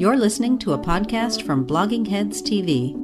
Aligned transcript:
You're 0.00 0.16
listening 0.16 0.56
to 0.60 0.72
a 0.72 0.78
podcast 0.78 1.42
from 1.42 1.66
Blogging 1.66 2.08
Heads 2.08 2.40
TV. 2.40 2.96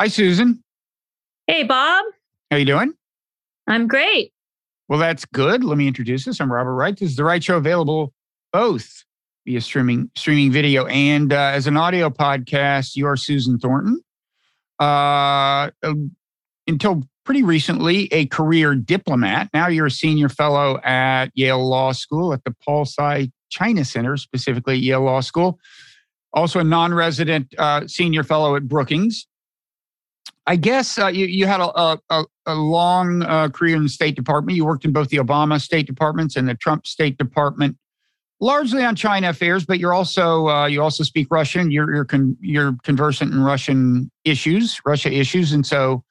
Hi, 0.00 0.08
Susan. 0.08 0.64
Hey, 1.46 1.62
Bob. 1.64 2.06
How 2.50 2.56
you 2.56 2.64
doing? 2.64 2.94
I'm 3.66 3.86
great. 3.86 4.32
Well, 4.88 4.98
that's 4.98 5.26
good. 5.26 5.62
Let 5.62 5.76
me 5.76 5.86
introduce 5.86 6.26
us. 6.26 6.40
I'm 6.40 6.50
Robert 6.50 6.72
Wright. 6.72 6.96
This 6.98 7.10
is 7.10 7.16
the 7.16 7.24
Wright 7.24 7.44
Show, 7.44 7.58
available 7.58 8.14
both 8.50 9.04
via 9.44 9.60
streaming 9.60 10.10
streaming 10.16 10.50
video 10.50 10.86
and 10.86 11.34
uh, 11.34 11.50
as 11.52 11.66
an 11.66 11.76
audio 11.76 12.08
podcast. 12.08 12.96
You 12.96 13.08
are 13.08 13.16
Susan 13.18 13.58
Thornton. 13.58 14.00
Uh, 14.80 15.70
um, 15.82 16.16
until 16.66 17.02
pretty 17.24 17.42
recently, 17.42 18.12
a 18.12 18.26
career 18.26 18.74
diplomat. 18.74 19.48
Now 19.54 19.68
you're 19.68 19.86
a 19.86 19.90
senior 19.90 20.28
fellow 20.28 20.80
at 20.82 21.26
Yale 21.34 21.68
Law 21.68 21.92
School 21.92 22.32
at 22.32 22.44
the 22.44 22.54
Paul 22.64 22.84
Tsai 22.84 23.30
China 23.50 23.84
Center, 23.84 24.16
specifically 24.16 24.76
Yale 24.76 25.02
Law 25.02 25.20
School. 25.20 25.58
Also 26.32 26.60
a 26.60 26.64
non-resident 26.64 27.54
uh, 27.58 27.86
senior 27.86 28.24
fellow 28.24 28.56
at 28.56 28.66
Brookings. 28.66 29.26
I 30.46 30.56
guess 30.56 30.98
uh, 30.98 31.06
you, 31.06 31.26
you 31.26 31.46
had 31.46 31.60
a, 31.60 31.98
a, 32.10 32.24
a 32.46 32.54
long 32.54 33.22
uh, 33.22 33.48
career 33.48 33.76
in 33.76 33.84
the 33.84 33.88
State 33.88 34.16
Department. 34.16 34.56
You 34.56 34.64
worked 34.64 34.84
in 34.84 34.92
both 34.92 35.08
the 35.08 35.18
Obama 35.18 35.60
State 35.60 35.86
Departments 35.86 36.34
and 36.34 36.48
the 36.48 36.54
Trump 36.54 36.86
State 36.86 37.16
Department, 37.16 37.76
largely 38.40 38.82
on 38.82 38.96
China 38.96 39.28
affairs. 39.28 39.64
But 39.64 39.78
you're 39.78 39.92
also 39.92 40.48
uh, 40.48 40.66
you 40.66 40.82
also 40.82 41.04
speak 41.04 41.28
Russian. 41.30 41.70
You're 41.70 41.94
you're, 41.94 42.04
con- 42.04 42.36
you're 42.40 42.76
conversant 42.82 43.32
in 43.32 43.40
Russian 43.40 44.10
issues, 44.24 44.80
Russia 44.84 45.12
issues, 45.12 45.52
and 45.52 45.64
so 45.64 46.02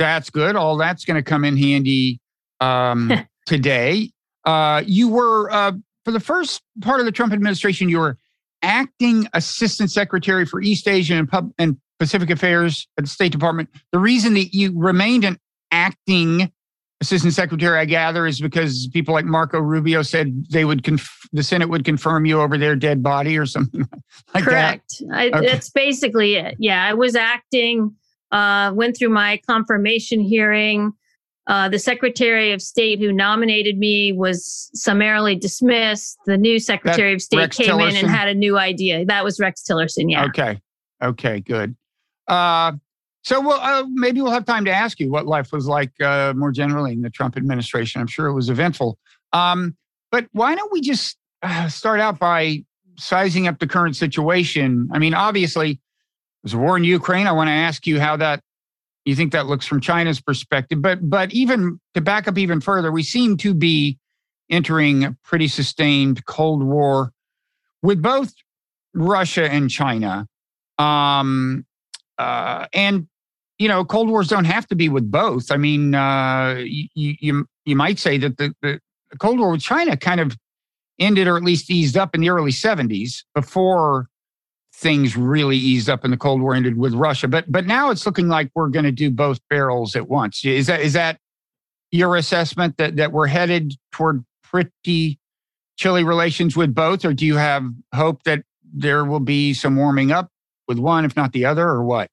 that's 0.00 0.30
good. 0.30 0.56
All 0.56 0.76
that's 0.78 1.04
going 1.04 1.16
to 1.16 1.22
come 1.22 1.44
in 1.44 1.56
handy 1.56 2.20
um, 2.60 3.12
today. 3.46 4.10
Uh, 4.46 4.82
you 4.86 5.08
were 5.08 5.50
uh, 5.52 5.72
for 6.04 6.10
the 6.10 6.20
first 6.20 6.62
part 6.80 7.00
of 7.00 7.06
the 7.06 7.12
Trump 7.12 7.32
administration. 7.32 7.88
You 7.88 7.98
were 7.98 8.16
acting 8.62 9.28
assistant 9.34 9.90
secretary 9.90 10.46
for 10.46 10.60
East 10.62 10.88
Asia 10.88 11.14
and, 11.14 11.28
Pub- 11.28 11.52
and 11.58 11.76
Pacific 11.98 12.30
Affairs 12.30 12.88
at 12.98 13.04
the 13.04 13.10
State 13.10 13.30
Department. 13.30 13.68
The 13.92 13.98
reason 13.98 14.34
that 14.34 14.54
you 14.54 14.72
remained 14.74 15.24
an 15.24 15.38
acting 15.70 16.50
assistant 17.02 17.34
secretary, 17.34 17.78
I 17.78 17.84
gather, 17.84 18.26
is 18.26 18.40
because 18.40 18.88
people 18.92 19.12
like 19.12 19.26
Marco 19.26 19.58
Rubio 19.58 20.00
said 20.00 20.46
they 20.50 20.64
would 20.64 20.82
conf- 20.82 21.28
the 21.32 21.42
Senate 21.42 21.68
would 21.68 21.84
confirm 21.84 22.24
you 22.24 22.40
over 22.40 22.56
their 22.56 22.74
dead 22.74 23.02
body 23.02 23.36
or 23.36 23.44
something 23.44 23.86
like 24.34 24.44
Correct. 24.44 24.98
that. 25.00 25.08
Correct. 25.08 25.34
Okay. 25.34 25.46
That's 25.46 25.68
basically 25.68 26.36
it. 26.36 26.56
Yeah, 26.58 26.82
I 26.82 26.94
was 26.94 27.14
acting. 27.14 27.94
Uh, 28.32 28.72
went 28.74 28.96
through 28.96 29.10
my 29.10 29.40
confirmation 29.46 30.20
hearing. 30.20 30.92
Uh, 31.46 31.68
the 31.68 31.78
Secretary 31.78 32.52
of 32.52 32.62
State 32.62 33.00
who 33.00 33.12
nominated 33.12 33.76
me 33.76 34.12
was 34.12 34.70
summarily 34.74 35.34
dismissed. 35.34 36.16
The 36.26 36.36
new 36.36 36.60
Secretary 36.60 37.10
that 37.10 37.16
of 37.16 37.22
State 37.22 37.36
Rex 37.38 37.56
came 37.56 37.66
Tillerson? 37.68 37.90
in 37.90 37.96
and 37.96 38.08
had 38.08 38.28
a 38.28 38.34
new 38.34 38.56
idea. 38.56 39.04
That 39.04 39.24
was 39.24 39.40
Rex 39.40 39.62
Tillerson. 39.68 40.10
Yeah. 40.10 40.26
Okay. 40.26 40.60
Okay. 41.02 41.40
Good. 41.40 41.74
Uh, 42.28 42.72
so 43.22 43.40
we'll, 43.40 43.58
uh, 43.58 43.84
maybe 43.90 44.20
we'll 44.20 44.30
have 44.32 44.44
time 44.44 44.64
to 44.64 44.70
ask 44.70 45.00
you 45.00 45.10
what 45.10 45.26
life 45.26 45.52
was 45.52 45.66
like 45.66 45.92
uh, 46.00 46.32
more 46.36 46.52
generally 46.52 46.92
in 46.92 47.02
the 47.02 47.10
Trump 47.10 47.36
administration. 47.36 48.00
I'm 48.00 48.06
sure 48.06 48.26
it 48.26 48.34
was 48.34 48.48
eventful. 48.48 48.98
Um, 49.32 49.76
but 50.12 50.28
why 50.32 50.54
don't 50.54 50.72
we 50.72 50.80
just 50.80 51.16
uh, 51.42 51.68
start 51.68 52.00
out 52.00 52.18
by 52.18 52.64
sizing 52.96 53.48
up 53.48 53.58
the 53.58 53.66
current 53.66 53.96
situation? 53.96 54.88
I 54.92 54.98
mean, 54.98 55.14
obviously, 55.14 55.80
there's 56.42 56.54
a 56.54 56.58
war 56.58 56.76
in 56.76 56.84
Ukraine. 56.84 57.26
I 57.26 57.32
want 57.32 57.48
to 57.48 57.52
ask 57.52 57.86
you 57.86 58.00
how 58.00 58.16
that 58.16 58.40
you 59.04 59.14
think 59.14 59.32
that 59.32 59.46
looks 59.46 59.66
from 59.66 59.80
China's 59.80 60.20
perspective. 60.20 60.82
But 60.82 61.08
but 61.08 61.32
even 61.32 61.80
to 61.94 62.00
back 62.00 62.28
up 62.28 62.38
even 62.38 62.60
further, 62.60 62.92
we 62.92 63.02
seem 63.02 63.36
to 63.38 63.54
be 63.54 63.98
entering 64.50 65.04
a 65.04 65.16
pretty 65.24 65.48
sustained 65.48 66.24
Cold 66.26 66.62
War 66.62 67.12
with 67.82 68.02
both 68.02 68.34
Russia 68.94 69.50
and 69.50 69.70
China. 69.70 70.26
Um, 70.78 71.64
uh, 72.18 72.66
and 72.72 73.06
you 73.58 73.68
know, 73.68 73.84
Cold 73.84 74.08
Wars 74.08 74.28
don't 74.28 74.46
have 74.46 74.66
to 74.68 74.74
be 74.74 74.88
with 74.88 75.10
both. 75.10 75.50
I 75.50 75.56
mean, 75.56 75.94
uh, 75.94 76.56
you, 76.58 76.88
you 76.94 77.46
you 77.64 77.76
might 77.76 77.98
say 77.98 78.18
that 78.18 78.36
the, 78.38 78.54
the 78.62 78.80
Cold 79.18 79.38
War 79.38 79.52
with 79.52 79.60
China 79.60 79.96
kind 79.96 80.20
of 80.20 80.36
ended, 80.98 81.26
or 81.26 81.36
at 81.36 81.42
least 81.42 81.70
eased 81.70 81.96
up 81.96 82.14
in 82.14 82.20
the 82.20 82.30
early 82.30 82.52
'70s 82.52 83.24
before 83.34 84.08
things 84.80 85.16
really 85.16 85.58
eased 85.58 85.90
up 85.90 86.04
and 86.04 86.12
the 86.12 86.16
Cold 86.16 86.40
War 86.40 86.54
ended 86.54 86.78
with 86.78 86.94
Russia. 86.94 87.28
But 87.28 87.50
but 87.52 87.66
now 87.66 87.90
it's 87.90 88.06
looking 88.06 88.28
like 88.28 88.50
we're 88.54 88.68
going 88.68 88.86
to 88.86 88.92
do 88.92 89.10
both 89.10 89.38
barrels 89.50 89.94
at 89.94 90.08
once. 90.08 90.44
Is 90.44 90.66
that 90.66 90.80
is 90.80 90.94
that 90.94 91.18
your 91.90 92.16
assessment 92.16 92.76
that 92.78 92.96
that 92.96 93.12
we're 93.12 93.26
headed 93.26 93.74
toward 93.92 94.24
pretty 94.42 95.18
chilly 95.76 96.04
relations 96.04 96.56
with 96.56 96.74
both, 96.74 97.04
or 97.04 97.12
do 97.12 97.26
you 97.26 97.36
have 97.36 97.64
hope 97.94 98.22
that 98.24 98.42
there 98.72 99.04
will 99.04 99.20
be 99.20 99.52
some 99.52 99.76
warming 99.76 100.12
up 100.12 100.28
with 100.66 100.78
one, 100.78 101.04
if 101.04 101.16
not 101.16 101.32
the 101.32 101.44
other, 101.44 101.68
or 101.68 101.84
what? 101.84 102.08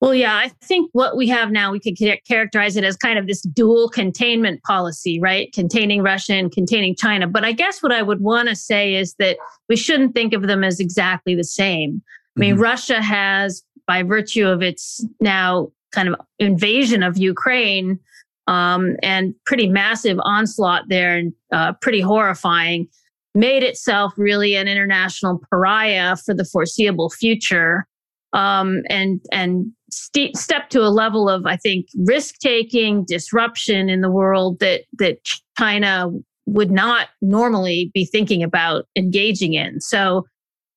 Well, 0.00 0.14
yeah, 0.14 0.36
I 0.36 0.48
think 0.62 0.90
what 0.92 1.16
we 1.16 1.26
have 1.28 1.50
now, 1.50 1.72
we 1.72 1.80
could 1.80 1.96
characterize 2.24 2.76
it 2.76 2.84
as 2.84 2.96
kind 2.96 3.18
of 3.18 3.26
this 3.26 3.42
dual 3.42 3.88
containment 3.88 4.62
policy, 4.62 5.18
right? 5.18 5.52
Containing 5.52 6.02
Russia 6.02 6.34
and 6.34 6.52
containing 6.52 6.94
China. 6.94 7.26
But 7.26 7.44
I 7.44 7.50
guess 7.50 7.82
what 7.82 7.90
I 7.90 8.02
would 8.02 8.20
want 8.20 8.48
to 8.48 8.54
say 8.54 8.94
is 8.94 9.14
that 9.18 9.38
we 9.68 9.76
shouldn't 9.76 10.14
think 10.14 10.34
of 10.34 10.42
them 10.42 10.62
as 10.62 10.78
exactly 10.78 11.34
the 11.34 11.42
same. 11.42 12.00
I 12.36 12.40
mean, 12.40 12.54
mm-hmm. 12.54 12.62
Russia 12.62 13.02
has, 13.02 13.64
by 13.88 14.04
virtue 14.04 14.46
of 14.46 14.62
its 14.62 15.04
now 15.20 15.72
kind 15.90 16.08
of 16.08 16.14
invasion 16.38 17.02
of 17.02 17.18
Ukraine 17.18 17.98
um, 18.46 18.96
and 19.02 19.34
pretty 19.46 19.68
massive 19.68 20.18
onslaught 20.22 20.84
there 20.88 21.16
and 21.16 21.32
uh, 21.52 21.72
pretty 21.80 22.00
horrifying, 22.00 22.86
made 23.34 23.64
itself 23.64 24.12
really 24.16 24.54
an 24.54 24.68
international 24.68 25.40
pariah 25.50 26.14
for 26.16 26.34
the 26.34 26.44
foreseeable 26.44 27.10
future 27.10 27.86
um, 28.32 28.82
and 28.88 29.20
and 29.32 29.72
st- 29.90 30.36
step 30.36 30.70
to 30.70 30.80
a 30.80 30.88
level 30.90 31.28
of 31.28 31.46
I 31.46 31.56
think 31.56 31.86
risk 31.96 32.36
taking, 32.40 33.04
disruption 33.04 33.88
in 33.88 34.00
the 34.00 34.10
world 34.10 34.58
that 34.60 34.82
that 34.98 35.18
China 35.58 36.10
would 36.46 36.70
not 36.70 37.08
normally 37.20 37.90
be 37.92 38.04
thinking 38.04 38.42
about 38.42 38.86
engaging 38.96 39.52
in. 39.52 39.80
So, 39.80 40.26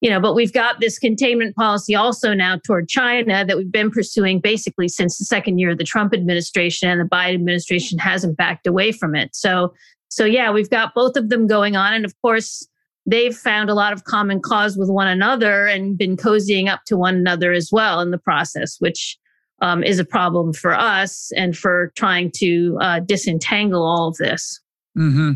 you 0.02 0.10
know, 0.10 0.20
but 0.20 0.36
we've 0.36 0.52
got 0.52 0.82
this 0.82 1.00
containment 1.00 1.56
policy 1.56 1.96
also 1.96 2.34
now 2.34 2.58
toward 2.58 2.90
China 2.90 3.46
that 3.46 3.56
we've 3.56 3.72
been 3.72 3.92
pursuing 3.92 4.40
basically 4.40 4.90
since 4.90 5.18
the 5.18 5.26
second 5.26 5.60
year 5.60 5.72
of 5.72 5.78
the 5.78 5.84
Trump 5.84 6.14
administration, 6.14 6.90
and 6.90 7.00
the 7.00 7.06
Biden 7.06 7.36
administration 7.36 8.00
hasn't 8.00 8.38
backed 8.38 8.68
away 8.68 8.92
from 8.92 9.16
it. 9.16 9.34
So, 9.36 9.74
so 10.10 10.26
yeah, 10.26 10.52
we've 10.52 10.70
got 10.70 10.94
both 10.94 11.16
of 11.16 11.30
them 11.30 11.48
going 11.48 11.76
on, 11.76 11.94
and 11.94 12.04
of 12.04 12.14
course 12.22 12.68
they've 13.06 13.36
found 13.36 13.70
a 13.70 13.74
lot 13.74 13.94
of 13.94 14.04
common 14.04 14.40
cause 14.40 14.78
with 14.78 14.90
one 14.90 15.08
another 15.08 15.66
and 15.66 15.98
been 15.98 16.18
cozying 16.18 16.70
up 16.70 16.82
to 16.86 16.98
one 16.98 17.16
another 17.16 17.52
as 17.52 17.70
well 17.72 18.00
in 18.00 18.12
the 18.12 18.18
process, 18.18 18.78
which 18.80 19.18
um, 19.62 19.84
is 19.84 20.00
a 20.00 20.06
problem 20.06 20.54
for 20.54 20.74
us 20.74 21.32
and 21.36 21.58
for 21.58 21.92
trying 21.96 22.32
to 22.32 22.78
uh, 22.82 23.00
disentangle 23.00 23.84
all 23.84 24.08
of 24.08 24.18
this. 24.18 24.60
Hmm. 24.96 25.34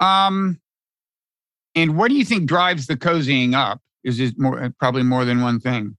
Um. 0.00 0.60
And 1.76 1.96
what 1.96 2.08
do 2.08 2.14
you 2.14 2.24
think 2.24 2.46
drives 2.46 2.86
the 2.86 2.96
cozying 2.96 3.54
up? 3.54 3.80
Is 4.04 4.20
it 4.20 4.34
more 4.38 4.72
probably 4.78 5.02
more 5.02 5.24
than 5.24 5.40
one 5.40 5.58
thing? 5.58 5.96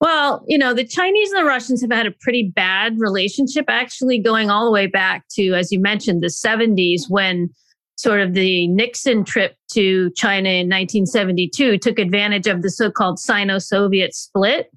Well, 0.00 0.44
you 0.46 0.56
know, 0.56 0.74
the 0.74 0.86
Chinese 0.86 1.32
and 1.32 1.40
the 1.40 1.48
Russians 1.48 1.80
have 1.80 1.90
had 1.90 2.06
a 2.06 2.12
pretty 2.12 2.52
bad 2.54 3.00
relationship, 3.00 3.64
actually, 3.68 4.20
going 4.20 4.48
all 4.48 4.64
the 4.64 4.70
way 4.70 4.86
back 4.86 5.24
to, 5.30 5.54
as 5.54 5.72
you 5.72 5.80
mentioned, 5.80 6.22
the 6.22 6.28
70s 6.28 7.02
when 7.08 7.50
sort 7.98 8.20
of 8.20 8.32
the 8.32 8.68
Nixon 8.68 9.24
trip 9.24 9.56
to 9.72 10.10
China 10.12 10.48
in 10.48 10.68
1972 10.68 11.78
took 11.78 11.98
advantage 11.98 12.46
of 12.46 12.62
the 12.62 12.70
so 12.70 12.92
called 12.92 13.18
Sino 13.18 13.58
Soviet 13.58 14.14
split 14.14 14.70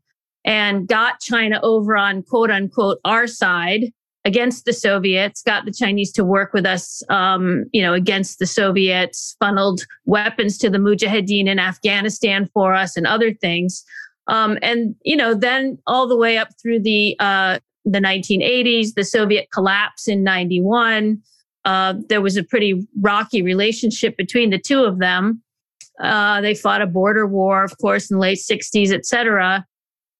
and 0.43 0.87
got 0.87 1.19
China 1.19 1.59
over 1.61 1.95
on 1.95 2.23
quote 2.23 2.49
unquote 2.49 2.97
our 3.05 3.27
side 3.27 3.91
against 4.25 4.65
the 4.65 4.73
Soviets, 4.73 5.43
got 5.43 5.65
the 5.65 5.71
Chinese 5.71 6.11
to 6.13 6.23
work 6.23 6.51
with 6.53 6.65
us, 6.65 7.03
um, 7.09 7.65
you 7.71 7.81
know, 7.81 7.93
against 7.93 8.39
the 8.39 8.47
Soviets, 8.47 9.35
funneled 9.39 9.85
weapons 10.05 10.57
to 10.59 10.69
the 10.69 10.77
Mujahideen 10.79 11.47
in 11.47 11.59
Afghanistan 11.59 12.49
for 12.53 12.73
us 12.73 12.97
and 12.97 13.05
other 13.05 13.33
things. 13.33 13.83
Um, 14.27 14.57
and, 14.61 14.95
you 15.03 15.15
know, 15.15 15.33
then 15.33 15.77
all 15.87 16.07
the 16.07 16.17
way 16.17 16.37
up 16.37 16.49
through 16.61 16.81
the, 16.81 17.15
uh, 17.19 17.59
the 17.85 17.99
1980s, 17.99 18.93
the 18.95 19.03
Soviet 19.03 19.47
collapse 19.51 20.07
in 20.07 20.23
91, 20.23 21.19
uh, 21.65 21.93
there 22.09 22.21
was 22.21 22.37
a 22.37 22.43
pretty 22.43 22.87
rocky 22.99 23.41
relationship 23.41 24.17
between 24.17 24.49
the 24.49 24.57
two 24.59 24.83
of 24.83 24.99
them. 24.99 25.41
Uh, 26.01 26.41
they 26.41 26.55
fought 26.55 26.81
a 26.81 26.87
border 26.87 27.27
war, 27.27 27.63
of 27.63 27.77
course, 27.77 28.09
in 28.09 28.17
the 28.17 28.21
late 28.21 28.39
60s, 28.39 28.91
et 28.91 29.05
cetera. 29.05 29.65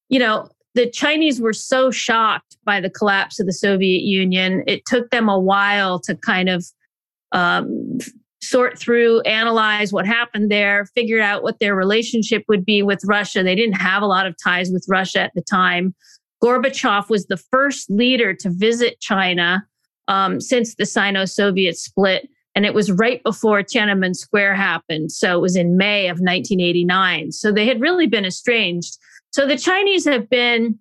You 0.10 0.20
know, 0.20 0.50
the 0.76 0.90
Chinese 0.90 1.42
were 1.42 1.54
so 1.54 1.92
shocked 1.92 2.58
by 2.64 2.80
the 2.80 2.90
collapse 2.90 3.40
of 3.40 3.48
the 3.48 3.54
Soviet 3.54 4.04
Union. 4.04 4.64
It 4.68 4.86
took 4.86 5.10
them 5.10 5.28
a 5.28 5.40
while 5.40 6.00
to 6.02 6.16
kind 6.16 6.50
of 6.50 6.66
um, 7.32 7.98
sort 8.44 8.78
through, 8.78 9.22
analyze 9.22 9.92
what 9.92 10.06
happened 10.06 10.52
there, 10.52 10.86
figure 10.96 11.22
out 11.22 11.44
what 11.44 11.60
their 11.60 11.76
relationship 11.76 12.44
would 12.48 12.66
be 12.66 12.84
with 12.84 13.00
Russia. 13.06 13.44
They 13.44 13.56
didn't 13.56 13.80
have 13.80 14.04
a 14.04 14.08
lot 14.08 14.28
of 14.28 14.36
ties 14.42 14.70
with 14.72 14.86
Russia 14.88 15.22
at 15.22 15.32
the 15.34 15.42
time. 15.42 15.96
Gorbachev 16.44 17.10
was 17.10 17.26
the 17.26 17.38
first 17.38 17.90
leader 17.90 18.34
to 18.34 18.50
visit 18.50 19.00
China 19.00 19.66
um, 20.08 20.42
since 20.42 20.76
the 20.76 20.86
Sino 20.86 21.26
Soviet 21.26 21.78
split 21.78 22.30
And 22.56 22.66
it 22.66 22.74
was 22.74 22.92
right 22.92 23.24
before 23.24 23.64
Tiananmen 23.64 24.16
Square 24.16 24.56
happened. 24.56 25.12
So 25.12 25.38
it 25.38 25.42
was 25.42 25.56
in 25.56 25.78
May 25.78 26.08
of 26.08 26.20
1989. 26.20 27.32
So 27.32 27.52
they 27.52 27.66
had 27.66 27.80
really 27.80 28.08
been 28.08 28.26
estranged. 28.26 28.98
So 29.32 29.48
the 29.48 29.58
Chinese 29.58 30.06
have 30.06 30.30
been 30.30 30.78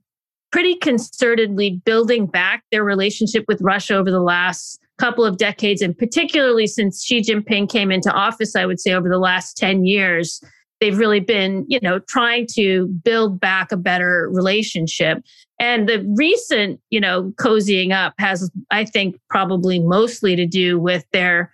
pretty 0.50 0.76
concertedly 0.76 1.82
building 1.84 2.26
back 2.26 2.64
their 2.72 2.82
relationship 2.82 3.44
with 3.46 3.60
Russia 3.62 3.94
over 3.94 4.10
the 4.10 4.20
last 4.20 4.80
couple 4.98 5.24
of 5.24 5.38
decades, 5.38 5.80
and 5.80 5.96
particularly 5.96 6.66
since 6.66 7.04
Xi 7.04 7.22
Jinping 7.22 7.70
came 7.70 7.90
into 7.90 8.12
office, 8.12 8.54
I 8.54 8.66
would 8.66 8.80
say 8.80 8.92
over 8.92 9.08
the 9.08 9.18
last 9.18 9.56
10 9.56 9.86
years, 9.86 10.42
they've 10.80 10.98
really 10.98 11.20
been, 11.20 11.64
you 11.68 11.78
know, 11.82 12.00
trying 12.00 12.46
to 12.54 12.86
build 13.02 13.40
back 13.40 13.72
a 13.72 13.76
better 13.76 14.28
relationship. 14.30 15.22
And 15.60 15.86
the 15.86 16.02
recent, 16.16 16.80
you 16.88 17.00
know, 17.00 17.34
cozying 17.38 17.92
up 17.92 18.14
has, 18.18 18.50
I 18.70 18.86
think, 18.86 19.16
probably 19.28 19.78
mostly 19.78 20.34
to 20.34 20.46
do 20.46 20.80
with 20.80 21.04
their 21.12 21.52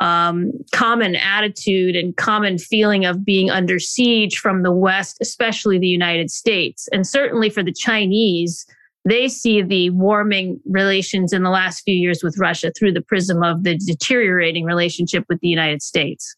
um, 0.00 0.52
common 0.72 1.14
attitude 1.16 1.94
and 1.94 2.16
common 2.16 2.56
feeling 2.56 3.04
of 3.04 3.26
being 3.26 3.50
under 3.50 3.78
siege 3.78 4.38
from 4.38 4.62
the 4.62 4.72
West, 4.72 5.18
especially 5.20 5.78
the 5.78 5.86
United 5.86 6.30
States. 6.30 6.88
And 6.92 7.06
certainly 7.06 7.50
for 7.50 7.62
the 7.62 7.74
Chinese, 7.74 8.66
they 9.04 9.28
see 9.28 9.60
the 9.60 9.90
warming 9.90 10.58
relations 10.64 11.34
in 11.34 11.42
the 11.42 11.50
last 11.50 11.82
few 11.82 11.94
years 11.94 12.24
with 12.24 12.38
Russia 12.38 12.72
through 12.76 12.92
the 12.92 13.02
prism 13.02 13.42
of 13.42 13.64
the 13.64 13.76
deteriorating 13.76 14.64
relationship 14.64 15.26
with 15.28 15.40
the 15.40 15.48
United 15.48 15.82
States. 15.82 16.34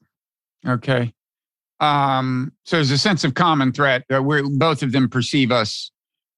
Okay. 0.66 1.14
Um, 1.78 2.52
so 2.64 2.76
there's 2.76 2.90
a 2.90 2.98
sense 2.98 3.22
of 3.22 3.34
common 3.34 3.72
threat 3.72 4.04
that 4.08 4.24
we 4.24 4.42
both 4.42 4.82
of 4.82 4.90
them 4.90 5.08
perceive 5.08 5.52
us 5.52 5.92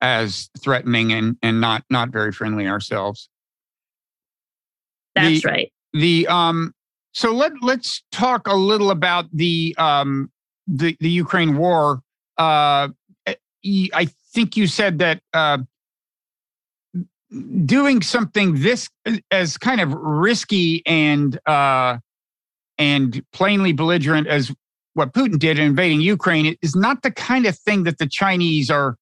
as 0.07 0.51
threatening 0.59 1.13
and, 1.13 1.37
and 1.43 1.61
not 1.61 1.85
not 1.91 2.11
very 2.11 2.33
friendly 2.33 2.67
ourselves. 2.67 3.29
That's 5.15 5.43
the, 5.43 5.49
right. 5.49 5.73
The 5.93 6.27
um 6.29 6.75
so 7.17 7.33
let 7.33 7.53
let's 7.63 8.03
talk 8.13 8.47
a 8.47 8.55
little 8.55 8.91
about 8.91 9.25
the 9.33 9.75
um, 9.79 10.31
the 10.67 10.95
the 11.01 11.09
Ukraine 11.09 11.57
war. 11.57 12.03
Uh, 12.37 12.89
I 13.27 14.09
think 14.35 14.55
you 14.55 14.67
said 14.67 14.99
that 14.99 15.23
uh, 15.33 15.59
doing 17.65 18.03
something 18.03 18.61
this 18.61 18.91
as 19.31 19.57
kind 19.57 19.81
of 19.81 19.95
risky 19.95 20.83
and 20.85 21.39
uh, 21.49 21.97
and 22.77 23.25
plainly 23.33 23.73
belligerent 23.73 24.27
as 24.27 24.55
what 24.93 25.15
Putin 25.15 25.39
did 25.39 25.59
in 25.59 25.69
invading 25.69 26.03
Ukraine 26.03 26.55
is 26.61 26.77
not 26.77 27.03
the 27.03 27.11
kind 27.11 27.47
of 27.47 27.59
thing 27.59 27.85
that 27.85 27.97
the 27.97 28.07
Chinese 28.07 28.71
are 28.71 28.97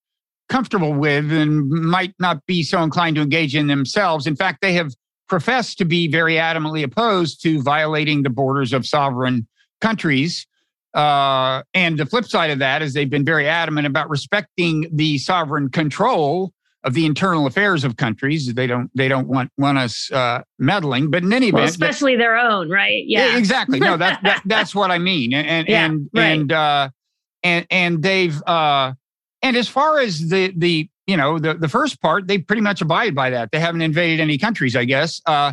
comfortable 0.48 0.92
with 0.92 1.32
and 1.32 1.68
might 1.68 2.14
not 2.18 2.44
be 2.46 2.62
so 2.62 2.82
inclined 2.82 3.16
to 3.16 3.22
engage 3.22 3.54
in 3.54 3.66
themselves. 3.66 4.26
In 4.26 4.36
fact, 4.36 4.60
they 4.60 4.72
have 4.74 4.94
professed 5.28 5.78
to 5.78 5.84
be 5.84 6.08
very 6.08 6.34
adamantly 6.34 6.84
opposed 6.84 7.42
to 7.42 7.62
violating 7.62 8.22
the 8.22 8.30
borders 8.30 8.72
of 8.72 8.86
sovereign 8.86 9.46
countries. 9.80 10.46
Uh, 10.92 11.62
and 11.72 11.98
the 11.98 12.06
flip 12.06 12.24
side 12.24 12.50
of 12.50 12.58
that 12.60 12.82
is 12.82 12.92
they've 12.92 13.10
been 13.10 13.24
very 13.24 13.48
adamant 13.48 13.86
about 13.86 14.08
respecting 14.08 14.88
the 14.92 15.18
sovereign 15.18 15.68
control 15.68 16.52
of 16.84 16.92
the 16.92 17.06
internal 17.06 17.46
affairs 17.46 17.82
of 17.82 17.96
countries. 17.96 18.52
They 18.54 18.66
don't 18.66 18.90
they 18.94 19.08
don't 19.08 19.26
want 19.26 19.50
want 19.56 19.78
us 19.78 20.12
uh, 20.12 20.42
meddling. 20.58 21.10
But 21.10 21.22
in 21.22 21.32
any 21.32 21.48
event, 21.48 21.62
well, 21.62 21.64
especially 21.64 22.16
their 22.16 22.36
own, 22.36 22.68
right? 22.68 23.04
Yeah, 23.06 23.36
exactly. 23.36 23.80
No, 23.80 23.96
that, 23.96 24.20
that 24.22 24.42
that's 24.46 24.74
what 24.74 24.90
I 24.90 24.98
mean. 24.98 25.32
And 25.32 25.48
and 25.48 25.68
yeah, 25.68 25.84
and 25.86 26.10
right. 26.14 26.24
and, 26.24 26.52
uh, 26.52 26.90
and 27.42 27.66
and 27.70 28.02
they've 28.02 28.40
uh, 28.46 28.92
and 29.44 29.56
as 29.56 29.68
far 29.68 30.00
as 30.00 30.28
the 30.28 30.52
the 30.56 30.88
you 31.06 31.16
know, 31.16 31.38
the, 31.38 31.54
the 31.54 31.68
first 31.68 32.00
part, 32.00 32.26
they 32.26 32.38
pretty 32.38 32.62
much 32.62 32.80
abide 32.80 33.14
by 33.14 33.30
that. 33.30 33.50
They 33.52 33.60
haven't 33.60 33.82
invaded 33.82 34.20
any 34.20 34.38
countries, 34.38 34.74
I 34.74 34.84
guess. 34.84 35.20
Uh, 35.26 35.52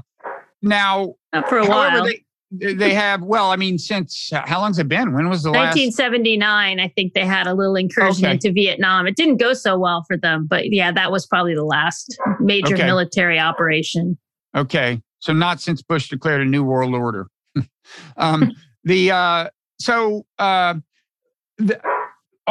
now, 0.61 1.15
Not 1.33 1.49
for 1.49 1.57
a 1.57 1.67
while. 1.67 2.05
They, 2.05 2.73
they 2.73 2.93
have, 2.93 3.21
well, 3.21 3.51
I 3.51 3.55
mean, 3.55 3.77
since 3.77 4.29
how 4.33 4.59
long's 4.59 4.77
it 4.77 4.87
been? 4.89 5.13
When 5.13 5.29
was 5.29 5.43
the 5.43 5.51
1979, 5.51 6.77
last? 6.77 6.85
I 6.85 6.91
think 6.93 7.13
they 7.13 7.25
had 7.25 7.47
a 7.47 7.53
little 7.53 7.75
incursion 7.75 8.25
okay. 8.25 8.33
into 8.33 8.51
Vietnam. 8.51 9.07
It 9.07 9.15
didn't 9.15 9.37
go 9.37 9.53
so 9.53 9.77
well 9.77 10.03
for 10.05 10.17
them, 10.17 10.47
but 10.47 10.71
yeah, 10.71 10.91
that 10.91 11.11
was 11.11 11.25
probably 11.25 11.55
the 11.55 11.63
last 11.63 12.17
major 12.41 12.75
okay. 12.75 12.85
military 12.85 13.39
operation. 13.39 14.17
Okay. 14.55 15.01
So 15.19 15.31
not 15.31 15.61
since 15.61 15.81
Bush 15.81 16.09
declared 16.09 16.41
a 16.41 16.45
new 16.45 16.63
world 16.63 16.93
order. 16.93 17.27
um, 18.17 18.51
the, 18.83 19.11
uh, 19.11 19.49
so, 19.79 20.25
uh, 20.37 20.75
the, 21.57 21.79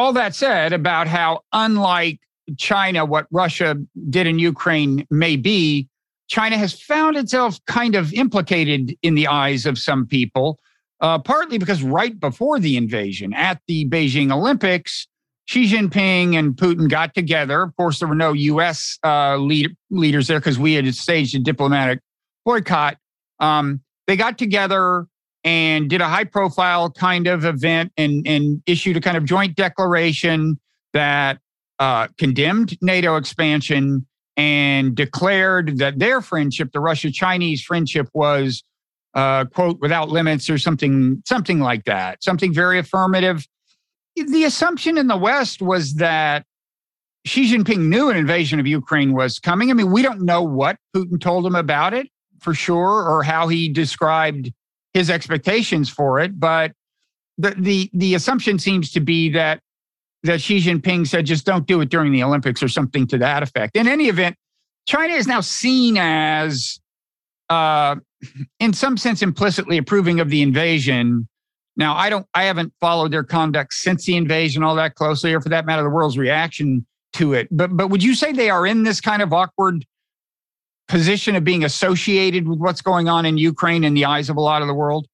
all 0.01 0.15
that 0.15 0.35
said 0.35 0.73
about 0.73 1.07
how 1.07 1.43
unlike 1.53 2.19
China 2.57 3.05
what 3.05 3.27
Russia 3.31 3.77
did 4.09 4.27
in 4.27 4.39
Ukraine 4.39 5.07
may 5.11 5.37
be, 5.37 5.89
China 6.29 6.57
has 6.57 6.73
found 6.73 7.19
itself 7.19 7.61
kind 7.67 7.95
of 7.95 8.11
implicated 8.15 8.97
in 9.03 9.15
the 9.15 9.27
eyes 9.27 9.67
of 9.67 9.79
some 9.79 10.07
people, 10.07 10.59
uh, 11.03 11.19
partly 11.19 11.59
because 11.59 11.83
right 11.83 12.19
before 12.19 12.59
the 12.59 12.79
invasion 12.79 13.35
at 13.35 13.61
the 13.69 13.87
Beijing 13.91 14.33
Olympics, 14.33 15.07
Xi 15.45 15.71
Jinping 15.71 16.35
and 16.35 16.57
Putin 16.57 16.89
got 16.89 17.15
together. 17.15 17.63
Of 17.63 17.77
course, 17.77 17.99
there 17.99 18.09
were 18.09 18.15
no 18.15 18.33
U.S. 18.33 18.99
Uh, 19.05 19.37
lead, 19.37 19.77
leaders 19.91 20.29
there 20.29 20.41
because 20.41 20.59
we 20.59 20.73
had 20.73 20.95
staged 20.95 21.35
a 21.35 21.41
diplomatic 21.41 22.01
boycott. 22.47 22.97
Um, 23.39 23.83
they 24.07 24.17
got 24.17 24.39
together 24.39 25.07
and 25.45 25.89
did 25.89 26.01
a 26.01 26.09
high 26.09 26.25
profile 26.25 26.91
kind 26.91 27.27
of 27.27 27.45
event 27.45 27.93
and, 27.97 28.27
and 28.27 28.63
issued 28.67 28.97
a 28.97 29.01
kind 29.01 29.17
of 29.17 29.25
joint 29.25 29.57
declaration 29.57 30.59
that 30.93 31.39
uh, 31.79 32.09
condemned 32.19 32.77
NATO 32.83 33.17
expansion 33.17 34.07
and 34.37 34.95
declared 34.95 35.79
that 35.79 35.99
their 35.99 36.21
friendship, 36.21 36.73
the 36.73 36.81
Russia 36.81 37.11
Chinese 37.11 37.63
friendship, 37.63 38.09
was 38.13 38.63
uh, 39.15 39.45
quote 39.47 39.81
without 39.81 40.09
limits 40.09 40.49
or 40.49 40.59
something 40.59 41.23
something 41.27 41.61
like 41.61 41.85
that, 41.85 42.23
something 42.23 42.55
very 42.55 42.79
affirmative. 42.79 43.47
The 44.17 44.45
assumption 44.45 44.99
in 44.99 45.07
the 45.07 45.17
West 45.17 45.63
was 45.63 45.95
that 45.95 46.45
Xi 47.25 47.53
Jinping 47.53 47.89
knew 47.89 48.09
an 48.09 48.17
invasion 48.17 48.61
of 48.61 48.67
Ukraine 48.67 49.15
was 49.15 49.39
coming. 49.39 49.71
I 49.71 49.75
mean, 49.75 49.91
we 49.91 50.03
don't 50.03 50.23
know 50.23 50.43
what 50.43 50.77
Putin 50.95 51.21
told 51.21 51.47
him 51.47 51.55
about 51.55 51.95
it 51.95 52.09
for 52.41 52.55
sure, 52.55 53.09
or 53.09 53.23
how 53.23 53.49
he 53.49 53.69
described 53.69 54.53
his 54.95 55.11
expectations 55.11 55.89
for 55.89 56.19
it, 56.21 56.39
but 56.39 56.73
the 57.39 57.55
the 57.59 57.91
the 57.93 58.15
assumption 58.15 58.59
seems 58.59 58.93
to 58.93 59.01
be 59.01 59.31
that 59.31 59.61
that 60.23 60.41
Xi 60.41 60.61
Jinping 60.61 61.07
said, 61.07 61.27
just 61.27 61.47
don't 61.47 61.67
do 61.67 61.81
it 61.81 61.89
during 61.89 62.13
the 62.13 62.23
Olympics 62.23 62.63
or 62.63 62.69
something 62.69 63.07
to 63.07 63.19
that 63.19 63.43
effect. 63.43 63.77
In 63.77 63.89
any 63.89 64.09
event, 64.09 64.37
China 64.87 65.15
is 65.15 65.27
now 65.27 65.41
seen 65.41 65.97
as, 65.97 66.79
uh, 67.49 67.97
in 68.59 68.73
some 68.75 68.97
sense, 68.99 69.23
implicitly 69.23 69.79
approving 69.79 70.21
of 70.21 70.29
the 70.29 70.43
invasion. 70.43 71.27
Now, 71.77 71.97
I 71.97 72.11
don't, 72.11 72.27
I 72.35 72.45
haven't 72.45 72.75
followed 72.81 73.13
their 73.13 73.25
conduct 73.25 73.73
since 73.73 74.05
the 74.05 74.17
invasion 74.17 74.63
all 74.63 74.75
that 74.75 74.95
closely, 74.95 75.33
or 75.33 75.41
for 75.41 75.49
that 75.49 75.65
matter, 75.65 75.83
the 75.83 75.89
world's 75.89 76.19
reaction 76.19 76.85
to 77.15 77.33
it. 77.33 77.49
But, 77.51 77.75
but 77.75 77.89
would 77.89 78.03
you 78.03 78.15
say 78.15 78.33
they 78.33 78.51
are 78.51 78.67
in 78.67 78.83
this 78.83 79.01
kind 79.01 79.23
of 79.23 79.33
awkward 79.33 79.87
position 80.91 81.37
of 81.37 81.45
being 81.45 81.65
associated 81.65 82.49
with 82.49 82.59
what's 82.59 82.83
going 82.83 83.09
on 83.09 83.25
in 83.25 83.39
Ukraine 83.39 83.85
in 83.85 83.95
the 83.95 84.05
eyes 84.05 84.29
of 84.29 84.37
a 84.37 84.41
lot 84.41 84.61
of 84.61 84.69
the 84.69 84.75
world? 84.75 85.07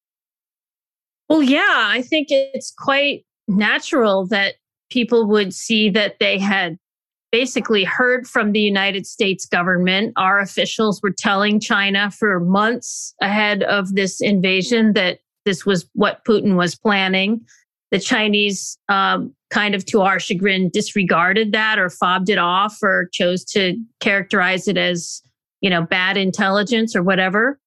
Well, 1.28 1.42
yeah, 1.42 1.62
I 1.68 2.02
think 2.02 2.28
it's 2.30 2.72
quite 2.76 3.24
natural 3.46 4.26
that 4.28 4.54
people 4.90 5.26
would 5.28 5.52
see 5.52 5.90
that 5.90 6.16
they 6.18 6.38
had 6.38 6.78
basically 7.30 7.84
heard 7.84 8.26
from 8.26 8.52
the 8.52 8.60
United 8.60 9.06
States 9.06 9.44
government. 9.44 10.12
Our 10.16 10.40
officials 10.40 11.02
were 11.02 11.10
telling 11.10 11.60
China 11.60 12.10
for 12.10 12.40
months 12.40 13.14
ahead 13.20 13.62
of 13.64 13.94
this 13.94 14.20
invasion 14.20 14.94
that 14.94 15.18
this 15.44 15.66
was 15.66 15.88
what 15.92 16.24
Putin 16.24 16.56
was 16.56 16.74
planning. 16.74 17.40
The 17.90 18.00
Chinese, 18.00 18.78
um, 18.88 19.34
kind 19.50 19.74
of 19.74 19.84
to 19.86 20.00
our 20.02 20.18
chagrin, 20.18 20.70
disregarded 20.72 21.52
that 21.52 21.78
or 21.78 21.90
fobbed 21.90 22.30
it 22.30 22.38
off 22.38 22.78
or 22.82 23.08
chose 23.12 23.44
to 23.46 23.76
characterize 24.00 24.66
it 24.66 24.76
as, 24.76 25.22
you 25.60 25.70
know, 25.70 25.82
bad 25.82 26.16
intelligence 26.16 26.94
or 26.94 27.02
whatever. 27.02 27.58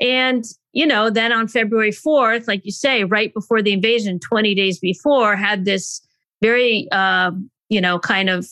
And, 0.00 0.44
you 0.72 0.86
know, 0.86 1.10
then 1.10 1.32
on 1.32 1.48
February 1.48 1.92
4th, 1.92 2.46
like 2.48 2.64
you 2.64 2.72
say, 2.72 3.04
right 3.04 3.32
before 3.32 3.62
the 3.62 3.72
invasion, 3.72 4.18
20 4.20 4.54
days 4.54 4.78
before, 4.78 5.36
had 5.36 5.64
this 5.64 6.00
very, 6.42 6.88
uh, 6.92 7.30
you 7.68 7.80
know, 7.80 7.98
kind 7.98 8.28
of 8.28 8.46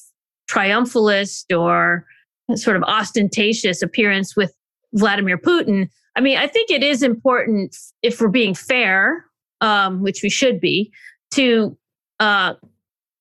triumphalist 0.51 1.57
or 1.57 2.07
sort 2.55 2.77
of 2.77 2.83
ostentatious 2.85 3.83
appearance 3.83 4.37
with 4.37 4.55
Vladimir 4.95 5.39
Putin. 5.39 5.89
I 6.17 6.21
mean, 6.21 6.39
I 6.39 6.47
think 6.47 6.71
it 6.71 6.83
is 6.83 7.03
important 7.03 7.77
if 8.03 8.21
we're 8.21 8.29
being 8.29 8.55
fair, 8.55 9.25
um, 9.61 10.03
which 10.03 10.23
we 10.23 10.31
should 10.31 10.61
be, 10.61 10.93
to 11.33 11.77
uh, 12.21 12.55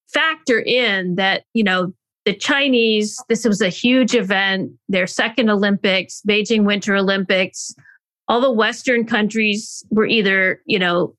factor 0.08 0.60
in 0.60 1.16
that, 1.16 1.46
you 1.54 1.64
know, 1.64 1.94
the 2.26 2.34
Chinese, 2.34 3.22
this 3.30 3.46
was 3.46 3.62
a 3.62 3.70
huge 3.70 4.16
event, 4.16 4.72
their 4.88 5.08
second 5.08 5.50
Olympics, 5.50 6.22
Beijing 6.28 6.66
Winter 6.66 6.96
Olympics. 6.96 7.74
All 8.28 8.40
the 8.40 8.52
Western 8.52 9.06
countries 9.06 9.86
were 9.90 10.06
either, 10.06 10.62
you 10.66 10.80
know, 10.80 11.16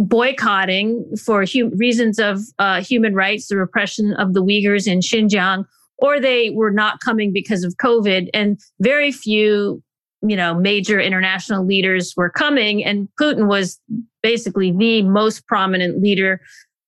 boycotting 0.00 1.04
for 1.24 1.44
hu- 1.44 1.70
reasons 1.76 2.18
of 2.18 2.40
uh, 2.58 2.82
human 2.82 3.14
rights, 3.14 3.48
the 3.48 3.56
repression 3.56 4.14
of 4.14 4.34
the 4.34 4.42
Uyghurs 4.42 4.86
in 4.86 5.00
Xinjiang, 5.00 5.64
or 5.98 6.20
they 6.20 6.50
were 6.50 6.70
not 6.70 7.00
coming 7.00 7.32
because 7.32 7.62
of 7.62 7.76
COVID. 7.76 8.28
And 8.34 8.60
very 8.80 9.12
few 9.12 9.82
you 10.22 10.36
know, 10.36 10.54
major 10.54 11.00
international 11.00 11.64
leaders 11.64 12.14
were 12.16 12.30
coming, 12.30 12.84
and 12.84 13.08
Putin 13.20 13.46
was 13.46 13.80
basically 14.22 14.72
the 14.72 15.02
most 15.02 15.46
prominent 15.46 16.02
leader 16.02 16.40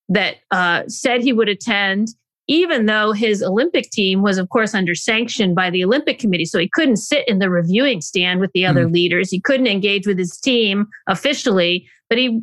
that 0.09 0.37
uh, 0.51 0.83
said 0.87 1.21
he 1.21 1.31
would 1.31 1.47
attend, 1.47 2.09
even 2.47 2.85
though 2.85 3.11
his 3.11 3.43
Olympic 3.43 3.89
team 3.91 4.21
was, 4.21 4.37
of 4.37 4.49
course, 4.49 4.73
under 4.73 4.95
sanction 4.95 5.53
by 5.53 5.69
the 5.69 5.83
Olympic 5.83 6.19
Committee. 6.19 6.45
So 6.45 6.59
he 6.59 6.69
couldn't 6.69 6.97
sit 6.97 7.27
in 7.27 7.39
the 7.39 7.49
reviewing 7.49 8.01
stand 8.01 8.39
with 8.39 8.51
the 8.53 8.65
other 8.65 8.85
mm 8.85 8.91
leaders. 8.91 9.31
He 9.31 9.39
couldn't 9.39 9.67
engage 9.67 10.05
with 10.05 10.17
his 10.17 10.37
team 10.37 10.87
officially, 11.07 11.87
but 12.09 12.17
he, 12.17 12.41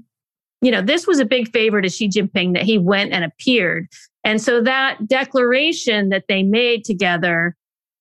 you 0.62 0.70
know, 0.70 0.80
this 0.80 1.06
was 1.06 1.18
a 1.18 1.26
big 1.26 1.50
favor 1.52 1.82
to 1.82 1.88
Xi 1.90 2.08
Jinping 2.08 2.54
that 2.54 2.62
he 2.62 2.78
went 2.78 3.12
and 3.12 3.22
appeared. 3.22 3.88
And 4.24 4.40
so 4.40 4.62
that 4.62 5.06
declaration 5.06 6.08
that 6.08 6.24
they 6.28 6.42
made 6.42 6.84
together 6.84 7.54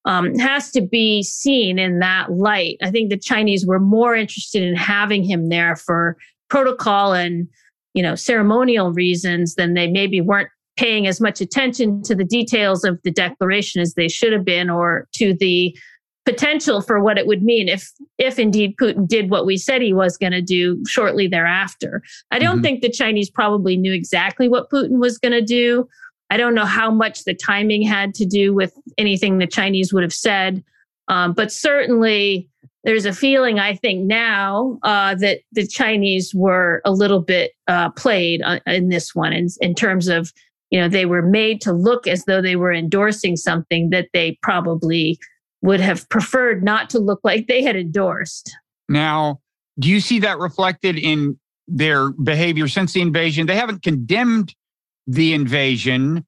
um, 0.05 0.33
has 0.35 0.71
to 0.71 0.81
be 0.81 1.23
seen 1.23 1.77
in 1.77 1.99
that 1.99 2.31
light. 2.31 2.77
I 2.81 2.89
think 2.89 3.09
the 3.09 3.17
Chinese 3.17 3.65
were 3.65 3.79
more 3.79 4.15
interested 4.15 4.63
in 4.63 4.75
having 4.75 5.23
him 5.23 5.49
there 5.49 5.75
for 5.75 6.15
protocol 6.49 7.13
and 7.13 7.47
you 7.93 8.01
know 8.01 8.15
ceremonial 8.15 8.93
reasons 8.93 9.55
than 9.55 9.73
they 9.73 9.87
maybe 9.87 10.21
weren't 10.21 10.49
paying 10.77 11.07
as 11.07 11.19
much 11.19 11.41
attention 11.41 12.01
to 12.03 12.15
the 12.15 12.23
details 12.23 12.83
of 12.83 12.99
the 13.03 13.11
declaration 13.11 13.81
as 13.81 13.95
they 13.95 14.07
should 14.07 14.31
have 14.31 14.45
been 14.45 14.69
or 14.69 15.07
to 15.13 15.33
the 15.33 15.75
potential 16.25 16.81
for 16.81 17.01
what 17.01 17.17
it 17.17 17.25
would 17.25 17.41
mean 17.41 17.69
if 17.69 17.89
if 18.17 18.37
indeed 18.37 18.75
Putin 18.75 19.07
did 19.07 19.29
what 19.29 19.45
we 19.45 19.57
said 19.57 19.81
he 19.81 19.93
was 19.93 20.17
going 20.17 20.33
to 20.33 20.41
do 20.41 20.83
shortly 20.85 21.25
thereafter. 21.25 22.03
I 22.31 22.39
don't 22.39 22.55
mm-hmm. 22.55 22.63
think 22.63 22.81
the 22.81 22.91
Chinese 22.91 23.29
probably 23.29 23.77
knew 23.77 23.93
exactly 23.93 24.49
what 24.49 24.69
Putin 24.69 24.99
was 24.99 25.17
going 25.17 25.31
to 25.31 25.41
do. 25.41 25.87
I 26.29 26.35
don't 26.35 26.53
know 26.53 26.65
how 26.65 26.91
much 26.91 27.23
the 27.23 27.33
timing 27.33 27.81
had 27.81 28.13
to 28.15 28.25
do 28.25 28.53
with 28.53 28.73
anything 28.97 29.37
the 29.37 29.47
Chinese 29.47 29.93
would 29.93 30.03
have 30.03 30.13
said, 30.13 30.61
um, 31.07 31.31
but 31.31 31.49
certainly 31.49 32.49
there's 32.83 33.05
a 33.05 33.13
feeling 33.13 33.59
I 33.59 33.75
think 33.75 34.05
now 34.05 34.79
uh, 34.83 35.15
that 35.15 35.39
the 35.53 35.65
Chinese 35.65 36.35
were 36.35 36.81
a 36.83 36.91
little 36.91 37.21
bit 37.21 37.51
uh, 37.67 37.89
played 37.91 38.41
uh, 38.43 38.59
in 38.65 38.89
this 38.89 39.15
one 39.15 39.31
in, 39.31 39.47
in 39.61 39.75
terms 39.75 40.09
of 40.09 40.33
you 40.69 40.79
know 40.79 40.87
they 40.87 41.05
were 41.05 41.21
made 41.21 41.61
to 41.61 41.71
look 41.71 42.07
as 42.07 42.25
though 42.25 42.41
they 42.41 42.55
were 42.55 42.73
endorsing 42.73 43.35
something 43.35 43.89
that 43.89 44.07
they 44.13 44.37
probably 44.41 45.17
would 45.61 45.79
have 45.79 46.07
preferred 46.09 46.63
not 46.63 46.89
to 46.89 46.99
look 46.99 47.19
like 47.23 47.47
they 47.47 47.63
had 47.63 47.75
endorsed. 47.75 48.55
Now, 48.89 49.39
do 49.79 49.89
you 49.89 49.99
see 49.99 50.19
that 50.19 50.37
reflected 50.37 50.97
in 50.97 51.39
their 51.67 52.11
behavior 52.11 52.67
since 52.67 52.93
the 52.93 53.01
invasion? 53.01 53.47
They 53.47 53.55
haven't 53.55 53.81
condemned 53.81 54.53
the 55.07 55.33
invasion, 55.33 56.25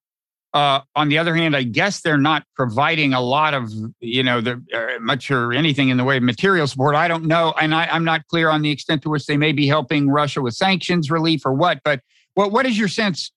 uh, 0.53 0.81
on 0.95 1.09
the 1.09 1.17
other 1.17 1.35
hand, 1.35 1.55
I 1.55 1.63
guess 1.63 2.01
they're 2.01 2.17
not 2.17 2.43
providing 2.55 3.13
a 3.13 3.21
lot 3.21 3.53
of, 3.53 3.71
you 3.99 4.23
know, 4.23 4.41
the, 4.41 4.61
uh, 4.73 4.99
much 4.99 5.29
or 5.29 5.53
anything 5.53 5.89
in 5.89 5.97
the 5.97 6.03
way 6.03 6.17
of 6.17 6.23
material 6.23 6.65
support. 6.65 6.95
I 6.95 7.07
don't 7.07 7.25
know, 7.25 7.53
and 7.61 7.73
I, 7.75 7.95
am 7.95 8.03
not 8.03 8.25
clear 8.27 8.49
on 8.49 8.63
the 8.63 8.71
extent 8.71 9.03
to 9.03 9.09
which 9.09 9.27
they 9.27 9.37
may 9.37 9.51
be 9.51 9.67
helping 9.67 10.09
Russia 10.09 10.41
with 10.41 10.55
sanctions 10.55 11.11
relief 11.11 11.45
or 11.45 11.53
what. 11.53 11.81
But 11.83 12.01
what 12.33 12.51
what 12.51 12.65
is 12.65 12.79
your 12.79 12.87
sense 12.87 13.31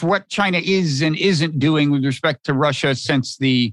what 0.00 0.28
China 0.28 0.58
is 0.64 1.02
and 1.02 1.16
isn't 1.16 1.58
doing 1.58 1.90
with 1.90 2.04
respect 2.04 2.44
to 2.46 2.54
Russia 2.54 2.94
since 2.94 3.36
the 3.36 3.72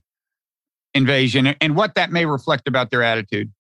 invasion, 0.94 1.48
and 1.62 1.76
what 1.76 1.96
that 1.96 2.12
may 2.12 2.26
reflect 2.26 2.68
about 2.68 2.92
their 2.92 3.04
attitude? 3.04 3.52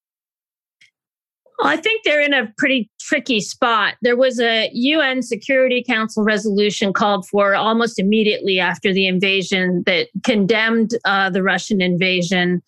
Well, 1.59 1.69
I 1.69 1.77
think 1.77 2.03
they're 2.03 2.21
in 2.21 2.33
a 2.33 2.53
pretty 2.57 2.89
tricky 2.99 3.39
spot. 3.39 3.95
There 4.01 4.15
was 4.15 4.39
a 4.39 4.69
UN 4.73 5.23
Security 5.23 5.83
Council 5.83 6.23
resolution 6.23 6.93
called 6.93 7.27
for 7.27 7.55
almost 7.55 7.97
immediately 7.97 8.59
after 8.59 8.93
the 8.93 9.07
invasion 9.07 9.83
that 9.87 10.09
condemned 10.23 10.91
uh, 11.05 11.31
the 11.31 11.41
Russian 11.41 11.81
invasion. 11.81 12.61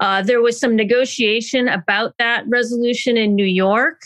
Uh, 0.00 0.20
there 0.20 0.42
was 0.42 0.60
some 0.60 0.76
negotiation 0.76 1.68
about 1.68 2.14
that 2.18 2.44
resolution 2.46 3.16
in 3.16 3.34
New 3.34 3.46
York. 3.46 4.02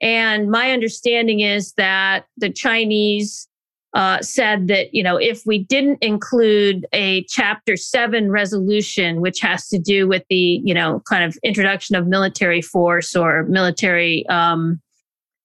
And 0.00 0.50
my 0.50 0.72
understanding 0.72 1.40
is 1.40 1.72
that 1.74 2.24
the 2.38 2.50
Chinese 2.50 3.46
uh, 3.94 4.22
said 4.22 4.68
that 4.68 4.94
you 4.94 5.02
know 5.02 5.16
if 5.16 5.42
we 5.44 5.58
didn't 5.58 5.98
include 6.02 6.86
a 6.92 7.24
chapter 7.24 7.76
7 7.76 8.30
resolution 8.30 9.20
which 9.20 9.40
has 9.40 9.68
to 9.68 9.78
do 9.78 10.08
with 10.08 10.24
the 10.30 10.60
you 10.64 10.72
know 10.72 11.02
kind 11.08 11.24
of 11.24 11.36
introduction 11.42 11.94
of 11.94 12.06
military 12.06 12.62
force 12.62 13.14
or 13.14 13.44
military 13.44 14.26
um, 14.28 14.80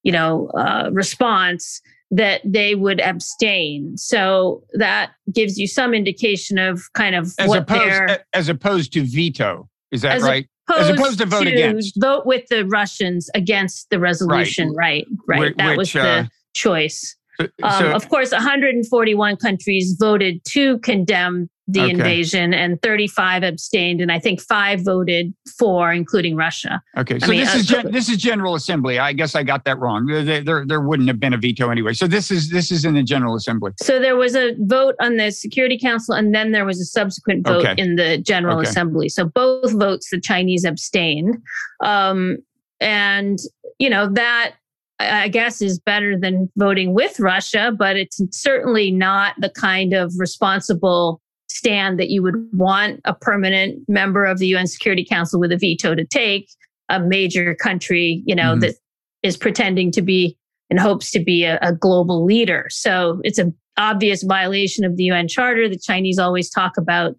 you 0.04 0.12
know 0.12 0.48
uh, 0.50 0.90
response 0.94 1.82
that 2.10 2.40
they 2.46 2.74
would 2.74 3.02
abstain. 3.02 3.98
So 3.98 4.64
that 4.74 5.12
gives 5.34 5.58
you 5.58 5.68
some 5.68 5.94
indication 5.94 6.58
of 6.58 6.82
kind 6.94 7.16
of 7.16 7.34
as 7.38 7.50
what 7.50 7.60
opposed 7.60 8.22
as 8.34 8.48
opposed 8.48 8.94
to 8.94 9.04
veto. 9.04 9.70
Is 9.92 10.04
that 10.04 10.18
as 10.18 10.24
right? 10.24 10.48
As 10.74 10.90
opposed 10.90 11.20
to 11.20 11.26
vote 11.26 11.44
to 11.44 11.50
against. 11.50 12.00
vote 12.00 12.26
with 12.26 12.46
the 12.50 12.66
russians 12.66 13.30
against 13.34 13.90
the 13.90 14.00
resolution. 14.00 14.74
Right. 14.74 15.06
Right, 15.28 15.40
right. 15.40 15.58
that 15.58 15.70
which, 15.72 15.94
was 15.94 15.94
the 15.94 16.02
uh, 16.02 16.26
choice 16.54 17.17
um, 17.40 17.50
so, 17.80 17.92
of 17.92 18.10
course, 18.10 18.32
141 18.32 19.38
countries 19.38 19.96
voted 20.00 20.44
to 20.46 20.80
condemn 20.80 21.50
the 21.70 21.82
okay. 21.82 21.92
invasion, 21.92 22.54
and 22.54 22.82
35 22.82 23.44
abstained, 23.44 24.00
and 24.00 24.10
I 24.10 24.20
think 24.20 24.40
five 24.40 24.86
voted 24.86 25.34
for, 25.60 25.92
including 25.92 26.38
Russia. 26.38 26.82
Okay, 26.98 27.20
so 27.20 27.26
I 27.26 27.30
mean, 27.30 27.40
this 27.42 27.54
uh, 27.54 27.58
is 27.58 27.66
gen- 27.68 27.92
this 27.92 28.10
is 28.10 28.18
General 28.18 28.56
Assembly. 28.56 29.00
I 29.00 29.12
guess 29.12 29.36
I 29.36 29.44
got 29.44 29.66
that 29.66 29.78
wrong. 29.78 30.06
There, 30.06 30.42
there, 30.42 30.66
there 30.66 30.80
wouldn't 30.80 31.10
have 31.10 31.20
been 31.20 31.34
a 31.34 31.38
veto 31.38 31.70
anyway. 31.70 31.92
So 31.92 32.08
this 32.08 32.32
is 32.32 32.50
this 32.50 32.72
is 32.72 32.86
in 32.86 32.94
the 32.94 33.04
General 33.04 33.36
Assembly. 33.36 33.74
So 33.82 34.00
there 34.00 34.16
was 34.16 34.34
a 34.34 34.56
vote 34.60 34.96
on 35.02 35.18
the 35.18 35.30
Security 35.30 35.78
Council, 35.78 36.16
and 36.16 36.34
then 36.34 36.54
there 36.54 36.64
was 36.64 36.80
a 36.80 36.86
subsequent 36.86 37.46
vote 37.46 37.66
okay. 37.66 37.82
in 37.82 37.98
the 37.98 38.18
General 38.18 38.60
okay. 38.60 38.70
Assembly. 38.70 39.10
So 39.10 39.26
both 39.26 39.74
votes, 39.74 40.10
the 40.10 40.22
Chinese 40.22 40.64
abstained, 40.64 41.36
um, 41.84 42.38
and 42.80 43.40
you 43.78 43.90
know 43.90 44.10
that 44.14 44.54
I 45.00 45.28
guess, 45.28 45.62
is 45.62 45.80
better 45.80 46.18
than 46.18 46.50
voting 46.56 46.94
with 46.94 47.20
Russia, 47.20 47.72
but 47.78 47.96
it's 47.98 48.20
certainly 48.32 48.92
not 48.92 49.36
the 49.40 49.50
kind 49.50 49.94
of 49.94 50.12
responsible 50.18 51.22
stand 51.50 52.00
that 52.00 52.10
you 52.10 52.24
would 52.24 52.36
want 52.54 53.02
a 53.06 53.14
permanent 53.14 53.80
member 53.88 54.26
of 54.26 54.40
the 54.40 54.48
UN 54.48 54.68
Security 54.68 55.06
Council 55.06 55.40
with 55.40 55.52
a 55.52 55.58
veto 55.58 55.96
to 55.96 56.06
take. 56.06 56.50
A 56.90 57.00
major 57.00 57.54
country, 57.54 58.24
you 58.26 58.34
know, 58.34 58.54
mm-hmm. 58.54 58.62
that 58.62 58.76
is 59.22 59.36
pretending 59.36 59.92
to 59.92 60.02
be 60.02 60.38
and 60.70 60.80
hopes 60.80 61.12
to 61.12 61.20
be 61.20 61.44
a, 61.44 61.60
a 61.62 61.74
global 61.74 62.26
leader. 62.26 62.68
So 62.70 63.20
it's 63.24 63.38
an 63.38 63.54
obvious 63.78 64.24
violation 64.24 64.84
of 64.84 64.98
the 64.98 65.04
UN 65.06 65.28
Charter. 65.28 65.70
The 65.70 65.78
Chinese 65.78 66.20
always 66.20 66.50
talk 66.50 66.78
about 66.78 67.16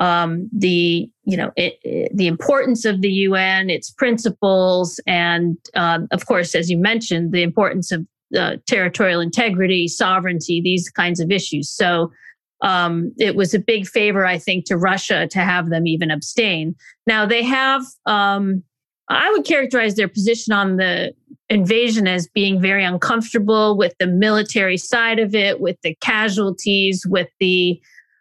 um, 0.00 0.48
the 0.56 1.08
you 1.24 1.36
know 1.36 1.52
it, 1.56 1.78
it, 1.82 2.10
the 2.16 2.26
importance 2.26 2.84
of 2.84 3.02
the 3.02 3.10
UN, 3.10 3.70
its 3.70 3.90
principles, 3.90 4.98
and 5.06 5.56
uh, 5.74 6.00
of 6.10 6.26
course, 6.26 6.54
as 6.54 6.70
you 6.70 6.78
mentioned, 6.78 7.32
the 7.32 7.42
importance 7.42 7.92
of 7.92 8.06
uh, 8.36 8.56
territorial 8.66 9.20
integrity, 9.20 9.86
sovereignty, 9.86 10.60
these 10.60 10.88
kinds 10.88 11.20
of 11.20 11.30
issues. 11.30 11.70
So 11.70 12.10
um, 12.62 13.12
it 13.18 13.36
was 13.36 13.54
a 13.54 13.58
big 13.58 13.86
favor, 13.86 14.26
I 14.26 14.38
think, 14.38 14.64
to 14.66 14.76
Russia 14.76 15.26
to 15.28 15.38
have 15.38 15.70
them 15.70 15.86
even 15.86 16.10
abstain. 16.10 16.74
Now 17.06 17.26
they 17.26 17.42
have. 17.44 17.82
Um, 18.06 18.62
I 19.08 19.28
would 19.32 19.44
characterize 19.44 19.96
their 19.96 20.08
position 20.08 20.52
on 20.52 20.76
the 20.76 21.12
invasion 21.48 22.06
as 22.06 22.28
being 22.28 22.60
very 22.60 22.84
uncomfortable 22.84 23.76
with 23.76 23.92
the 23.98 24.06
military 24.06 24.76
side 24.76 25.18
of 25.18 25.34
it, 25.34 25.60
with 25.60 25.76
the 25.82 25.96
casualties, 26.00 27.04
with 27.08 27.28
the 27.40 27.80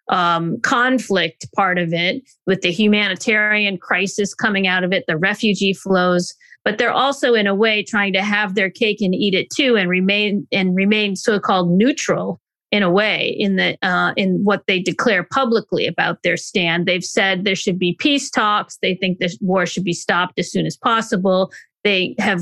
um, 0.09 0.59
conflict 0.61 1.47
part 1.55 1.77
of 1.77 1.93
it, 1.93 2.23
with 2.45 2.61
the 2.61 2.71
humanitarian 2.71 3.77
crisis 3.77 4.33
coming 4.33 4.67
out 4.67 4.83
of 4.83 4.91
it, 4.91 5.05
the 5.07 5.17
refugee 5.17 5.73
flows. 5.73 6.33
But 6.65 6.77
they're 6.77 6.91
also, 6.91 7.33
in 7.35 7.47
a 7.47 7.55
way, 7.55 7.83
trying 7.83 8.13
to 8.13 8.23
have 8.23 8.55
their 8.55 8.69
cake 8.69 9.01
and 9.01 9.15
eat 9.15 9.33
it 9.33 9.49
too, 9.49 9.77
and 9.77 9.89
remain 9.89 10.47
and 10.51 10.75
remain 10.75 11.15
so-called 11.15 11.71
neutral 11.71 12.41
in 12.71 12.83
a 12.83 12.91
way 12.91 13.35
in 13.39 13.55
the 13.55 13.77
uh, 13.81 14.13
in 14.17 14.43
what 14.43 14.63
they 14.67 14.79
declare 14.79 15.23
publicly 15.23 15.87
about 15.87 16.21
their 16.23 16.37
stand. 16.37 16.85
They've 16.85 17.03
said 17.03 17.43
there 17.45 17.55
should 17.55 17.79
be 17.79 17.95
peace 17.99 18.29
talks. 18.29 18.77
They 18.81 18.95
think 18.95 19.19
this 19.19 19.37
war 19.41 19.65
should 19.65 19.83
be 19.83 19.93
stopped 19.93 20.37
as 20.37 20.51
soon 20.51 20.65
as 20.65 20.75
possible. 20.75 21.51
They 21.83 22.15
have 22.19 22.41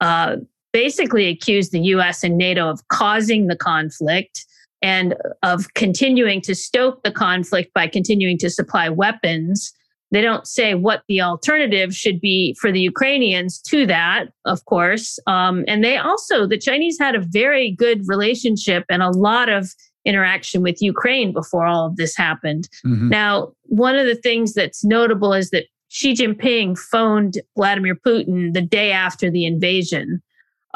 uh, 0.00 0.36
basically 0.72 1.28
accused 1.28 1.72
the 1.72 1.80
U.S. 1.80 2.24
and 2.24 2.36
NATO 2.36 2.68
of 2.68 2.86
causing 2.88 3.46
the 3.46 3.56
conflict 3.56 4.44
and 4.86 5.16
of 5.42 5.74
continuing 5.74 6.40
to 6.40 6.54
stoke 6.54 7.02
the 7.02 7.10
conflict 7.10 7.74
by 7.74 7.88
continuing 7.88 8.38
to 8.38 8.48
supply 8.48 8.88
weapons. 8.88 9.72
They 10.12 10.20
don't 10.20 10.46
say 10.46 10.74
what 10.74 11.02
the 11.08 11.20
alternative 11.20 11.92
should 11.92 12.20
be 12.20 12.56
for 12.60 12.70
the 12.70 12.80
Ukrainians 12.80 13.60
to 13.62 13.84
that, 13.86 14.26
of 14.44 14.64
course. 14.66 15.18
Um, 15.26 15.64
and 15.66 15.82
they 15.82 15.96
also, 15.96 16.46
the 16.46 16.56
Chinese 16.56 16.98
had 17.00 17.16
a 17.16 17.20
very 17.20 17.72
good 17.72 18.02
relationship 18.06 18.84
and 18.88 19.02
a 19.02 19.10
lot 19.10 19.48
of 19.48 19.74
interaction 20.04 20.62
with 20.62 20.80
Ukraine 20.80 21.32
before 21.32 21.66
all 21.66 21.86
of 21.86 21.96
this 21.96 22.16
happened. 22.16 22.68
Mm-hmm. 22.86 23.08
Now, 23.08 23.50
one 23.64 23.96
of 23.96 24.06
the 24.06 24.14
things 24.14 24.54
that's 24.54 24.84
notable 24.84 25.32
is 25.32 25.50
that 25.50 25.64
Xi 25.88 26.14
Jinping 26.14 26.78
phoned 26.78 27.40
Vladimir 27.56 27.96
Putin 27.96 28.54
the 28.54 28.62
day 28.62 28.92
after 28.92 29.32
the 29.32 29.46
invasion 29.46 30.22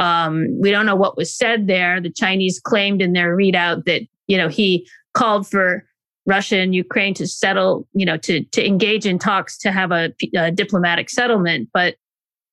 um, 0.00 0.48
we 0.60 0.72
don't 0.72 0.86
know 0.86 0.96
what 0.96 1.16
was 1.16 1.32
said 1.32 1.68
there. 1.68 2.00
The 2.00 2.10
Chinese 2.10 2.58
claimed 2.58 3.00
in 3.00 3.12
their 3.12 3.36
readout 3.36 3.84
that 3.84 4.02
you 4.26 4.36
know 4.36 4.48
he 4.48 4.88
called 5.14 5.46
for 5.46 5.84
Russia 6.26 6.58
and 6.58 6.74
Ukraine 6.74 7.14
to 7.14 7.26
settle, 7.28 7.86
you 7.94 8.04
know, 8.04 8.16
to 8.16 8.42
to 8.42 8.66
engage 8.66 9.06
in 9.06 9.20
talks 9.20 9.56
to 9.58 9.70
have 9.70 9.92
a, 9.92 10.12
a 10.36 10.50
diplomatic 10.50 11.08
settlement. 11.08 11.68
But 11.72 11.94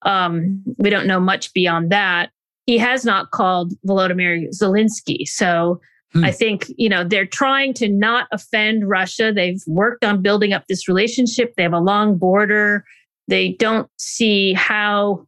Um, 0.06 0.64
we 0.78 0.92
don't 0.92 1.08
know 1.08 1.20
much 1.20 1.52
beyond 1.54 1.92
that. 1.92 2.30
He 2.68 2.78
has 2.78 3.04
not 3.04 3.32
called 3.32 3.74
Volodymyr 3.84 4.48
Zelensky. 4.54 5.26
So 5.26 5.82
hmm. 6.14 6.24
I 6.24 6.32
think, 6.32 6.68
you 6.78 6.88
know, 6.88 7.04
they're 7.04 7.26
trying 7.26 7.74
to 7.82 7.90
not 7.90 8.28
offend 8.32 8.88
Russia. 8.88 9.34
They've 9.34 9.64
worked 9.66 10.06
on 10.06 10.22
building 10.22 10.54
up 10.54 10.66
this 10.68 10.88
relationship. 10.88 11.56
They 11.56 11.64
have 11.64 11.74
a 11.74 11.80
long 11.80 12.16
border. 12.18 12.86
They 13.28 13.54
don't 13.58 13.90
see 13.98 14.54
how 14.54 15.26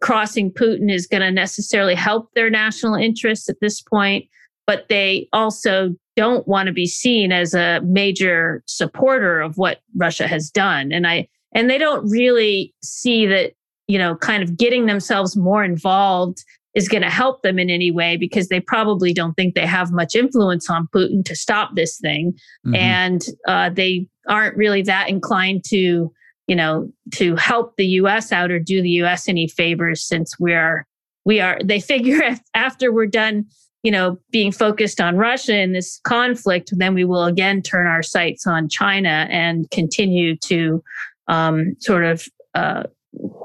crossing 0.00 0.50
Putin 0.50 0.92
is 0.92 1.06
going 1.06 1.22
to 1.22 1.30
necessarily 1.30 1.94
help 1.94 2.30
their 2.34 2.50
national 2.50 2.94
interests 2.94 3.48
at 3.48 3.60
this 3.60 3.80
point, 3.80 4.26
but 4.66 4.86
they 4.88 5.28
also 5.32 5.94
don't 6.16 6.46
want 6.48 6.66
to 6.66 6.72
be 6.72 6.86
seen 6.86 7.32
as 7.32 7.54
a 7.54 7.80
major 7.84 8.62
supporter 8.66 9.40
of 9.40 9.56
what 9.56 9.80
Russia 9.96 10.26
has 10.26 10.50
done. 10.50 10.92
And 10.92 11.06
I 11.06 11.28
and 11.52 11.68
they 11.68 11.78
don't 11.78 12.08
really 12.08 12.74
see 12.82 13.26
that, 13.26 13.52
you 13.88 13.98
know, 13.98 14.16
kind 14.16 14.42
of 14.42 14.56
getting 14.56 14.86
themselves 14.86 15.36
more 15.36 15.64
involved 15.64 16.44
is 16.74 16.88
going 16.88 17.02
to 17.02 17.10
help 17.10 17.42
them 17.42 17.58
in 17.58 17.68
any 17.68 17.90
way 17.90 18.16
because 18.16 18.48
they 18.48 18.60
probably 18.60 19.12
don't 19.12 19.34
think 19.34 19.54
they 19.54 19.66
have 19.66 19.90
much 19.90 20.14
influence 20.14 20.70
on 20.70 20.86
Putin 20.94 21.24
to 21.24 21.34
stop 21.34 21.74
this 21.74 21.98
thing. 21.98 22.32
Mm-hmm. 22.64 22.74
And 22.76 23.26
uh, 23.48 23.70
they 23.70 24.06
aren't 24.28 24.56
really 24.56 24.82
that 24.82 25.08
inclined 25.08 25.64
to 25.64 26.12
you 26.50 26.56
know, 26.56 26.90
to 27.12 27.36
help 27.36 27.76
the 27.76 27.86
US 27.86 28.32
out 28.32 28.50
or 28.50 28.58
do 28.58 28.82
the 28.82 28.90
US 29.02 29.28
any 29.28 29.46
favors 29.46 30.02
since 30.02 30.34
we 30.40 30.52
are 30.52 30.84
we 31.24 31.38
are 31.40 31.60
they 31.62 31.78
figure 31.78 32.20
after 32.54 32.92
we're 32.92 33.06
done, 33.06 33.46
you 33.84 33.92
know, 33.92 34.18
being 34.32 34.50
focused 34.50 35.00
on 35.00 35.16
Russia 35.16 35.56
in 35.56 35.74
this 35.74 36.00
conflict, 36.02 36.72
then 36.76 36.92
we 36.92 37.04
will 37.04 37.22
again 37.22 37.62
turn 37.62 37.86
our 37.86 38.02
sights 38.02 38.48
on 38.48 38.68
China 38.68 39.28
and 39.30 39.70
continue 39.70 40.36
to 40.38 40.82
um, 41.28 41.76
sort 41.78 42.04
of 42.04 42.26
uh, 42.56 42.82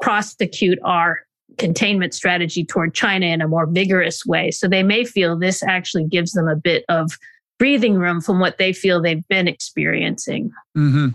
prosecute 0.01 0.79
our 0.83 1.19
containment 1.59 2.15
strategy 2.15 2.65
toward 2.65 2.95
China 2.95 3.27
in 3.27 3.39
a 3.39 3.47
more 3.47 3.67
vigorous 3.67 4.25
way. 4.25 4.49
So 4.49 4.67
they 4.67 4.81
may 4.81 5.05
feel 5.05 5.37
this 5.37 5.61
actually 5.61 6.05
gives 6.05 6.31
them 6.31 6.47
a 6.47 6.55
bit 6.55 6.83
of 6.89 7.11
breathing 7.59 7.99
room 7.99 8.19
from 8.19 8.39
what 8.39 8.57
they 8.57 8.73
feel 8.73 8.99
they've 8.99 9.27
been 9.27 9.47
experiencing. 9.47 10.51
Mm-hmm. 10.75 11.09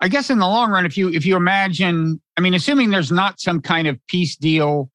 I 0.00 0.08
guess 0.08 0.30
in 0.30 0.38
the 0.38 0.46
long 0.46 0.70
run, 0.70 0.86
if 0.86 0.96
you 0.96 1.10
if 1.10 1.26
you 1.26 1.36
imagine, 1.36 2.20
I 2.36 2.40
mean, 2.40 2.54
assuming 2.54 2.90
there's 2.90 3.12
not 3.12 3.40
some 3.40 3.60
kind 3.60 3.86
of 3.86 3.98
peace 4.06 4.36
deal 4.36 4.90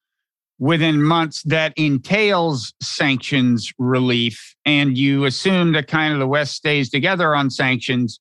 within 0.58 1.02
months 1.02 1.42
that 1.44 1.72
entails 1.76 2.72
sanctions 2.80 3.72
relief, 3.78 4.54
and 4.64 4.96
you 4.96 5.24
assume 5.24 5.72
that 5.72 5.86
kind 5.86 6.12
of 6.12 6.18
the 6.18 6.26
West 6.26 6.54
stays 6.54 6.90
together 6.90 7.36
on 7.36 7.50
sanctions, 7.50 8.18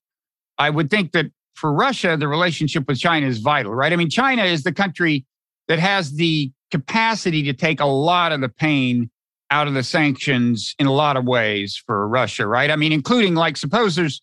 I 0.58 0.70
would 0.70 0.90
think 0.90 1.12
that 1.14 1.28
for 1.54 1.74
Russia, 1.74 2.18
the 2.18 2.28
relationship 2.28 2.88
with 2.88 3.00
China 3.00 3.26
is 3.28 3.40
vital, 3.40 3.74
right? 3.74 3.94
I 3.94 3.96
mean, 3.96 4.10
China 4.10 4.44
is 4.44 4.64
the 4.64 4.74
country 4.74 5.26
that 5.68 5.80
has 5.80 6.14
the 6.14 6.52
capacity 6.72 7.44
to 7.44 7.54
take 7.54 7.80
a 7.80 7.86
lot 7.86 8.32
of 8.32 8.42
the 8.42 8.50
pain 8.50 9.10
out 9.50 9.68
of 9.68 9.74
the 9.74 9.84
sanctions 9.84 10.76
in 10.80 10.88
a 10.88 10.92
lot 10.92 11.18
of 11.18 11.26
ways 11.26 11.82
for 11.86 12.08
Russia, 12.08 12.46
right? 12.46 12.70
I 12.70 12.76
mean, 12.76 12.92
including 12.92 13.36
like 13.36 13.58
suppose 13.58 13.96
there's, 13.96 14.22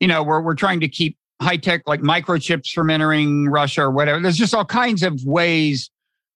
you 0.00 0.08
know, 0.08 0.22
we're 0.22 0.40
we're 0.40 0.54
trying 0.54 0.80
to 0.80 0.88
keep 0.88 1.16
high 1.40 1.56
tech 1.56 1.82
like 1.86 2.00
microchips 2.00 2.70
from 2.70 2.90
entering 2.90 3.48
Russia 3.48 3.82
or 3.82 3.90
whatever. 3.90 4.20
There's 4.20 4.36
just 4.36 4.54
all 4.54 4.64
kinds 4.64 5.02
of 5.02 5.20
ways 5.24 5.90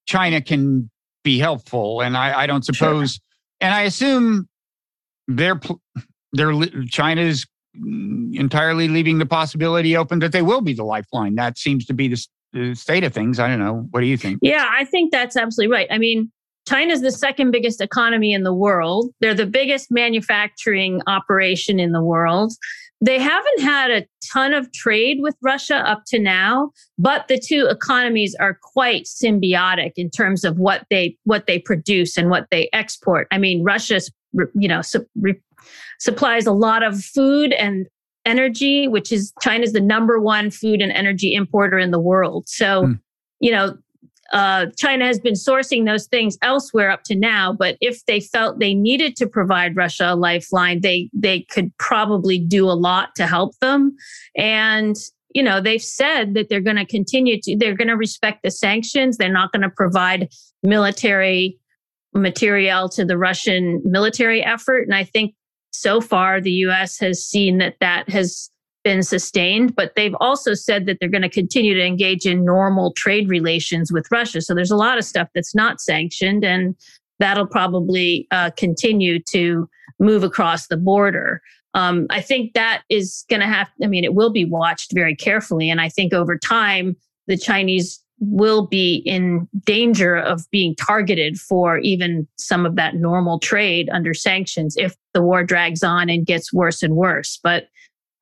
China 0.06 0.40
can 0.40 0.90
be 1.22 1.38
helpful, 1.38 2.00
and 2.00 2.16
I, 2.16 2.42
I 2.42 2.46
don't 2.46 2.64
suppose. 2.64 3.14
Sure. 3.14 3.20
And 3.60 3.74
I 3.74 3.82
assume 3.82 4.48
they're 5.28 5.60
they're 6.32 6.52
China's 6.88 7.46
entirely 7.74 8.88
leaving 8.88 9.18
the 9.18 9.26
possibility 9.26 9.96
open 9.96 10.20
that 10.20 10.32
they 10.32 10.42
will 10.42 10.60
be 10.60 10.74
the 10.74 10.84
lifeline. 10.84 11.34
That 11.34 11.58
seems 11.58 11.84
to 11.86 11.94
be 11.94 12.08
the, 12.08 12.26
the 12.52 12.74
state 12.74 13.04
of 13.04 13.12
things. 13.12 13.38
I 13.38 13.48
don't 13.48 13.58
know. 13.58 13.86
What 13.90 14.00
do 14.00 14.06
you 14.06 14.16
think? 14.16 14.38
Yeah, 14.42 14.68
I 14.70 14.84
think 14.84 15.10
that's 15.10 15.36
absolutely 15.36 15.72
right. 15.72 15.88
I 15.90 15.98
mean, 15.98 16.30
China's 16.68 17.00
the 17.00 17.10
second 17.10 17.50
biggest 17.50 17.80
economy 17.80 18.32
in 18.32 18.42
the 18.42 18.54
world. 18.54 19.10
They're 19.20 19.34
the 19.34 19.46
biggest 19.46 19.90
manufacturing 19.90 21.00
operation 21.06 21.80
in 21.80 21.92
the 21.92 22.02
world. 22.02 22.52
They 23.00 23.18
haven't 23.18 23.60
had 23.60 23.90
a 23.90 24.06
ton 24.32 24.54
of 24.54 24.72
trade 24.72 25.18
with 25.20 25.36
Russia 25.42 25.76
up 25.76 26.04
to 26.06 26.18
now, 26.18 26.70
but 26.98 27.28
the 27.28 27.38
two 27.38 27.66
economies 27.66 28.34
are 28.40 28.58
quite 28.62 29.04
symbiotic 29.04 29.92
in 29.96 30.10
terms 30.10 30.44
of 30.44 30.58
what 30.58 30.86
they 30.90 31.16
what 31.24 31.46
they 31.46 31.58
produce 31.58 32.16
and 32.16 32.30
what 32.30 32.46
they 32.50 32.68
export. 32.72 33.26
I 33.30 33.38
mean, 33.38 33.62
Russia, 33.62 34.00
you 34.54 34.68
know, 34.68 34.80
su- 34.80 35.06
re- 35.20 35.40
supplies 35.98 36.46
a 36.46 36.52
lot 36.52 36.82
of 36.82 37.02
food 37.04 37.52
and 37.52 37.86
energy, 38.24 38.88
which 38.88 39.12
is 39.12 39.32
China's 39.42 39.72
the 39.72 39.80
number 39.80 40.20
one 40.20 40.50
food 40.50 40.80
and 40.80 40.92
energy 40.92 41.34
importer 41.34 41.78
in 41.78 41.90
the 41.90 42.00
world. 42.00 42.48
So, 42.48 42.86
mm. 42.86 43.00
you 43.40 43.50
know, 43.50 43.76
uh, 44.34 44.66
China 44.76 45.06
has 45.06 45.20
been 45.20 45.34
sourcing 45.34 45.86
those 45.86 46.08
things 46.08 46.36
elsewhere 46.42 46.90
up 46.90 47.04
to 47.04 47.14
now, 47.14 47.52
but 47.52 47.76
if 47.80 48.04
they 48.06 48.18
felt 48.18 48.58
they 48.58 48.74
needed 48.74 49.14
to 49.14 49.28
provide 49.28 49.76
Russia 49.76 50.12
a 50.12 50.16
lifeline, 50.16 50.80
they 50.80 51.08
they 51.12 51.42
could 51.42 51.70
probably 51.78 52.40
do 52.40 52.68
a 52.68 52.74
lot 52.74 53.14
to 53.14 53.28
help 53.28 53.56
them. 53.60 53.96
And 54.36 54.96
you 55.34 55.42
know, 55.42 55.60
they've 55.60 55.82
said 55.82 56.34
that 56.34 56.48
they're 56.48 56.60
going 56.60 56.76
to 56.76 56.84
continue 56.84 57.40
to 57.42 57.56
they're 57.56 57.76
going 57.76 57.88
to 57.88 57.96
respect 57.96 58.42
the 58.42 58.50
sanctions. 58.50 59.16
They're 59.16 59.32
not 59.32 59.52
going 59.52 59.62
to 59.62 59.70
provide 59.70 60.28
military 60.64 61.56
material 62.12 62.88
to 62.88 63.04
the 63.04 63.16
Russian 63.16 63.82
military 63.84 64.44
effort. 64.44 64.82
And 64.82 64.96
I 64.96 65.04
think 65.04 65.34
so 65.70 66.00
far 66.00 66.40
the 66.40 66.50
U.S. 66.50 66.98
has 66.98 67.24
seen 67.24 67.58
that 67.58 67.76
that 67.80 68.08
has 68.08 68.50
been 68.84 69.02
sustained, 69.02 69.74
but 69.74 69.94
they've 69.96 70.14
also 70.20 70.54
said 70.54 70.86
that 70.86 70.98
they're 71.00 71.08
going 71.08 71.22
to 71.22 71.28
continue 71.28 71.74
to 71.74 71.84
engage 71.84 72.26
in 72.26 72.44
normal 72.44 72.92
trade 72.92 73.28
relations 73.28 73.90
with 73.90 74.06
Russia. 74.10 74.40
So 74.40 74.54
there's 74.54 74.70
a 74.70 74.76
lot 74.76 74.98
of 74.98 75.04
stuff 75.04 75.28
that's 75.34 75.54
not 75.54 75.80
sanctioned, 75.80 76.44
and 76.44 76.76
that'll 77.18 77.46
probably 77.46 78.28
uh, 78.30 78.50
continue 78.56 79.20
to 79.30 79.68
move 79.98 80.22
across 80.22 80.66
the 80.66 80.76
border. 80.76 81.40
Um, 81.72 82.06
I 82.10 82.20
think 82.20 82.52
that 82.52 82.82
is 82.88 83.24
going 83.28 83.40
to 83.40 83.46
have, 83.46 83.68
I 83.82 83.86
mean, 83.86 84.04
it 84.04 84.14
will 84.14 84.30
be 84.30 84.44
watched 84.44 84.92
very 84.94 85.16
carefully. 85.16 85.70
And 85.70 85.80
I 85.80 85.88
think 85.88 86.12
over 86.12 86.38
time, 86.38 86.96
the 87.26 87.36
Chinese 87.36 88.00
will 88.20 88.66
be 88.66 89.02
in 89.04 89.48
danger 89.64 90.16
of 90.16 90.48
being 90.50 90.74
targeted 90.76 91.38
for 91.38 91.78
even 91.78 92.28
some 92.36 92.64
of 92.64 92.76
that 92.76 92.94
normal 92.94 93.40
trade 93.40 93.88
under 93.92 94.14
sanctions 94.14 94.76
if 94.76 94.94
the 95.14 95.22
war 95.22 95.42
drags 95.42 95.82
on 95.82 96.08
and 96.08 96.26
gets 96.26 96.52
worse 96.52 96.82
and 96.82 96.94
worse. 96.94 97.40
But 97.42 97.68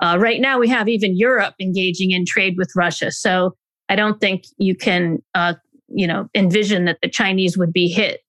uh, 0.03 0.19
right 0.19 0.41
now, 0.41 0.59
we 0.59 0.69
have 0.69 0.89
even 0.89 1.17
Europe 1.17 1.55
engaging 1.61 2.11
in 2.11 2.27
trade 2.27 2.55
with 2.59 2.71
Russia. 2.75 3.13
So 3.13 3.55
I 3.89 3.95
don't 3.95 4.21
think 4.21 4.45
you 4.59 4.75
can, 4.75 5.23
uh, 5.35 5.55
you 5.89 6.07
know, 6.07 6.29
envision 6.35 6.85
that 6.87 6.99
the 7.03 7.09
Chinese 7.09 7.57
would 7.57 7.73
be 7.73 7.89
hit 7.89 8.21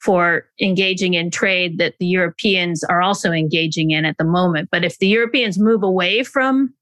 for 0.00 0.46
engaging 0.60 1.12
in 1.14 1.30
trade 1.30 1.76
that 1.78 1.94
the 2.00 2.06
Europeans 2.06 2.82
are 2.84 3.02
also 3.02 3.32
engaging 3.32 3.90
in 3.90 4.06
at 4.06 4.16
the 4.16 4.24
moment. 4.24 4.70
But 4.72 4.82
if 4.82 4.98
the 4.98 5.08
Europeans 5.08 5.58
move 5.58 5.82
away 5.82 6.24
from, 6.24 6.72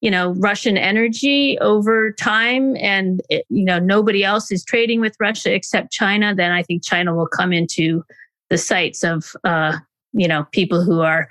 you 0.00 0.12
know, 0.12 0.30
Russian 0.34 0.76
energy 0.76 1.58
over 1.60 2.12
time, 2.12 2.76
and 2.76 3.20
it, 3.30 3.44
you 3.48 3.64
know 3.64 3.80
nobody 3.80 4.22
else 4.22 4.52
is 4.52 4.64
trading 4.64 5.00
with 5.00 5.16
Russia 5.18 5.52
except 5.52 5.92
China, 5.92 6.34
then 6.36 6.52
I 6.52 6.62
think 6.62 6.84
China 6.84 7.16
will 7.16 7.26
come 7.26 7.52
into 7.52 8.04
the 8.48 8.58
sights 8.58 9.02
of, 9.02 9.32
uh, 9.42 9.78
you 10.12 10.28
know, 10.28 10.46
people 10.52 10.84
who 10.84 11.00
are 11.00 11.28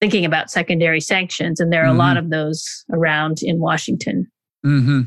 thinking 0.00 0.24
about 0.24 0.50
secondary 0.50 1.00
sanctions. 1.00 1.60
And 1.60 1.72
there 1.72 1.82
are 1.82 1.88
mm-hmm. 1.88 1.96
a 1.96 1.98
lot 1.98 2.16
mm-hmm. 2.16 2.26
of 2.26 2.30
those 2.30 2.84
around 2.92 3.42
in 3.42 3.58
Washington. 3.58 4.30
Mm-hmm. 4.64 5.02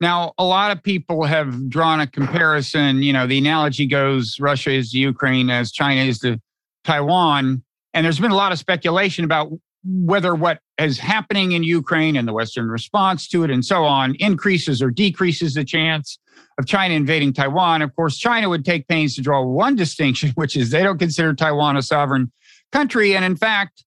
Now, 0.00 0.34
a 0.36 0.44
lot 0.44 0.72
of 0.72 0.82
people 0.82 1.24
have 1.24 1.70
drawn 1.70 2.00
a 2.00 2.06
comparison. 2.06 3.02
You 3.02 3.12
know, 3.12 3.26
the 3.26 3.38
analogy 3.38 3.86
goes 3.86 4.36
Russia 4.38 4.72
is 4.72 4.90
to 4.90 4.98
Ukraine 4.98 5.48
as 5.48 5.72
China 5.72 6.02
is 6.02 6.18
to 6.18 6.38
Taiwan. 6.84 7.62
And 7.94 8.04
there's 8.04 8.20
been 8.20 8.30
a 8.30 8.36
lot 8.36 8.52
of 8.52 8.58
speculation 8.58 9.24
about 9.24 9.50
whether 9.84 10.34
what 10.34 10.60
is 10.78 10.98
happening 10.98 11.52
in 11.52 11.62
Ukraine 11.62 12.16
and 12.16 12.26
the 12.26 12.32
Western 12.32 12.68
response 12.68 13.28
to 13.28 13.44
it 13.44 13.50
and 13.50 13.64
so 13.64 13.84
on 13.84 14.16
increases 14.16 14.82
or 14.82 14.90
decreases 14.90 15.54
the 15.54 15.64
chance 15.64 16.18
of 16.58 16.66
China 16.66 16.94
invading 16.94 17.32
Taiwan. 17.32 17.82
Of 17.82 17.94
course, 17.94 18.18
China 18.18 18.48
would 18.48 18.64
take 18.64 18.88
pains 18.88 19.14
to 19.14 19.22
draw 19.22 19.42
one 19.42 19.76
distinction, 19.84 20.30
which 20.34 20.56
is 20.56 20.70
they 20.70 20.82
don't 20.82 20.98
consider 20.98 21.32
Taiwan 21.34 21.76
a 21.76 21.82
sovereign 21.82 22.32
country. 22.72 23.16
And 23.16 23.24
in 23.24 23.36
fact, 23.36 23.84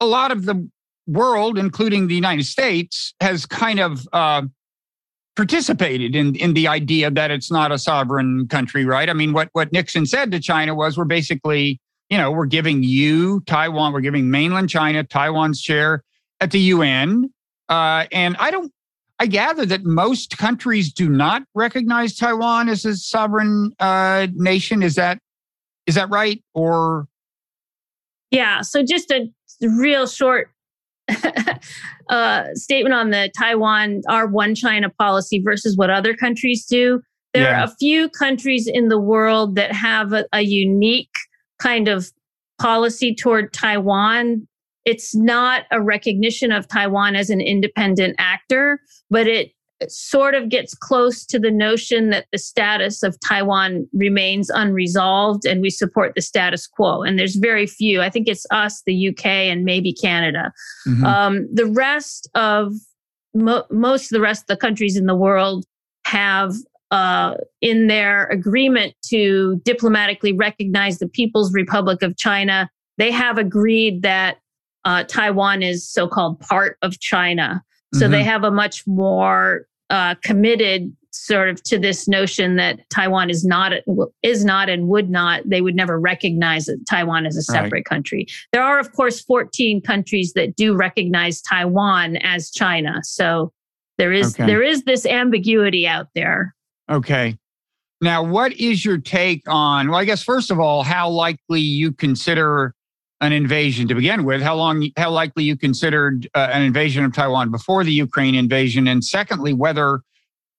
a 0.00 0.06
lot 0.06 0.30
of 0.30 0.44
the 0.44 0.68
world, 1.06 1.58
including 1.58 2.06
the 2.06 2.14
United 2.14 2.44
States, 2.44 3.14
has 3.20 3.46
kind 3.46 3.80
of 3.80 4.06
uh, 4.12 4.42
participated 5.34 6.14
in 6.14 6.34
in 6.36 6.54
the 6.54 6.68
idea 6.68 7.10
that 7.10 7.30
it's 7.30 7.50
not 7.50 7.72
a 7.72 7.78
sovereign 7.78 8.46
country, 8.48 8.84
right? 8.84 9.08
I 9.08 9.12
mean, 9.12 9.32
what 9.32 9.48
what 9.52 9.72
Nixon 9.72 10.06
said 10.06 10.30
to 10.32 10.40
China 10.40 10.74
was, 10.74 10.98
we're 10.98 11.04
basically, 11.04 11.80
you 12.10 12.18
know, 12.18 12.30
we're 12.30 12.46
giving 12.46 12.82
you 12.82 13.40
Taiwan, 13.46 13.92
we're 13.92 14.00
giving 14.00 14.30
mainland 14.30 14.68
China 14.68 15.02
Taiwan's 15.04 15.60
share 15.60 16.02
at 16.40 16.50
the 16.50 16.60
UN, 16.60 17.32
uh, 17.68 18.06
and 18.12 18.36
I 18.38 18.50
don't. 18.50 18.72
I 19.20 19.26
gather 19.26 19.66
that 19.66 19.84
most 19.84 20.38
countries 20.38 20.92
do 20.92 21.08
not 21.08 21.42
recognize 21.52 22.16
Taiwan 22.16 22.68
as 22.68 22.84
a 22.84 22.94
sovereign 22.96 23.72
uh, 23.80 24.28
nation. 24.34 24.82
Is 24.82 24.94
that 24.94 25.18
is 25.86 25.96
that 25.96 26.10
right? 26.10 26.42
Or 26.54 27.08
yeah. 28.30 28.60
So 28.60 28.82
just 28.82 29.10
a 29.10 29.28
real 29.62 30.06
short 30.06 30.50
uh, 32.10 32.44
statement 32.54 32.94
on 32.94 33.10
the 33.10 33.30
Taiwan 33.36 34.02
our 34.08 34.26
one 34.26 34.54
China 34.54 34.90
policy 34.90 35.40
versus 35.44 35.76
what 35.76 35.90
other 35.90 36.14
countries 36.14 36.64
do. 36.66 37.00
There 37.34 37.44
Yeah. 37.44 37.60
are 37.60 37.64
a 37.64 37.74
few 37.78 38.08
countries 38.10 38.66
in 38.66 38.88
the 38.88 38.98
world 39.00 39.54
that 39.56 39.72
have 39.72 40.12
a, 40.12 40.24
a 40.32 40.42
unique 40.42 41.10
kind 41.58 41.88
of 41.88 42.10
policy 42.60 43.14
toward 43.14 43.52
Taiwan. 43.52 44.46
It's 44.84 45.14
not 45.14 45.64
a 45.70 45.82
recognition 45.82 46.50
of 46.52 46.66
Taiwan 46.68 47.16
as 47.16 47.30
an 47.30 47.40
independent 47.40 48.16
actor, 48.18 48.80
but 49.10 49.26
it 49.26 49.52
sort 49.88 50.34
of 50.34 50.48
gets 50.48 50.74
close 50.74 51.24
to 51.26 51.38
the 51.38 51.50
notion 51.50 52.10
that 52.10 52.26
the 52.32 52.38
status 52.38 53.02
of 53.02 53.18
Taiwan 53.20 53.88
remains 53.92 54.50
unresolved 54.50 55.46
and 55.46 55.60
we 55.60 55.70
support 55.70 56.14
the 56.14 56.22
status 56.22 56.66
quo. 56.66 57.02
And 57.02 57.18
there's 57.18 57.36
very 57.36 57.66
few. 57.66 58.02
I 58.02 58.10
think 58.10 58.28
it's 58.28 58.46
us, 58.50 58.82
the 58.86 59.08
UK, 59.08 59.26
and 59.26 59.64
maybe 59.64 59.92
Canada. 59.92 60.52
Mhm. 60.86 61.04
Um, 61.04 61.48
the 61.52 61.66
rest 61.66 62.28
of 62.34 62.72
mo- 63.34 63.64
most 63.70 64.04
of 64.04 64.16
the 64.16 64.20
rest 64.20 64.42
of 64.42 64.46
the 64.48 64.56
countries 64.56 64.96
in 64.96 65.06
the 65.06 65.16
world 65.16 65.64
have 66.04 66.54
uh, 66.90 67.34
in 67.60 67.86
their 67.86 68.26
agreement 68.28 68.94
to 69.04 69.60
diplomatically 69.64 70.32
recognize 70.32 70.98
the 70.98 71.08
People's 71.08 71.52
Republic 71.52 72.02
of 72.02 72.16
China, 72.16 72.70
they 72.96 73.10
have 73.10 73.36
agreed 73.36 74.02
that 74.02 74.38
uh, 74.84 75.04
Taiwan 75.04 75.62
is 75.62 75.86
so-called 75.86 76.40
part 76.40 76.78
of 76.80 76.98
China. 76.98 77.62
So 77.94 78.06
Mhm. 78.06 78.10
they 78.10 78.22
have 78.24 78.44
a 78.44 78.50
much 78.50 78.86
more 78.86 79.66
uh, 79.90 80.14
committed 80.22 80.94
sort 81.12 81.48
of 81.48 81.62
to 81.62 81.78
this 81.78 82.06
notion 82.06 82.56
that 82.56 82.78
Taiwan 82.90 83.30
is 83.30 83.42
not 83.42 83.72
is 84.22 84.44
not 84.44 84.68
and 84.68 84.86
would 84.88 85.08
not 85.08 85.40
they 85.48 85.62
would 85.62 85.74
never 85.74 85.98
recognize 85.98 86.66
that 86.66 86.78
Taiwan 86.88 87.24
as 87.24 87.36
a 87.36 87.38
Right. 87.50 87.62
separate 87.64 87.84
country. 87.86 88.26
There 88.52 88.62
are 88.62 88.78
of 88.78 88.92
course 88.92 89.22
14 89.22 89.80
countries 89.80 90.34
that 90.34 90.54
do 90.56 90.74
recognize 90.76 91.40
Taiwan 91.40 92.16
as 92.18 92.50
China. 92.50 93.00
So 93.02 93.50
there 93.96 94.12
is 94.12 94.34
Okay. 94.34 94.44
there 94.44 94.62
is 94.62 94.82
this 94.82 95.06
ambiguity 95.06 95.88
out 95.88 96.08
there. 96.14 96.54
Okay. 96.90 97.38
Now, 98.02 98.22
what 98.22 98.52
is 98.52 98.84
your 98.84 98.98
take 98.98 99.42
on? 99.48 99.88
Well, 99.88 99.98
I 99.98 100.04
guess 100.04 100.22
first 100.22 100.50
of 100.50 100.60
all, 100.60 100.82
how 100.82 101.08
likely 101.08 101.60
you 101.62 101.92
consider 101.92 102.74
an 103.20 103.32
invasion 103.32 103.88
to 103.88 103.94
begin 103.94 104.24
with? 104.24 104.42
How 104.42 104.54
long? 104.54 104.88
How 104.96 105.10
likely 105.10 105.44
you 105.44 105.56
considered 105.56 106.28
uh, 106.34 106.48
an 106.52 106.62
invasion 106.62 107.04
of 107.04 107.12
Taiwan 107.12 107.50
before 107.50 107.84
the 107.84 107.92
Ukraine 107.92 108.34
invasion? 108.34 108.86
And 108.88 109.04
secondly, 109.04 109.52
whether 109.52 110.02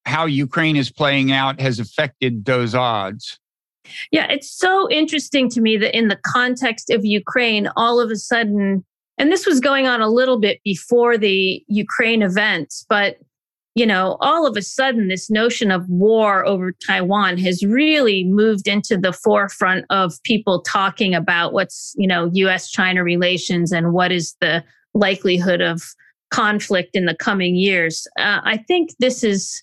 how 0.06 0.26
Ukraine 0.26 0.76
is 0.76 0.92
playing 0.92 1.32
out 1.32 1.60
has 1.62 1.80
affected 1.80 2.46
those 2.46 2.76
odds. 2.76 3.40
Yeah, 4.12 4.28
it's 4.30 4.52
so 4.52 4.90
interesting 4.90 5.50
to 5.52 5.62
me 5.62 5.78
that 5.78 5.98
in 5.98 6.10
the 6.10 6.20
context 6.26 6.90
of 6.90 7.06
Ukraine, 7.06 7.70
all 7.76 8.00
of 8.00 8.12
a 8.12 8.16
sudden, 8.16 8.86
and 9.18 9.32
this 9.32 9.46
was 9.46 9.60
going 9.60 9.88
on 9.88 10.02
a 10.02 10.10
little 10.10 10.40
bit 10.40 10.60
before 10.64 11.18
the 11.18 11.64
Ukraine 11.68 12.22
events, 12.22 12.86
but 12.90 13.18
you 13.76 13.86
know, 13.86 14.18
all 14.20 14.48
of 14.48 14.58
a 14.58 14.62
sudden, 14.62 15.08
this 15.08 15.30
notion 15.30 15.72
of 15.72 15.88
war 15.90 16.46
over 16.46 16.74
Taiwan 16.86 17.38
has 17.38 17.64
really 17.64 18.24
moved 18.24 18.68
into 18.68 18.98
the 18.98 19.14
forefront 19.14 19.86
of 19.90 20.22
people 20.24 20.62
talking 20.62 21.14
about 21.14 21.54
what's, 21.54 21.94
you 21.98 22.08
know, 22.08 22.30
US 22.34 22.70
China 22.70 23.04
relations 23.04 23.72
and 23.72 23.94
what 23.94 24.12
is 24.12 24.36
the 24.42 24.64
likelihood 24.94 25.62
of 25.62 25.84
conflict 26.32 26.96
in 26.96 27.06
the 27.06 27.16
coming 27.16 27.56
years. 27.56 28.08
Uh, 28.18 28.42
I 28.44 28.58
think 28.58 28.92
this 29.00 29.24
is, 29.24 29.62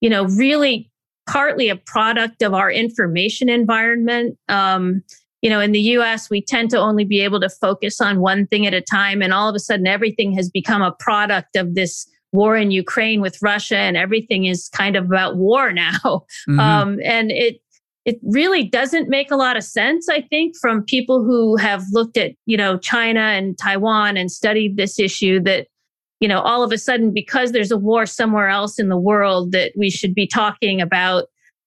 you 0.00 0.10
know, 0.10 0.24
really 0.24 0.90
partly 1.28 1.68
a 1.68 1.76
product 1.76 2.42
of 2.42 2.54
our 2.54 2.70
information 2.70 3.48
environment. 3.48 4.38
Um, 4.48 5.02
you 5.42 5.50
know, 5.50 5.60
in 5.60 5.72
the 5.72 5.80
US, 5.80 6.30
we 6.30 6.42
tend 6.42 6.70
to 6.70 6.78
only 6.78 7.04
be 7.04 7.20
able 7.20 7.40
to 7.40 7.48
focus 7.48 8.00
on 8.00 8.20
one 8.20 8.46
thing 8.46 8.66
at 8.66 8.74
a 8.74 8.80
time. 8.80 9.22
And 9.22 9.32
all 9.32 9.48
of 9.48 9.54
a 9.54 9.60
sudden, 9.60 9.86
everything 9.86 10.32
has 10.32 10.50
become 10.50 10.82
a 10.82 10.92
product 10.98 11.56
of 11.56 11.74
this 11.74 12.08
war 12.32 12.56
in 12.56 12.70
Ukraine 12.70 13.20
with 13.20 13.40
Russia, 13.42 13.78
and 13.78 13.96
everything 13.96 14.44
is 14.44 14.68
kind 14.68 14.96
of 14.96 15.06
about 15.06 15.36
war 15.36 15.72
now. 15.84 16.24
Mhm. 16.48 16.58
Um, 16.58 16.98
and 17.04 17.30
it, 17.30 17.60
it 18.04 18.18
really 18.22 18.62
doesn't 18.62 19.08
make 19.08 19.30
a 19.30 19.36
lot 19.36 19.56
of 19.56 19.64
sense, 19.64 20.08
I 20.08 20.20
think, 20.20 20.54
from 20.60 20.84
people 20.84 21.24
who 21.24 21.56
have 21.56 21.82
looked 21.92 22.16
at, 22.16 22.32
you 22.46 22.56
know, 22.56 22.78
China 22.78 23.20
and 23.20 23.58
Taiwan 23.58 24.16
and 24.16 24.30
studied 24.30 24.76
this 24.76 24.98
issue 25.00 25.40
that, 25.42 25.66
you 26.20 26.28
know, 26.28 26.40
all 26.40 26.62
of 26.62 26.70
a 26.72 26.78
sudden, 26.78 27.12
because 27.12 27.50
there's 27.50 27.72
a 27.72 27.76
war 27.76 28.06
somewhere 28.06 28.48
else 28.48 28.78
in 28.78 28.88
the 28.88 28.98
world, 28.98 29.50
that 29.52 29.72
we 29.76 29.90
should 29.90 30.14
be 30.14 30.26
talking 30.26 30.80
about, 30.80 31.24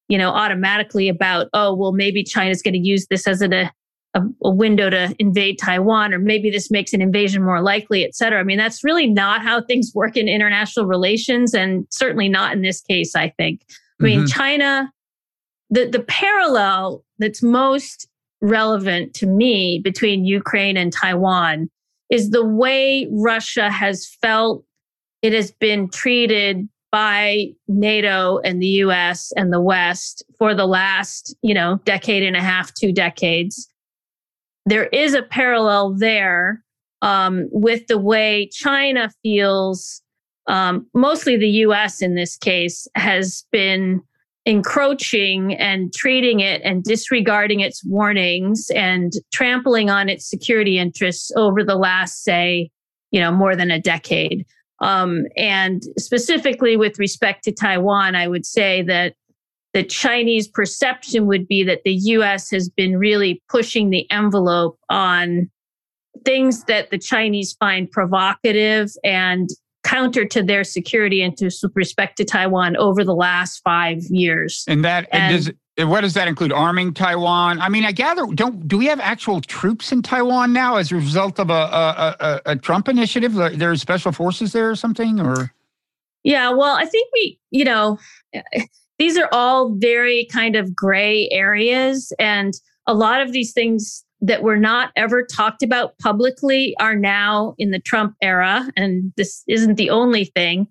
you 0.08 0.18
know, 0.18 0.30
automatically 0.30 1.10
about, 1.10 1.48
oh, 1.54 1.76
well, 1.76 1.92
maybe 1.92 2.24
China's 2.24 2.62
going 2.62 2.74
to 2.74 2.80
use 2.80 3.06
this 3.10 3.28
as 3.28 3.42
a, 3.42 3.70
a, 4.14 4.22
a 4.44 4.50
window 4.50 4.90
to 4.90 5.16
invade 5.20 5.60
Taiwan, 5.60 6.14
or 6.14 6.20
maybe 6.20 6.50
this 6.50 6.72
makes 6.72 6.94
an 6.94 7.02
invasion 7.02 7.44
more 7.44 7.62
likely, 7.62 8.04
et 8.04 8.16
cetera. 8.16 8.40
I 8.40 8.44
mean, 8.44 8.58
that's 8.58 8.84
really 8.84 9.08
not 9.08 9.42
how 9.42 9.62
things 9.62 9.92
work 9.94 10.18
in 10.18 10.28
international 10.28 10.86
relations, 10.88 11.54
and 11.54 11.86
certainly 11.90 12.30
not 12.30 12.54
in 12.54 12.62
this 12.62 12.82
case, 12.82 13.16
I 13.16 13.30
think. 13.30 13.62
I 14.00 14.04
mean, 14.04 14.22
Mhm. 14.22 14.34
China, 14.34 14.92
the, 15.70 15.86
the 15.86 16.00
parallel 16.00 17.04
that's 17.20 17.44
most 17.44 18.08
relevant 18.42 19.14
to 19.16 19.28
me 19.28 19.80
between 19.84 20.26
Ukraine 20.26 20.78
and 20.78 20.92
Taiwan 20.92 21.70
is 22.10 22.32
the 22.32 22.46
way 22.46 23.08
Russia 23.12 23.70
has 23.70 24.08
felt 24.22 24.64
it 25.22 25.34
has 25.34 25.52
been 25.52 25.90
treated 25.90 26.68
by 26.92 27.50
NATO 27.68 28.40
and 28.44 28.62
the 28.62 28.68
US 28.86 29.32
and 29.36 29.54
the 29.54 29.62
West 29.62 30.24
for 30.40 30.56
the 30.56 30.66
last, 30.66 31.36
you 31.44 31.54
know, 31.54 31.80
decade 31.86 32.24
and 32.24 32.36
a 32.36 32.42
half, 32.42 32.74
two 32.74 32.92
decades. 32.92 33.70
There 34.70 34.86
is 34.86 35.16
a 35.16 35.24
parallel 35.24 35.96
there 35.96 36.64
um, 37.02 37.48
with 37.52 37.88
the 37.88 37.98
way 37.98 38.50
China 38.52 39.10
feels, 39.24 40.04
um, 40.46 40.86
mostly 40.94 41.38
the 41.38 41.50
US 41.66 42.04
in 42.04 42.14
this 42.14 42.38
case, 42.38 42.88
has 42.94 43.46
been 43.52 44.00
encroaching 44.46 45.56
and 45.56 45.92
treating 45.92 46.40
it 46.42 46.62
and 46.64 46.84
disregarding 46.84 47.62
its 47.62 47.84
warnings 47.84 48.70
and 48.76 49.14
trampling 49.34 49.90
on 49.90 50.08
its 50.08 50.30
security 50.30 50.78
interests 50.78 51.32
over 51.36 51.64
the 51.64 51.76
last, 51.76 52.24
say, 52.24 52.70
you 53.10 53.20
know, 53.20 53.32
more 53.32 53.56
than 53.56 53.72
a 53.72 53.82
decade. 53.82 54.46
Um, 54.82 55.24
and 55.36 55.82
specifically 55.98 56.78
with 56.78 57.00
respect 57.00 57.44
to 57.46 57.52
Taiwan, 57.52 58.16
I 58.16 58.28
would 58.28 58.46
say 58.46 58.84
that 58.84 59.16
the 59.74 59.84
Chinese 59.84 60.48
perception 60.48 61.28
would 61.28 61.48
be 61.48 61.64
that 61.64 61.82
the 61.86 61.94
US 61.94 62.50
has 62.52 62.70
been 62.70 62.98
really 62.98 63.42
pushing 63.50 63.90
the 63.90 64.10
envelope 64.12 64.80
on 64.90 65.50
things 66.26 66.64
that 66.66 66.90
the 66.92 66.98
Chinese 66.98 67.54
find 67.60 67.90
provocative 67.90 68.90
and 69.04 69.50
counter 69.84 70.26
to 70.26 70.44
their 70.44 70.64
security 70.64 71.22
and 71.22 71.38
to 71.38 71.50
respect 71.76 72.18
to 72.18 72.26
Taiwan 72.26 72.76
over 72.78 73.04
the 73.04 73.14
last 73.16 73.60
five 73.64 74.00
years. 74.10 74.64
And 74.68 74.84
that 74.84 75.08
And- 75.12 75.46
does 75.46 75.52
what 75.88 76.02
does 76.02 76.14
that 76.16 76.28
include? 76.28 76.52
Arming 76.52 76.94
Taiwan? 76.94 77.62
I 77.62 77.70
mean, 77.70 77.86
I 77.86 77.94
gather 77.94 78.26
don't 78.34 78.68
do 78.68 78.78
we 78.78 78.88
have 78.88 79.00
actual 79.00 79.40
troops 79.40 79.94
in 79.94 80.02
Taiwan 80.02 80.52
now 80.52 80.76
as 80.76 80.92
a 80.92 80.96
result 80.96 81.40
of 81.40 81.50
a 81.50 81.54
a, 81.54 82.16
a, 82.20 82.42
a 82.48 82.56
Trump 82.58 82.90
initiative? 82.90 83.34
There- 83.34 83.56
There's 83.56 83.80
special 83.80 84.12
forces 84.12 84.52
there 84.52 84.70
or 84.70 84.76
something, 84.76 85.22
or 85.22 85.54
Yeah, 86.24 86.50
well, 86.50 86.76
I 86.76 86.84
think 86.86 87.08
we, 87.14 87.40
you 87.52 87.64
know, 87.64 87.98
these 89.00 89.18
are 89.18 89.30
all 89.32 89.74
very 89.76 90.28
kind 90.32 90.56
of 90.56 90.76
gray 90.76 91.30
areas. 91.32 92.14
And 92.20 92.54
a 92.86 92.94
lot 92.94 93.22
of 93.22 93.32
these 93.32 93.54
things 93.54 94.06
that 94.22 94.44
were 94.44 94.58
not 94.58 94.92
ever 94.96 95.26
talked 95.26 95.64
about 95.64 95.98
publicly 96.00 96.76
are 96.80 96.96
now 96.96 97.56
in 97.58 97.72
the 97.72 97.80
Trump 97.80 98.16
era. 98.22 98.70
And 98.76 99.14
this 99.16 99.44
isn't 99.48 99.76
the 99.76 99.90
only 99.90 100.26
thing 100.26 100.68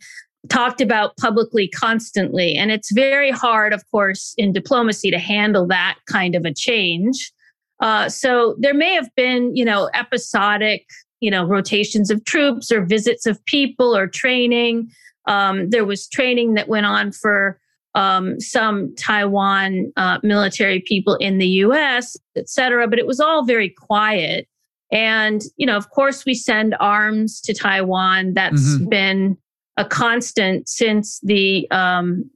talked 0.49 0.81
about 0.81 1.17
publicly 1.17 1.69
constantly. 1.69 2.55
And 2.55 2.71
it's 2.71 2.93
very 2.93 3.31
hard, 3.31 3.73
of 3.73 3.83
course, 3.91 4.35
in 4.37 4.53
diplomacy 4.53 5.11
to 5.11 5.19
handle 5.19 5.67
that 5.69 5.99
kind 6.07 6.35
of 6.35 6.45
a 6.45 6.55
change. 6.55 7.33
Uh, 7.81 8.09
so 8.09 8.57
there 8.59 8.75
may 8.75 8.95
have 8.95 9.09
been, 9.17 9.55
you 9.57 9.64
know, 9.64 9.91
episodic, 9.95 10.87
you 11.21 11.31
know, 11.31 11.45
rotations 11.45 12.11
of 12.11 12.25
troops 12.25 12.71
or 12.71 12.85
visits 12.85 13.27
of 13.27 13.45
people 13.47 13.97
or 13.97 14.07
training. 14.07 14.91
Um, 15.27 15.71
there 15.71 15.85
was 15.85 16.09
training 16.09 16.55
that 16.55 16.69
went 16.69 16.87
on 16.87 17.12
for 17.12 17.59
um, 17.98 18.38
some 18.38 18.94
Taiwan 18.94 19.92
uh, 19.96 20.18
military 20.22 20.80
people 20.87 21.16
in 21.16 21.38
the 21.38 21.48
US, 21.64 22.16
et 22.37 22.48
cetera, 22.48 22.87
but 22.87 23.00
it 23.00 23.08
was 23.08 23.18
all 23.18 23.44
very 23.44 23.70
quiet. 23.70 24.46
And, 24.92 25.42
you 25.56 25.66
know, 25.66 25.76
of 25.76 25.90
course, 25.90 26.24
we 26.24 26.34
send 26.34 26.76
arms 26.78 27.40
to 27.40 27.52
Taiwan. 27.52 28.34
That's 28.34 28.78
been 28.88 29.37
a 29.79 29.85
constant 29.85 30.69
since 30.69 31.21
the 31.23 31.67
um, 31.71 32.29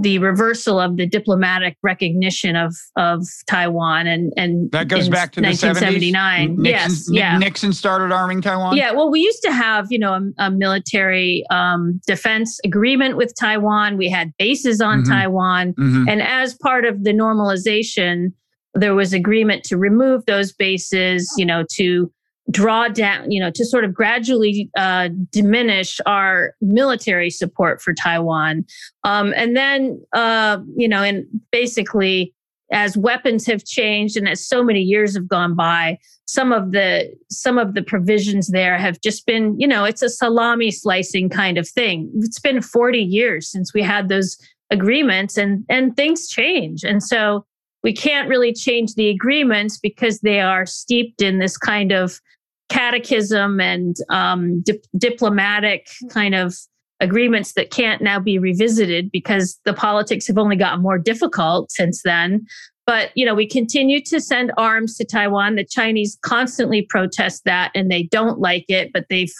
the 0.00 0.18
reversal 0.18 0.80
of 0.80 0.96
the 0.96 1.06
diplomatic 1.06 1.76
recognition 1.82 2.56
of 2.56 2.74
of 2.96 3.24
Taiwan 3.48 4.06
and 4.06 4.32
and 4.36 4.70
that 4.72 4.88
goes 4.88 5.08
back 5.08 5.32
to 5.32 5.40
the 5.40 5.46
1979. 5.46 6.56
70s? 6.56 6.58
Nixon, 6.58 6.64
yes, 6.64 7.08
yeah. 7.10 7.38
Nixon 7.38 7.72
started 7.72 8.12
arming 8.12 8.42
Taiwan. 8.42 8.76
Yeah, 8.76 8.92
well, 8.92 9.10
we 9.10 9.20
used 9.20 9.42
to 9.42 9.52
have, 9.52 9.86
you 9.90 9.98
know, 9.98 10.12
a, 10.14 10.46
a 10.46 10.50
military 10.50 11.44
um, 11.50 12.00
defense 12.06 12.58
agreement 12.64 13.16
with 13.16 13.32
Taiwan. 13.38 13.96
We 13.96 14.08
had 14.08 14.32
bases 14.38 14.80
on 14.80 15.02
Mhm. 15.02 15.08
Taiwan, 15.08 15.72
Mhm. 15.74 16.10
and 16.10 16.20
as 16.22 16.54
part 16.54 16.84
of 16.84 17.04
the 17.04 17.12
normalization, 17.12 18.32
there 18.74 18.94
was 18.94 19.12
agreement 19.12 19.64
to 19.64 19.76
remove 19.76 20.26
those 20.26 20.52
bases, 20.52 21.32
you 21.36 21.46
know, 21.46 21.64
to 21.76 22.10
draw 22.50 22.88
down, 22.88 23.30
you 23.30 23.40
know, 23.40 23.50
to 23.50 23.64
sort 23.64 23.84
of 23.84 23.94
gradually 23.94 24.70
uh, 24.76 25.08
diminish 25.30 26.00
our 26.06 26.54
military 26.60 27.30
support 27.30 27.80
for 27.80 27.92
Taiwan. 27.92 28.64
Um, 29.04 29.32
and 29.36 29.56
then, 29.56 30.02
uh, 30.12 30.58
you 30.76 30.88
know, 30.88 31.02
and 31.02 31.24
basically, 31.50 32.34
as 32.72 32.96
weapons 32.96 33.46
have 33.46 33.64
changed 33.64 34.16
and 34.16 34.28
as 34.28 34.46
so 34.46 34.62
many 34.62 34.80
years 34.80 35.14
have 35.14 35.28
gone 35.28 35.54
by, 35.54 35.98
some 36.26 36.52
of 36.52 36.70
the 36.70 37.12
some 37.28 37.58
of 37.58 37.74
the 37.74 37.82
provisions 37.82 38.48
there 38.48 38.78
have 38.78 39.00
just 39.00 39.26
been, 39.26 39.58
you 39.58 39.66
know, 39.66 39.84
it's 39.84 40.02
a 40.02 40.08
salami 40.08 40.70
slicing 40.70 41.28
kind 41.28 41.58
of 41.58 41.68
thing. 41.68 42.10
It's 42.18 42.38
been 42.38 42.62
40 42.62 42.98
years 42.98 43.50
since 43.50 43.74
we 43.74 43.82
had 43.82 44.08
those 44.08 44.38
agreements, 44.70 45.36
and 45.36 45.64
and 45.68 45.96
things 45.96 46.28
change, 46.28 46.84
and 46.84 47.02
so 47.02 47.44
we 47.82 47.92
can't 47.92 48.28
really 48.28 48.52
change 48.52 48.94
the 48.94 49.08
agreements 49.08 49.78
because 49.78 50.20
they 50.20 50.40
are 50.40 50.66
steeped 50.66 51.22
in 51.22 51.38
this 51.38 51.56
kind 51.56 51.92
of 51.92 52.20
catechism 52.70 53.60
and 53.60 53.96
um, 54.08 54.62
di- 54.62 54.80
diplomatic 54.96 55.88
kind 56.08 56.34
of 56.34 56.54
agreements 57.00 57.54
that 57.54 57.70
can't 57.70 58.02
now 58.02 58.20
be 58.20 58.38
revisited 58.38 59.10
because 59.10 59.58
the 59.64 59.74
politics 59.74 60.26
have 60.26 60.38
only 60.38 60.56
gotten 60.56 60.82
more 60.82 60.98
difficult 60.98 61.70
since 61.70 62.02
then. 62.02 62.46
But 62.86 63.10
you 63.14 63.24
know, 63.24 63.34
we 63.34 63.46
continue 63.46 64.02
to 64.04 64.20
send 64.20 64.52
arms 64.56 64.96
to 64.96 65.04
Taiwan. 65.04 65.56
The 65.56 65.64
Chinese 65.64 66.18
constantly 66.22 66.82
protest 66.82 67.44
that, 67.44 67.70
and 67.74 67.90
they 67.90 68.04
don't 68.04 68.40
like 68.40 68.64
it, 68.68 68.92
but 68.92 69.06
they've 69.10 69.32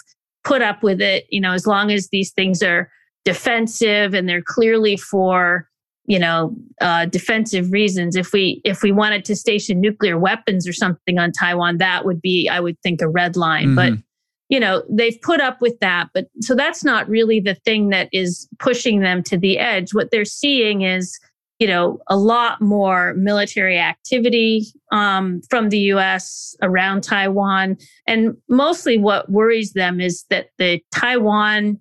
put 0.43 0.61
up 0.61 0.83
with 0.83 1.01
it. 1.01 1.25
You 1.29 1.41
know, 1.41 1.51
as 1.51 1.67
long 1.67 1.91
as 1.91 2.07
these 2.09 2.31
things 2.31 2.61
are 2.63 2.89
defensive 3.25 4.13
and 4.13 4.27
they're 4.27 4.41
clearly 4.41 4.97
for 4.97 5.67
you 6.11 6.19
know 6.19 6.53
uh, 6.81 7.05
defensive 7.05 7.71
reasons. 7.71 8.17
If 8.17 8.33
we 8.33 8.61
if 8.65 8.83
we 8.83 8.91
wanted 8.91 9.23
to 9.25 9.35
station 9.35 9.79
nuclear 9.79 10.17
weapons 10.17 10.67
or 10.67 10.73
something 10.73 11.17
on 11.17 11.31
taiwan 11.31 11.77
that 11.77 12.03
would 12.03 12.21
be 12.21 12.49
i 12.49 12.59
would 12.59 12.77
think 12.83 13.01
a 13.01 13.07
red 13.07 13.37
line. 13.37 13.67
Mm-hmm. 13.67 13.75
but 13.75 13.93
you 14.49 14.59
know 14.59 14.83
they've 14.89 15.19
put 15.21 15.39
up 15.39 15.61
with 15.61 15.79
that. 15.79 16.09
But 16.13 16.27
so 16.41 16.53
that's 16.53 16.83
not 16.83 17.07
really 17.07 17.39
the 17.39 17.55
thing 17.55 17.89
that 17.89 18.09
is 18.11 18.49
pushing 18.59 18.99
them 18.99 19.23
to 19.23 19.37
the 19.37 19.57
edge. 19.57 19.93
What 19.93 20.11
they're 20.11 20.25
seeing 20.25 20.81
is 20.81 21.17
you 21.59 21.67
know 21.67 21.99
a 22.07 22.17
lot 22.17 22.61
more 22.61 23.13
military 23.13 23.79
activity 23.79 24.65
um, 24.91 25.39
from 25.49 25.69
the 25.69 25.79
us 25.79 26.57
around 26.61 27.03
taiwan. 27.03 27.77
And 28.05 28.35
mostly 28.49 28.97
what 28.97 29.31
worries 29.31 29.71
them 29.71 30.01
is 30.01 30.25
that 30.29 30.47
the 30.57 30.81
taiwan 30.93 31.79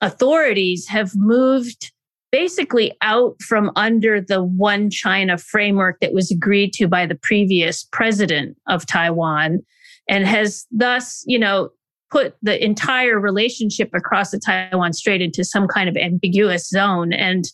authorities 0.00 0.88
have 0.88 1.12
moved 1.14 1.92
basically 2.32 2.96
out 3.02 3.40
from 3.40 3.70
under 3.76 4.20
the 4.20 4.42
one 4.42 4.90
China 4.90 5.38
framework 5.38 6.00
that 6.00 6.14
was 6.14 6.30
agreed 6.30 6.72
to 6.72 6.88
by 6.88 7.06
the 7.06 7.14
previous 7.14 7.84
president 7.92 8.56
of 8.68 8.86
Taiwan 8.86 9.60
and 10.08 10.26
has 10.26 10.66
thus, 10.72 11.22
you 11.26 11.38
know, 11.38 11.68
put 12.10 12.34
the 12.42 12.62
entire 12.62 13.20
relationship 13.20 13.90
across 13.94 14.30
the 14.30 14.40
Taiwan 14.40 14.92
Strait 14.92 15.22
into 15.22 15.44
some 15.44 15.68
kind 15.68 15.88
of 15.88 15.96
ambiguous 15.96 16.68
zone. 16.68 17.12
And 17.12 17.44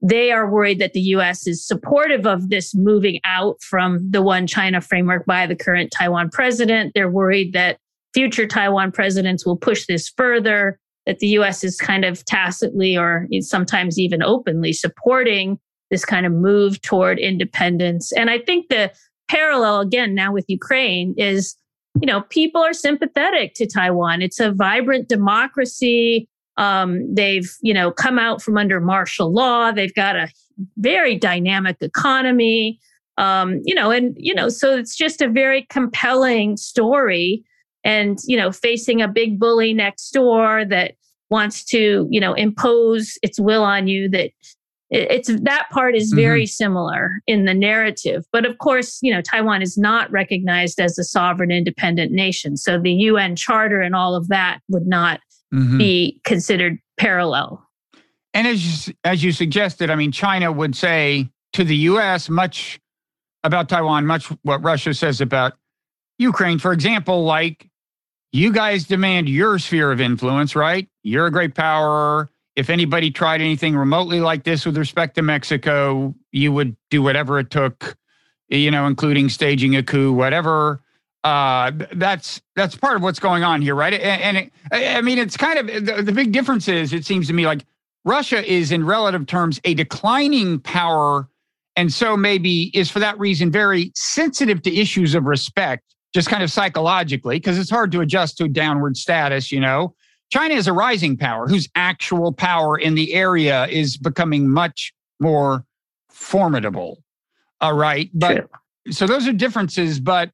they 0.00 0.32
are 0.32 0.50
worried 0.50 0.78
that 0.78 0.94
the 0.94 1.00
US 1.00 1.46
is 1.46 1.66
supportive 1.66 2.26
of 2.26 2.48
this 2.48 2.74
moving 2.74 3.20
out 3.24 3.60
from 3.62 3.98
the 4.10 4.22
one 4.22 4.46
China 4.46 4.80
framework 4.80 5.26
by 5.26 5.46
the 5.46 5.56
current 5.56 5.92
Taiwan 5.96 6.30
president. 6.30 6.92
They're 6.94 7.10
worried 7.10 7.52
that 7.52 7.78
future 8.14 8.46
Taiwan 8.46 8.92
presidents 8.92 9.44
will 9.44 9.56
push 9.56 9.86
this 9.86 10.08
further 10.08 10.78
that 11.06 11.18
the 11.18 11.28
US 11.28 11.64
is 11.64 11.76
kind 11.76 12.04
of 12.04 12.24
tacitly 12.24 12.96
or 12.96 13.26
sometimes 13.40 13.98
even 13.98 14.22
openly 14.22 14.72
supporting 14.72 15.58
this 15.90 16.04
kind 16.04 16.26
of 16.26 16.32
move 16.32 16.80
toward 16.82 17.18
independence. 17.18 18.12
And 18.12 18.30
I 18.30 18.38
think 18.38 18.68
the 18.68 18.92
parallel 19.28 19.80
again 19.80 20.14
now 20.14 20.32
with 20.32 20.44
Ukraine 20.48 21.14
is 21.16 21.56
you 22.00 22.06
know 22.06 22.22
people 22.22 22.62
are 22.62 22.72
sympathetic 22.72 23.54
to 23.54 23.66
Taiwan. 23.66 24.22
It's 24.22 24.40
a 24.40 24.52
vibrant 24.52 25.08
democracy. 25.08 26.28
Um, 26.56 27.12
they've 27.12 27.50
you 27.62 27.74
know 27.74 27.90
come 27.90 28.18
out 28.18 28.42
from 28.42 28.56
under 28.56 28.80
martial 28.80 29.32
law. 29.32 29.72
They've 29.72 29.94
got 29.94 30.16
a 30.16 30.28
very 30.76 31.16
dynamic 31.16 31.76
economy. 31.80 32.78
Um, 33.18 33.60
you 33.64 33.74
know, 33.74 33.90
and 33.90 34.14
you 34.18 34.34
know, 34.34 34.48
so 34.48 34.76
it's 34.76 34.96
just 34.96 35.20
a 35.20 35.28
very 35.28 35.66
compelling 35.68 36.56
story 36.56 37.44
and 37.84 38.18
you 38.26 38.36
know 38.36 38.52
facing 38.52 39.00
a 39.00 39.08
big 39.08 39.38
bully 39.38 39.72
next 39.72 40.10
door 40.10 40.64
that 40.64 40.94
wants 41.30 41.64
to 41.64 42.06
you 42.10 42.20
know 42.20 42.34
impose 42.34 43.18
its 43.22 43.40
will 43.40 43.62
on 43.62 43.88
you 43.88 44.08
that 44.08 44.30
it's 44.90 45.28
that 45.42 45.68
part 45.70 45.94
is 45.94 46.12
very 46.12 46.42
mm-hmm. 46.42 46.48
similar 46.48 47.12
in 47.26 47.44
the 47.44 47.54
narrative 47.54 48.24
but 48.32 48.44
of 48.44 48.58
course 48.58 48.98
you 49.02 49.12
know 49.12 49.22
taiwan 49.22 49.62
is 49.62 49.78
not 49.78 50.10
recognized 50.10 50.80
as 50.80 50.98
a 50.98 51.04
sovereign 51.04 51.50
independent 51.50 52.10
nation 52.10 52.56
so 52.56 52.78
the 52.78 52.92
un 52.92 53.36
charter 53.36 53.80
and 53.80 53.94
all 53.94 54.14
of 54.14 54.28
that 54.28 54.58
would 54.68 54.86
not 54.86 55.20
mm-hmm. 55.54 55.78
be 55.78 56.20
considered 56.24 56.76
parallel 56.98 57.64
and 58.34 58.46
as 58.46 58.88
you, 58.88 58.94
as 59.04 59.22
you 59.22 59.30
suggested 59.30 59.90
i 59.90 59.94
mean 59.94 60.10
china 60.10 60.50
would 60.50 60.74
say 60.74 61.28
to 61.52 61.62
the 61.62 61.76
us 61.76 62.28
much 62.28 62.80
about 63.44 63.68
taiwan 63.68 64.04
much 64.04 64.26
what 64.42 64.62
russia 64.62 64.92
says 64.92 65.20
about 65.20 65.52
ukraine 66.18 66.58
for 66.58 66.72
example 66.72 67.22
like 67.24 67.69
you 68.32 68.52
guys 68.52 68.84
demand 68.84 69.28
your 69.28 69.58
sphere 69.58 69.90
of 69.90 70.00
influence, 70.00 70.54
right? 70.54 70.88
You're 71.02 71.26
a 71.26 71.30
great 71.30 71.54
power. 71.54 72.28
If 72.56 72.70
anybody 72.70 73.10
tried 73.10 73.40
anything 73.40 73.76
remotely 73.76 74.20
like 74.20 74.44
this 74.44 74.66
with 74.66 74.76
respect 74.76 75.14
to 75.16 75.22
Mexico, 75.22 76.14
you 76.32 76.52
would 76.52 76.76
do 76.90 77.02
whatever 77.02 77.38
it 77.38 77.50
took, 77.50 77.96
you 78.48 78.70
know, 78.70 78.86
including 78.86 79.28
staging 79.28 79.76
a 79.76 79.82
coup, 79.82 80.12
whatever. 80.12 80.80
Uh, 81.22 81.72
that's 81.92 82.40
that's 82.56 82.76
part 82.76 82.96
of 82.96 83.02
what's 83.02 83.18
going 83.18 83.44
on 83.44 83.60
here, 83.60 83.74
right? 83.74 83.94
And, 83.94 84.22
and 84.22 84.36
it, 84.38 84.52
I 84.72 85.00
mean, 85.00 85.18
it's 85.18 85.36
kind 85.36 85.58
of 85.58 85.86
the, 85.86 86.02
the 86.02 86.12
big 86.12 86.32
difference 86.32 86.66
is 86.66 86.92
it 86.92 87.04
seems 87.04 87.26
to 87.26 87.32
me 87.32 87.46
like 87.46 87.64
Russia 88.04 88.44
is, 88.50 88.72
in 88.72 88.84
relative 88.86 89.26
terms, 89.26 89.60
a 89.64 89.74
declining 89.74 90.60
power, 90.60 91.28
and 91.76 91.92
so 91.92 92.16
maybe 92.16 92.70
is 92.76 92.90
for 92.90 93.00
that 93.00 93.18
reason 93.18 93.50
very 93.50 93.92
sensitive 93.94 94.62
to 94.62 94.74
issues 94.74 95.14
of 95.14 95.24
respect 95.24 95.94
just 96.12 96.28
kind 96.28 96.42
of 96.42 96.50
psychologically, 96.50 97.36
because 97.36 97.58
it's 97.58 97.70
hard 97.70 97.92
to 97.92 98.00
adjust 98.00 98.38
to 98.38 98.48
downward 98.48 98.96
status, 98.96 99.52
you 99.52 99.60
know. 99.60 99.94
China 100.30 100.54
is 100.54 100.68
a 100.68 100.72
rising 100.72 101.16
power 101.16 101.48
whose 101.48 101.68
actual 101.74 102.32
power 102.32 102.78
in 102.78 102.94
the 102.94 103.14
area 103.14 103.66
is 103.66 103.96
becoming 103.96 104.48
much 104.48 104.92
more 105.18 105.64
formidable. 106.08 107.02
All 107.60 107.74
right. 107.74 108.10
But 108.14 108.36
True. 108.36 108.48
so 108.90 109.06
those 109.06 109.26
are 109.26 109.32
differences, 109.32 109.98
but 110.00 110.30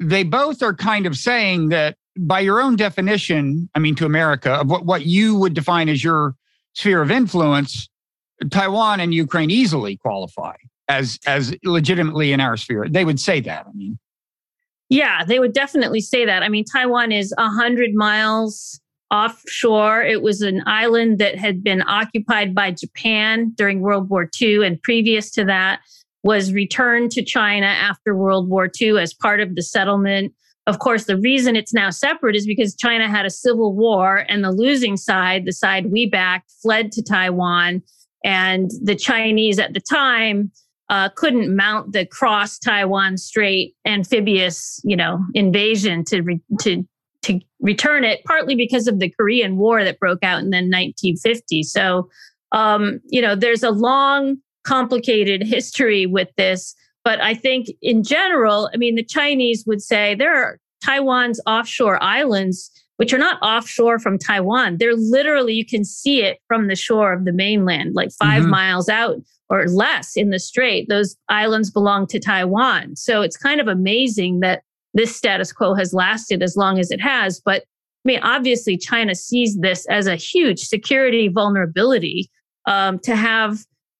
they 0.00 0.22
both 0.22 0.62
are 0.62 0.74
kind 0.74 1.06
of 1.06 1.16
saying 1.16 1.70
that 1.70 1.96
by 2.18 2.40
your 2.40 2.60
own 2.60 2.76
definition, 2.76 3.68
I 3.74 3.78
mean, 3.78 3.94
to 3.96 4.06
America, 4.06 4.52
of 4.52 4.70
what, 4.70 4.86
what 4.86 5.06
you 5.06 5.36
would 5.36 5.54
define 5.54 5.88
as 5.88 6.02
your 6.02 6.34
sphere 6.74 7.02
of 7.02 7.10
influence, 7.10 7.88
Taiwan 8.50 9.00
and 9.00 9.12
Ukraine 9.12 9.50
easily 9.50 9.96
qualify 9.96 10.54
as 10.88 11.18
as 11.26 11.54
legitimately 11.64 12.32
in 12.32 12.40
our 12.40 12.56
sphere. 12.56 12.86
They 12.88 13.04
would 13.04 13.18
say 13.18 13.40
that. 13.40 13.66
I 13.66 13.72
mean, 13.72 13.98
yeah, 14.88 15.24
they 15.24 15.38
would 15.38 15.52
definitely 15.52 16.00
say 16.00 16.24
that. 16.24 16.42
I 16.42 16.48
mean, 16.48 16.64
Taiwan 16.64 17.12
is 17.12 17.34
100 17.38 17.94
miles 17.94 18.80
offshore. 19.10 20.02
It 20.02 20.22
was 20.22 20.42
an 20.42 20.62
island 20.66 21.18
that 21.18 21.38
had 21.38 21.62
been 21.62 21.82
occupied 21.82 22.54
by 22.54 22.72
Japan 22.72 23.52
during 23.56 23.80
World 23.80 24.08
War 24.08 24.28
II, 24.40 24.66
and 24.66 24.80
previous 24.82 25.30
to 25.32 25.44
that, 25.44 25.80
was 26.22 26.52
returned 26.52 27.12
to 27.12 27.24
China 27.24 27.66
after 27.66 28.16
World 28.16 28.48
War 28.48 28.68
II 28.80 28.98
as 28.98 29.14
part 29.14 29.40
of 29.40 29.54
the 29.54 29.62
settlement. 29.62 30.32
Of 30.66 30.80
course, 30.80 31.04
the 31.04 31.16
reason 31.16 31.54
it's 31.54 31.72
now 31.72 31.90
separate 31.90 32.34
is 32.34 32.46
because 32.46 32.74
China 32.74 33.08
had 33.08 33.26
a 33.26 33.30
civil 33.30 33.74
war, 33.74 34.24
and 34.28 34.42
the 34.42 34.50
losing 34.50 34.96
side, 34.96 35.44
the 35.44 35.52
side 35.52 35.92
we 35.92 36.06
backed, 36.06 36.52
fled 36.62 36.90
to 36.92 37.02
Taiwan. 37.02 37.82
And 38.24 38.72
the 38.82 38.96
Chinese 38.96 39.60
at 39.60 39.72
the 39.72 39.80
time 39.80 40.50
uh, 40.88 41.08
couldn't 41.10 41.54
mount 41.54 41.92
the 41.92 42.06
cross 42.06 42.58
Taiwan 42.58 43.16
Strait 43.16 43.74
amphibious, 43.86 44.80
you 44.84 44.96
know, 44.96 45.20
invasion 45.34 46.04
to 46.04 46.22
re- 46.22 46.40
to 46.60 46.86
to 47.22 47.40
return 47.60 48.04
it, 48.04 48.22
partly 48.24 48.54
because 48.54 48.86
of 48.86 49.00
the 49.00 49.10
Korean 49.10 49.56
War 49.56 49.82
that 49.82 49.98
broke 49.98 50.22
out 50.22 50.40
in 50.40 50.50
the 50.50 50.58
1950s. 50.58 51.66
So, 51.66 52.08
um, 52.52 53.00
you 53.06 53.20
know, 53.20 53.34
there's 53.34 53.64
a 53.64 53.70
long, 53.70 54.36
complicated 54.64 55.42
history 55.42 56.06
with 56.06 56.28
this. 56.36 56.74
But 57.04 57.20
I 57.20 57.34
think 57.34 57.68
in 57.82 58.04
general, 58.04 58.70
I 58.72 58.76
mean, 58.76 58.94
the 58.94 59.04
Chinese 59.04 59.64
would 59.66 59.82
say 59.82 60.14
there 60.14 60.36
are 60.36 60.58
Taiwan's 60.84 61.40
offshore 61.46 62.00
islands 62.02 62.70
which 62.96 63.12
are 63.12 63.18
not 63.18 63.38
offshore 63.42 63.98
from 63.98 64.18
Taiwan. 64.18 64.78
They're 64.78 64.96
literally, 64.96 65.52
you 65.52 65.66
can 65.66 65.84
see 65.84 66.22
it 66.22 66.38
from 66.48 66.68
the 66.68 66.76
shore 66.76 67.12
of 67.12 67.24
the 67.24 67.32
mainland, 67.32 67.94
like 67.94 68.10
5 68.12 68.42
mm-hmm. 68.42 68.50
miles 68.50 68.88
out 68.88 69.16
or 69.48 69.66
less 69.66 70.16
in 70.16 70.30
the 70.30 70.38
strait. 70.38 70.88
Those 70.88 71.16
islands 71.28 71.70
belong 71.70 72.06
to 72.08 72.18
Taiwan. 72.18 72.96
So 72.96 73.22
it's 73.22 73.36
kind 73.36 73.60
of 73.60 73.68
amazing 73.68 74.40
that 74.40 74.62
this 74.94 75.14
status 75.14 75.52
quo 75.52 75.74
has 75.74 75.92
lasted 75.92 76.42
as 76.42 76.56
long 76.56 76.78
as 76.78 76.90
it 76.90 77.00
has. 77.00 77.40
But 77.40 77.62
I 77.62 78.06
mean, 78.06 78.20
obviously, 78.22 78.76
China 78.76 79.14
sees 79.14 79.58
this 79.58 79.86
as 79.86 80.06
a 80.06 80.16
huge 80.16 80.60
security 80.60 81.28
vulnerability 81.28 82.30
um, 82.66 82.98
to 83.00 83.16
have 83.16 83.58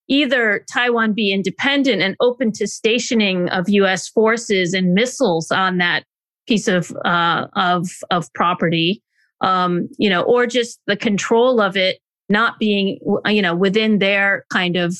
either 0.08 0.64
Taiwan 0.72 1.12
be 1.12 1.32
independent 1.32 2.02
and 2.02 2.16
open 2.20 2.52
to 2.52 2.66
stationing 2.66 3.48
of 3.48 3.68
US 3.68 4.08
forces 4.08 4.72
and 4.72 4.94
missiles 4.94 5.50
on 5.50 5.78
that 5.78 6.04
piece 6.46 6.68
of 6.68 6.92
uh, 7.04 7.46
of 7.54 7.88
of 8.10 8.32
property, 8.34 9.02
um, 9.40 9.88
you 9.98 10.08
know, 10.08 10.22
or 10.22 10.46
just 10.46 10.80
the 10.86 10.96
control 10.96 11.60
of 11.60 11.76
it 11.76 11.98
not 12.28 12.58
being, 12.58 12.98
you 13.26 13.42
know, 13.42 13.54
within 13.54 13.98
their 13.98 14.44
kind 14.50 14.76
of 14.76 14.96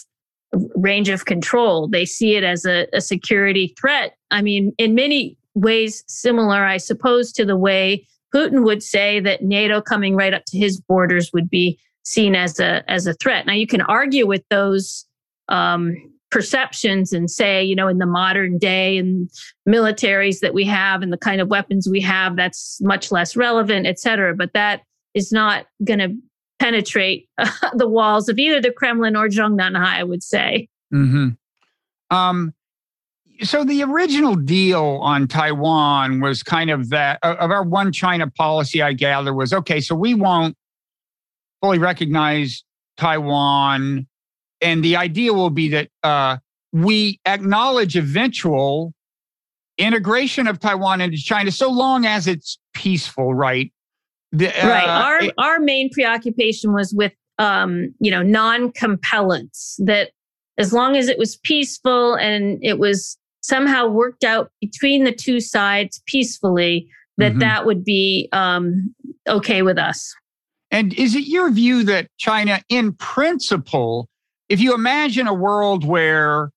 range 0.87 1.09
of 1.09 1.25
control. 1.25 1.88
They 1.88 2.07
see 2.07 2.37
it 2.37 2.44
as 2.44 2.64
a, 2.64 2.87
a 2.92 3.01
security 3.01 3.75
threat. 3.79 4.16
I 4.31 4.40
mean, 4.40 4.72
in 4.79 4.94
many 4.94 5.37
ways, 5.55 6.05
similar, 6.07 6.64
I 6.64 6.77
suppose, 6.77 7.33
to 7.33 7.44
the 7.44 7.57
way 7.57 8.07
Putin 8.33 8.64
would 8.64 8.83
say 8.83 9.18
that 9.20 9.42
NATO 9.42 9.81
coming 9.81 10.14
right 10.14 10.33
up 10.33 10.44
to 10.46 10.59
his 10.59 10.81
borders 10.81 11.33
would 11.33 11.51
be 11.51 11.79
seen 12.05 12.37
as 12.37 12.61
a 12.61 12.88
as 12.88 13.07
a 13.09 13.14
threat. 13.14 13.46
Now, 13.46 13.55
you 13.55 13.66
can 13.66 13.81
argue 13.81 14.27
with 14.29 14.44
those 14.49 15.05
um, 15.49 15.96
perceptions 16.31 17.12
and 17.12 17.29
say, 17.31 17.64
you 17.64 17.75
know, 17.75 17.88
in 17.88 17.99
the 17.99 18.07
modern 18.07 18.59
day 18.59 18.96
and 18.99 19.29
militaries 19.68 20.40
that 20.40 20.55
we 20.55 20.64
have 20.64 21.03
and 21.03 21.12
the 21.12 21.18
kind 21.18 21.40
of 21.40 21.49
weapons 21.49 21.88
we 21.90 22.01
have, 22.01 22.37
that's 22.37 22.81
much 22.81 23.11
less 23.11 23.37
relevant, 23.37 23.87
et 23.87 23.99
cetera. 23.99 24.35
But 24.35 24.53
that 24.55 24.83
is 25.14 25.33
not 25.33 25.66
going 25.85 26.01
to 26.01 26.14
penetrate 26.59 27.29
uh, 27.38 27.51
the 27.75 27.88
walls 27.88 28.29
of 28.29 28.38
either 28.38 28.61
the 28.61 28.72
Kremlin 28.72 29.16
or 29.16 29.29
Zhongnanhai, 29.29 30.01
I 30.01 30.05
would 30.05 30.22
say. 30.22 30.68
Mm-hmm. 30.92 32.16
Um, 32.16 32.55
so 33.42 33.64
the 33.64 33.83
original 33.83 34.35
deal 34.35 35.01
on 35.03 35.29
Taiwan 35.29 36.20
was 36.20 36.42
kind 36.42 36.70
of 36.70 36.88
that 36.90 37.18
of 37.22 37.51
our 37.51 37.62
one 37.62 37.92
China 37.92 38.31
policy, 38.31 38.81
I 38.81 38.92
gather, 38.92 39.35
was 39.35 39.53
okay, 39.53 39.81
so 39.81 39.94
we 39.94 40.14
won't 40.14 40.57
fully 41.61 41.79
recognize 41.79 42.64
Taiwan 42.96 44.07
and 44.61 44.85
the 44.85 44.96
idea 44.96 45.33
will 45.33 45.51
be 45.51 45.68
that 45.70 45.88
uh, 46.03 46.38
we 46.72 47.20
acknowledge 47.27 47.96
eventual 47.96 48.92
integration 49.79 50.49
of 50.49 50.59
Taiwan 50.59 51.01
into 51.01 51.18
China, 51.18 51.51
so 51.51 51.70
long 51.70 52.07
as 52.07 52.27
it's 52.27 52.59
peaceful, 52.72 53.35
right? 53.35 53.72
The, 54.33 54.49
uh, 54.49 54.68
right. 54.68 54.88
Our 54.88 55.25
it, 55.25 55.35
our 55.38 55.61
main 55.61 55.90
preoccupation 55.90 56.72
was 56.72 56.92
with 56.94 57.12
um, 57.38 57.94
you 58.01 58.11
know 58.11 58.22
non-compellence. 58.22 59.79
That 59.85 60.11
as 60.59 60.73
long 60.73 60.97
as 60.97 61.09
it 61.09 61.19
was 61.19 61.37
peaceful 61.37 62.14
and 62.14 62.59
it 62.62 62.79
was 62.79 63.19
somehow 63.40 63.87
worked 63.87 64.25
out 64.25 64.51
between 64.61 65.05
the 65.05 65.12
two 65.12 65.40
sides 65.40 66.03
peacefully, 66.07 66.88
that 67.19 67.33
mm-hmm. 67.33 67.40
that 67.40 67.64
would 67.64 67.85
be 67.85 68.29
um, 68.33 68.95
okay 69.29 69.62
with 69.62 69.79
us. 69.79 70.14
And 70.71 70.92
is 70.95 71.14
it 71.14 71.27
your 71.27 71.51
view 71.51 71.85
that 71.85 72.09
China, 72.19 72.61
in 72.69 72.92
principle, 72.95 74.09
if 74.49 74.61
you 74.61 74.75
imagine 74.75 75.27
a 75.27 75.35
world 75.35 75.85
where 75.85 76.51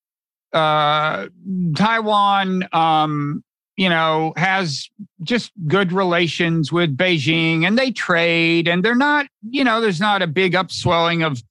uh, 0.54 1.28
Taiwan, 1.76 2.68
um, 2.74 3.44
you 3.78 3.88
know, 3.88 4.34
has 4.36 4.90
just 5.24 5.52
good 5.68 5.92
relations 5.94 6.72
with 6.72 6.98
Beijing 6.98 7.66
and 7.66 7.78
they 7.78 7.92
trade 7.92 8.68
and 8.68 8.84
they're 8.84 8.96
not, 8.96 9.28
you 9.50 9.64
know, 9.64 9.80
there's 9.80 10.02
not 10.02 10.22
a 10.22 10.28
big 10.28 10.54
upswelling 10.54 11.24
of 11.24 11.42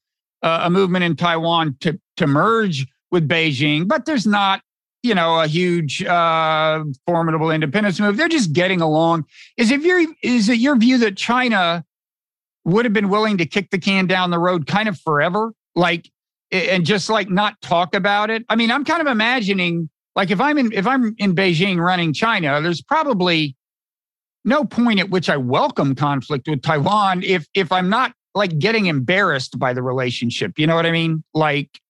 uh, 0.42 0.62
a 0.64 0.70
movement 0.70 1.04
in 1.04 1.16
Taiwan 1.16 1.76
to, 1.80 1.98
to 2.18 2.26
merge 2.26 2.86
with 3.10 3.28
Beijing, 3.28 3.88
but 3.88 4.04
there's 4.04 4.26
not, 4.26 4.62
you 5.02 5.14
know, 5.14 5.40
a 5.40 5.46
huge, 5.46 6.04
uh, 6.04 6.84
formidable 7.06 7.50
independence 7.50 7.98
move. 7.98 8.16
They're 8.16 8.28
just 8.28 8.52
getting 8.52 8.80
along. 8.80 9.24
Is 9.56 9.70
it 9.70 9.80
your, 9.80 10.04
is 10.22 10.48
it 10.48 10.58
your 10.58 10.76
view 10.76 10.98
that 10.98 11.16
China 11.16 11.84
would 12.64 12.84
have 12.84 12.92
been 12.92 13.08
willing 13.08 13.38
to 13.38 13.46
kick 13.46 13.70
the 13.70 13.78
can 13.78 14.06
down 14.06 14.30
the 14.30 14.38
road 14.38 14.66
kind 14.66 14.88
of 14.88 15.00
forever? 15.00 15.52
Like 15.74 16.10
and 16.50 16.86
just 16.86 17.10
like 17.10 17.28
not 17.30 17.60
talk 17.60 17.94
about 17.94 18.30
it. 18.30 18.44
I 18.48 18.56
mean, 18.56 18.70
I'm 18.70 18.84
kind 18.84 19.00
of 19.00 19.06
imagining 19.06 19.88
like 20.16 20.30
if 20.30 20.40
I'm 20.40 20.58
in 20.58 20.72
if 20.72 20.86
I'm 20.86 21.14
in 21.18 21.34
Beijing 21.34 21.78
running 21.78 22.12
China, 22.12 22.60
there's 22.60 22.82
probably 22.82 23.56
no 24.44 24.64
point 24.64 25.00
at 25.00 25.10
which 25.10 25.28
I 25.28 25.36
welcome 25.36 25.94
conflict 25.94 26.48
with 26.48 26.62
Taiwan 26.62 27.22
if 27.22 27.46
if 27.54 27.70
I'm 27.70 27.88
not 27.88 28.12
like 28.34 28.58
getting 28.58 28.86
embarrassed 28.86 29.58
by 29.58 29.72
the 29.72 29.82
relationship. 29.82 30.58
You 30.58 30.66
know 30.66 30.74
what 30.74 30.86
I 30.86 30.92
mean? 30.92 31.22
Like 31.34 31.80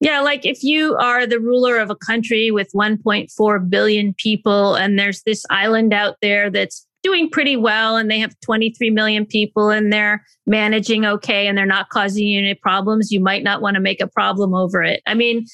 yeah, 0.00 0.20
like 0.20 0.44
if 0.44 0.62
you 0.62 0.94
are 0.96 1.26
the 1.26 1.40
ruler 1.40 1.78
of 1.78 1.90
a 1.90 1.96
country 1.96 2.50
with 2.50 2.70
1.4 2.74 3.70
billion 3.70 4.14
people 4.14 4.74
and 4.74 4.98
there's 4.98 5.22
this 5.22 5.44
island 5.48 5.94
out 5.94 6.16
there 6.20 6.50
that's 6.50 6.86
doing 7.02 7.30
pretty 7.30 7.56
well 7.56 7.96
and 7.96 8.10
they 8.10 8.18
have 8.18 8.34
23 8.40 8.90
million 8.90 9.24
people 9.24 9.70
and 9.70 9.92
they're 9.92 10.24
managing 10.46 11.04
okay 11.04 11.46
and 11.46 11.56
they're 11.56 11.64
not 11.64 11.88
causing 11.88 12.26
you 12.26 12.38
any 12.38 12.54
problems, 12.54 13.10
you 13.10 13.20
might 13.20 13.42
not 13.42 13.62
want 13.62 13.74
to 13.74 13.80
make 13.80 14.02
a 14.02 14.06
problem 14.06 14.54
over 14.54 14.82
it. 14.82 15.00
I 15.06 15.14
mean, 15.14 15.46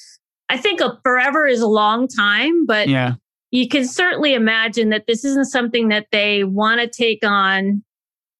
I 0.49 0.57
think 0.57 0.81
a 0.81 0.99
forever 1.03 1.47
is 1.47 1.61
a 1.61 1.67
long 1.67 2.07
time, 2.07 2.65
but 2.65 2.89
yeah. 2.89 3.13
you 3.51 3.67
can 3.67 3.87
certainly 3.87 4.33
imagine 4.33 4.89
that 4.89 5.07
this 5.07 5.23
isn't 5.23 5.45
something 5.45 5.87
that 5.87 6.07
they 6.11 6.43
want 6.43 6.81
to 6.81 6.87
take 6.87 7.23
on 7.23 7.83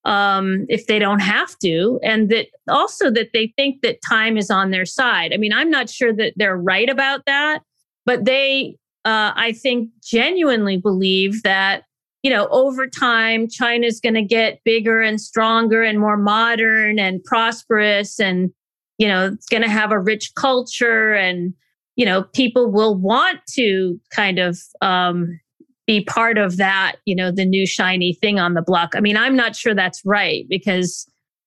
um, 0.05 0.65
if 0.69 0.87
they 0.87 0.99
don't 0.99 1.21
have 1.21 1.57
to, 1.59 1.99
and 2.03 2.29
that 2.29 2.47
also 2.67 3.09
that 3.11 3.29
they 3.33 3.53
think 3.55 3.81
that 3.81 4.01
time 4.07 4.37
is 4.37 4.49
on 4.49 4.71
their 4.71 4.85
side. 4.85 5.33
I 5.33 5.37
mean, 5.37 5.53
I'm 5.53 5.69
not 5.69 5.89
sure 5.89 6.13
that 6.13 6.33
they're 6.35 6.57
right 6.57 6.89
about 6.89 7.25
that, 7.25 7.61
but 8.05 8.25
they, 8.25 8.77
uh, 9.05 9.31
I 9.35 9.53
think, 9.53 9.89
genuinely 10.01 10.77
believe 10.77 11.43
that 11.43 11.83
you 12.23 12.31
know, 12.31 12.47
over 12.47 12.87
time, 12.87 13.49
China's 13.49 13.99
going 13.99 14.13
to 14.13 14.21
get 14.21 14.63
bigger 14.63 15.01
and 15.01 15.19
stronger 15.19 15.83
and 15.83 15.99
more 15.99 16.17
modern 16.17 16.97
and 16.97 17.21
prosperous. 17.25 18.17
And, 18.19 18.49
you 18.97 19.07
know, 19.07 19.27
it's 19.33 19.47
going 19.47 19.61
to 19.61 19.69
have 19.69 19.91
a 19.91 19.99
rich 19.99 20.33
culture. 20.35 21.13
And, 21.13 21.53
you 21.97 22.05
know, 22.05 22.23
people 22.23 22.71
will 22.71 22.95
want 22.95 23.41
to 23.55 23.99
kind 24.09 24.39
of 24.39 24.57
um, 24.81 25.37
be 25.86 26.04
part 26.06 26.38
of 26.38 26.58
that, 26.58 26.96
you 27.06 27.15
know, 27.15 27.32
the 27.32 27.46
new 27.46 27.67
shiny 27.67 28.13
thing 28.13 28.39
on 28.39 28.54
the 28.54 28.62
block. 28.62 28.91
I 28.96 29.00
mean, 29.00 29.17
I'm 29.17 29.36
not 29.36 29.56
sure 29.56 29.76
that's 29.76 30.02
right 30.06 30.46
because 30.50 31.06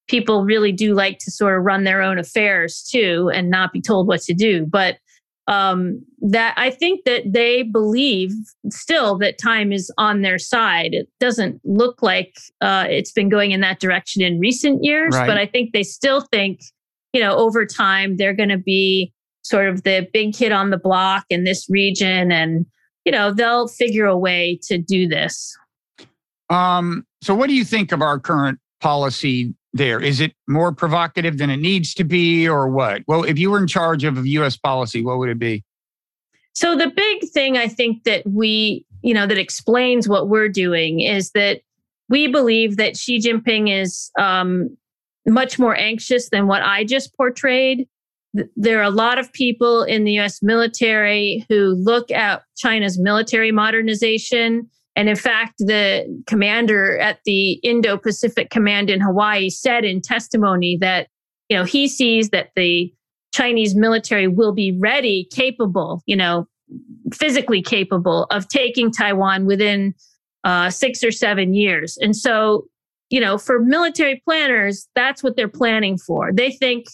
people 0.09 0.45
really 0.45 0.73
do 0.73 0.95
like 0.95 1.19
to 1.19 1.31
sort 1.31 1.59
of 1.59 1.65
run 1.65 1.85
their 1.85 2.03
own 2.03 2.19
affairs 2.19 2.83
too 2.83 3.31
and 3.35 3.51
not 3.51 3.73
be 3.73 3.81
told 3.81 4.07
what 4.07 4.21
to 4.23 4.35
do. 4.35 4.67
But 4.67 4.99
um, 5.49 6.03
that 6.21 6.55
I 6.57 6.71
think 6.71 7.05
that 7.05 7.33
they 7.33 7.63
believe 7.63 8.33
still 8.71 9.17
that 9.19 9.39
time 9.39 9.73
is 9.73 9.93
on 9.97 10.23
their 10.23 10.39
side. 10.39 10.93
It 10.93 11.09
doesn't 11.21 11.61
look 11.65 12.03
like 12.03 12.35
uh, 12.61 12.87
it's 12.89 13.13
been 13.13 13.29
going 13.29 13.53
in 13.53 13.61
that 13.61 13.81
direction 13.81 14.23
in 14.23 14.41
recent 14.41 14.83
years, 14.83 15.15
right. 15.15 15.27
but 15.27 15.39
I 15.39 15.47
think 15.47 15.73
they 15.73 15.85
still 15.85 16.21
think, 16.33 16.61
you 17.13 17.21
know, 17.21 17.37
over 17.37 17.65
time 17.65 18.17
they're 18.17 18.35
going 18.35 18.49
to 18.49 18.59
be 18.59 19.13
sort 19.43 19.69
of 19.69 19.85
the 19.85 20.09
big 20.13 20.35
kid 20.35 20.51
on 20.51 20.71
the 20.71 20.79
block 20.79 21.25
in 21.31 21.45
this 21.45 21.67
region, 21.71 22.33
and 22.33 22.67
you 23.07 23.13
know 23.13 23.33
they'll 23.33 23.69
figure 23.69 24.05
a 24.05 24.19
way 24.19 24.59
to 24.65 24.77
do 24.77 25.09
this. 25.09 25.57
Um, 26.51 27.07
so, 27.23 27.35
what 27.35 27.49
do 27.49 27.55
you 27.55 27.65
think 27.65 27.93
of 27.93 28.03
our 28.03 28.19
current 28.19 28.59
policy 28.81 29.55
there? 29.73 30.01
Is 30.01 30.21
it 30.21 30.35
more 30.49 30.73
provocative 30.73 31.39
than 31.39 31.49
it 31.49 31.59
needs 31.59 31.95
to 31.95 32.05
be, 32.05 32.47
or 32.47 32.69
what? 32.69 33.03
Well, 33.07 33.25
if 33.25 33.39
you 33.39 33.51
were 33.51 33.59
in 33.59 33.69
charge 33.69 34.05
of 34.05 34.27
U.S. 34.27 34.57
policy, 34.57 35.03
what 35.03 35.19
would 35.19 35.31
it 35.31 35.39
be? 35.39 35.65
So 36.53 36.77
the 36.77 36.91
big 36.91 37.29
thing 37.31 37.57
I 37.57 37.69
think 37.69 38.05
that 38.05 38.27
we, 38.27 38.85
you 39.03 39.15
know, 39.15 39.27
that 39.27 39.39
explains 39.39 40.09
what 40.09 40.29
we're 40.29 40.49
doing 40.49 41.01
is 41.01 41.31
that 41.33 41.61
we 42.09 42.27
believe 42.29 42.77
that 42.77 42.97
Xi 42.97 43.19
Jinping 43.19 43.71
is 43.71 44.11
um, 44.19 44.77
much 45.27 45.59
more 45.59 45.77
anxious 45.77 46.31
than 46.31 46.47
what 46.47 46.63
I 46.63 46.85
just 46.85 47.15
portrayed. 47.17 47.87
There 48.57 48.79
are 48.81 48.85
a 48.85 48.91
lot 48.91 49.19
of 49.19 49.33
people 49.33 49.83
in 49.83 50.05
the 50.05 50.19
US 50.21 50.43
military 50.43 51.45
who 51.49 51.75
look 51.75 52.11
at 52.11 52.43
China's 52.57 52.99
military 52.99 53.53
modernization 53.53 54.69
and 54.97 55.11
in 55.11 55.17
fact, 55.17 55.59
the 55.59 56.23
commander 56.27 56.99
at 56.99 57.21
the 57.27 57.53
Indo 57.63 57.99
Pacific 57.99 58.49
Command 58.49 58.89
in 58.89 59.01
Hawaii 59.01 59.51
said 59.51 59.85
in 59.85 60.01
testimony 60.01 60.79
that, 60.81 61.09
you 61.51 61.57
know, 61.57 61.65
he 61.65 61.87
sees 61.87 62.31
that 62.31 62.49
the 62.57 62.93
Chinese 63.35 63.77
military 63.77 64.27
will 64.27 64.53
be 64.53 64.73
ready, 64.81 65.29
capable, 65.31 66.03
you 66.07 66.17
know, 66.17 66.49
physically 67.13 67.61
capable 67.61 68.25
of 68.31 68.49
taking 68.49 68.91
Taiwan 68.91 69.45
within 69.45 69.95
uh, 70.45 70.71
six 70.71 71.05
or 71.05 71.13
seven 71.13 71.53
years. 71.53 71.99
And 72.01 72.17
so, 72.17 72.67
you 73.11 73.21
know, 73.21 73.37
for 73.37 73.61
military 73.61 74.23
planners, 74.25 74.89
that's 74.95 75.23
what 75.23 75.37
they're 75.37 75.47
planning 75.47 75.99
for. 75.99 76.33
They 76.33 76.53
think 76.53 76.87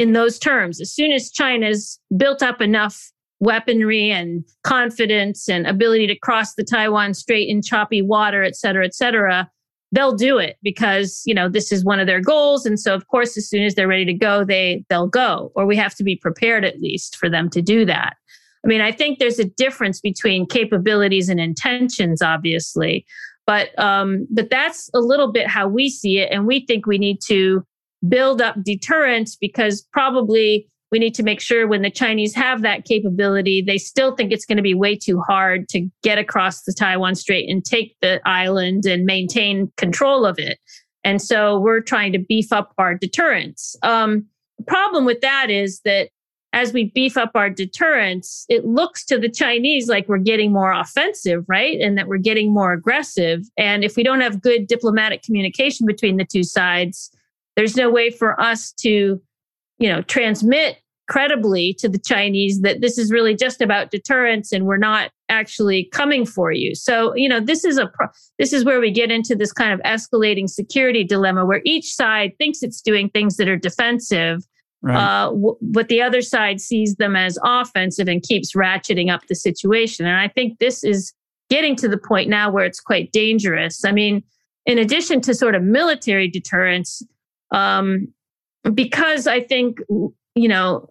in 0.00 0.14
those 0.14 0.38
terms. 0.38 0.80
As 0.80 0.90
soon 0.90 1.12
as 1.12 1.30
China's 1.30 2.00
built 2.16 2.42
up 2.42 2.62
enough 2.62 3.12
weaponry 3.38 4.10
and 4.10 4.42
confidence 4.64 5.46
and 5.46 5.66
ability 5.66 6.06
to 6.06 6.18
cross 6.18 6.54
the 6.54 6.64
Taiwan 6.64 7.12
Strait 7.12 7.50
in 7.50 7.60
choppy 7.60 8.00
water, 8.00 8.42
et 8.42 8.56
cetera, 8.56 8.86
et 8.86 8.94
cetera, 8.94 9.50
they'll 9.92 10.16
do 10.16 10.38
it 10.38 10.56
because 10.62 11.22
you 11.26 11.34
know 11.34 11.50
this 11.50 11.70
is 11.70 11.84
one 11.84 12.00
of 12.00 12.06
their 12.06 12.22
goals. 12.22 12.64
And 12.64 12.80
so, 12.80 12.94
of 12.94 13.08
course, 13.08 13.36
as 13.36 13.46
soon 13.46 13.62
as 13.62 13.74
they're 13.74 13.86
ready 13.86 14.06
to 14.06 14.14
go, 14.14 14.42
they 14.42 14.86
they'll 14.88 15.06
go, 15.06 15.52
or 15.54 15.66
we 15.66 15.76
have 15.76 15.94
to 15.96 16.02
be 16.02 16.16
prepared 16.16 16.64
at 16.64 16.80
least 16.80 17.16
for 17.16 17.28
them 17.28 17.50
to 17.50 17.60
do 17.60 17.84
that. 17.84 18.16
I 18.64 18.68
mean, 18.68 18.80
I 18.80 18.92
think 18.92 19.18
there's 19.18 19.38
a 19.38 19.44
difference 19.44 20.00
between 20.00 20.46
capabilities 20.46 21.28
and 21.28 21.38
intentions, 21.38 22.22
obviously, 22.22 23.04
but 23.46 23.78
um, 23.78 24.26
but 24.30 24.48
that's 24.48 24.88
a 24.94 25.00
little 25.00 25.30
bit 25.30 25.46
how 25.46 25.68
we 25.68 25.90
see 25.90 26.20
it, 26.20 26.30
and 26.32 26.46
we 26.46 26.64
think 26.64 26.86
we 26.86 26.96
need 26.96 27.20
to 27.26 27.66
build 28.08 28.40
up 28.40 28.56
deterrence 28.62 29.36
because 29.36 29.82
probably 29.92 30.68
we 30.90 30.98
need 30.98 31.14
to 31.14 31.22
make 31.22 31.40
sure 31.40 31.68
when 31.68 31.82
the 31.82 31.90
Chinese 31.90 32.34
have 32.34 32.62
that 32.62 32.84
capability, 32.84 33.62
they 33.62 33.78
still 33.78 34.16
think 34.16 34.32
it's 34.32 34.44
going 34.44 34.56
to 34.56 34.62
be 34.62 34.74
way 34.74 34.96
too 34.96 35.20
hard 35.20 35.68
to 35.68 35.88
get 36.02 36.18
across 36.18 36.62
the 36.62 36.72
Taiwan 36.72 37.14
Strait 37.14 37.48
and 37.48 37.64
take 37.64 37.96
the 38.00 38.20
island 38.24 38.86
and 38.86 39.04
maintain 39.04 39.70
control 39.76 40.26
of 40.26 40.38
it. 40.38 40.58
And 41.04 41.22
so 41.22 41.58
we're 41.58 41.80
trying 41.80 42.12
to 42.12 42.18
beef 42.18 42.52
up 42.52 42.72
our 42.76 42.94
deterrence. 42.94 43.76
Um, 43.82 44.26
the 44.58 44.64
problem 44.64 45.04
with 45.04 45.20
that 45.20 45.48
is 45.48 45.80
that 45.84 46.10
as 46.52 46.72
we 46.72 46.90
beef 46.92 47.16
up 47.16 47.30
our 47.36 47.48
deterrence, 47.48 48.44
it 48.48 48.64
looks 48.64 49.04
to 49.06 49.18
the 49.18 49.30
Chinese 49.30 49.88
like 49.88 50.08
we're 50.08 50.18
getting 50.18 50.52
more 50.52 50.72
offensive, 50.72 51.44
right? 51.46 51.80
And 51.80 51.96
that 51.96 52.08
we're 52.08 52.18
getting 52.18 52.52
more 52.52 52.72
aggressive. 52.72 53.42
And 53.56 53.84
if 53.84 53.96
we 53.96 54.02
don't 54.02 54.20
have 54.20 54.42
good 54.42 54.66
diplomatic 54.66 55.22
communication 55.22 55.86
between 55.86 56.16
the 56.16 56.24
two 56.24 56.42
sides, 56.42 57.10
there's 57.56 57.76
no 57.76 57.90
way 57.90 58.10
for 58.10 58.40
us 58.40 58.72
to, 58.80 59.20
you 59.78 59.88
know, 59.88 60.02
transmit 60.02 60.78
credibly 61.08 61.74
to 61.74 61.88
the 61.88 61.98
Chinese 61.98 62.60
that 62.60 62.80
this 62.80 62.96
is 62.96 63.10
really 63.10 63.34
just 63.34 63.60
about 63.60 63.90
deterrence 63.90 64.52
and 64.52 64.64
we're 64.64 64.76
not 64.76 65.10
actually 65.28 65.88
coming 65.92 66.24
for 66.24 66.52
you. 66.52 66.74
So, 66.74 67.14
you 67.16 67.28
know, 67.28 67.40
this 67.40 67.64
is 67.64 67.78
a 67.78 67.88
pro- 67.88 68.08
this 68.38 68.52
is 68.52 68.64
where 68.64 68.80
we 68.80 68.92
get 68.92 69.10
into 69.10 69.34
this 69.34 69.52
kind 69.52 69.72
of 69.72 69.80
escalating 69.80 70.48
security 70.48 71.02
dilemma 71.02 71.44
where 71.44 71.62
each 71.64 71.92
side 71.92 72.32
thinks 72.38 72.62
it's 72.62 72.80
doing 72.80 73.10
things 73.10 73.36
that 73.36 73.48
are 73.48 73.56
defensive 73.56 74.46
Right. 74.82 74.96
Uh, 74.96 75.30
w- 75.30 75.58
but 75.60 75.88
the 75.88 76.00
other 76.00 76.22
side 76.22 76.60
sees 76.60 76.96
them 76.96 77.14
as 77.14 77.38
offensive 77.44 78.08
and 78.08 78.22
keeps 78.22 78.54
ratcheting 78.54 79.12
up 79.12 79.26
the 79.26 79.34
situation. 79.34 80.06
And 80.06 80.16
I 80.16 80.28
think 80.28 80.58
this 80.58 80.82
is 80.82 81.12
getting 81.50 81.76
to 81.76 81.88
the 81.88 81.98
point 81.98 82.30
now 82.30 82.50
where 82.50 82.64
it's 82.64 82.80
quite 82.80 83.12
dangerous. 83.12 83.84
I 83.84 83.92
mean, 83.92 84.22
in 84.66 84.78
addition 84.78 85.20
to 85.22 85.34
sort 85.34 85.54
of 85.54 85.62
military 85.62 86.28
deterrence, 86.28 87.02
um, 87.52 88.08
because 88.74 89.26
I 89.26 89.40
think, 89.40 89.78
you 90.34 90.48
know, 90.48 90.88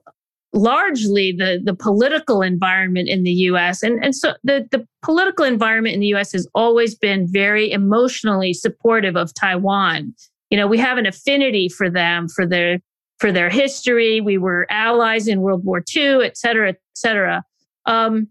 largely 0.53 1.31
the, 1.31 1.61
the 1.63 1.75
political 1.75 2.41
environment 2.41 3.07
in 3.07 3.23
the 3.23 3.31
US, 3.31 3.83
and, 3.83 4.03
and 4.03 4.15
so 4.15 4.33
the, 4.43 4.67
the 4.71 4.85
political 5.03 5.45
environment 5.45 5.93
in 5.93 6.01
the 6.01 6.13
US 6.15 6.31
has 6.31 6.47
always 6.55 6.95
been 6.95 7.27
very 7.31 7.71
emotionally 7.71 8.53
supportive 8.53 9.15
of 9.15 9.33
Taiwan. 9.33 10.13
You 10.49 10.57
know, 10.57 10.67
we 10.67 10.79
have 10.79 10.97
an 10.97 11.05
affinity 11.05 11.69
for 11.69 11.89
them, 11.89 12.27
for 12.27 12.45
their 12.45 12.79
for 13.19 13.31
their 13.31 13.49
history. 13.49 14.21
We 14.21 14.37
were 14.37 14.65
allies 14.69 15.27
in 15.27 15.41
World 15.41 15.65
War 15.65 15.83
II, 15.95 16.23
et 16.23 16.37
cetera, 16.37 16.69
et 16.69 16.79
cetera. 16.95 17.43
Um, 17.85 18.27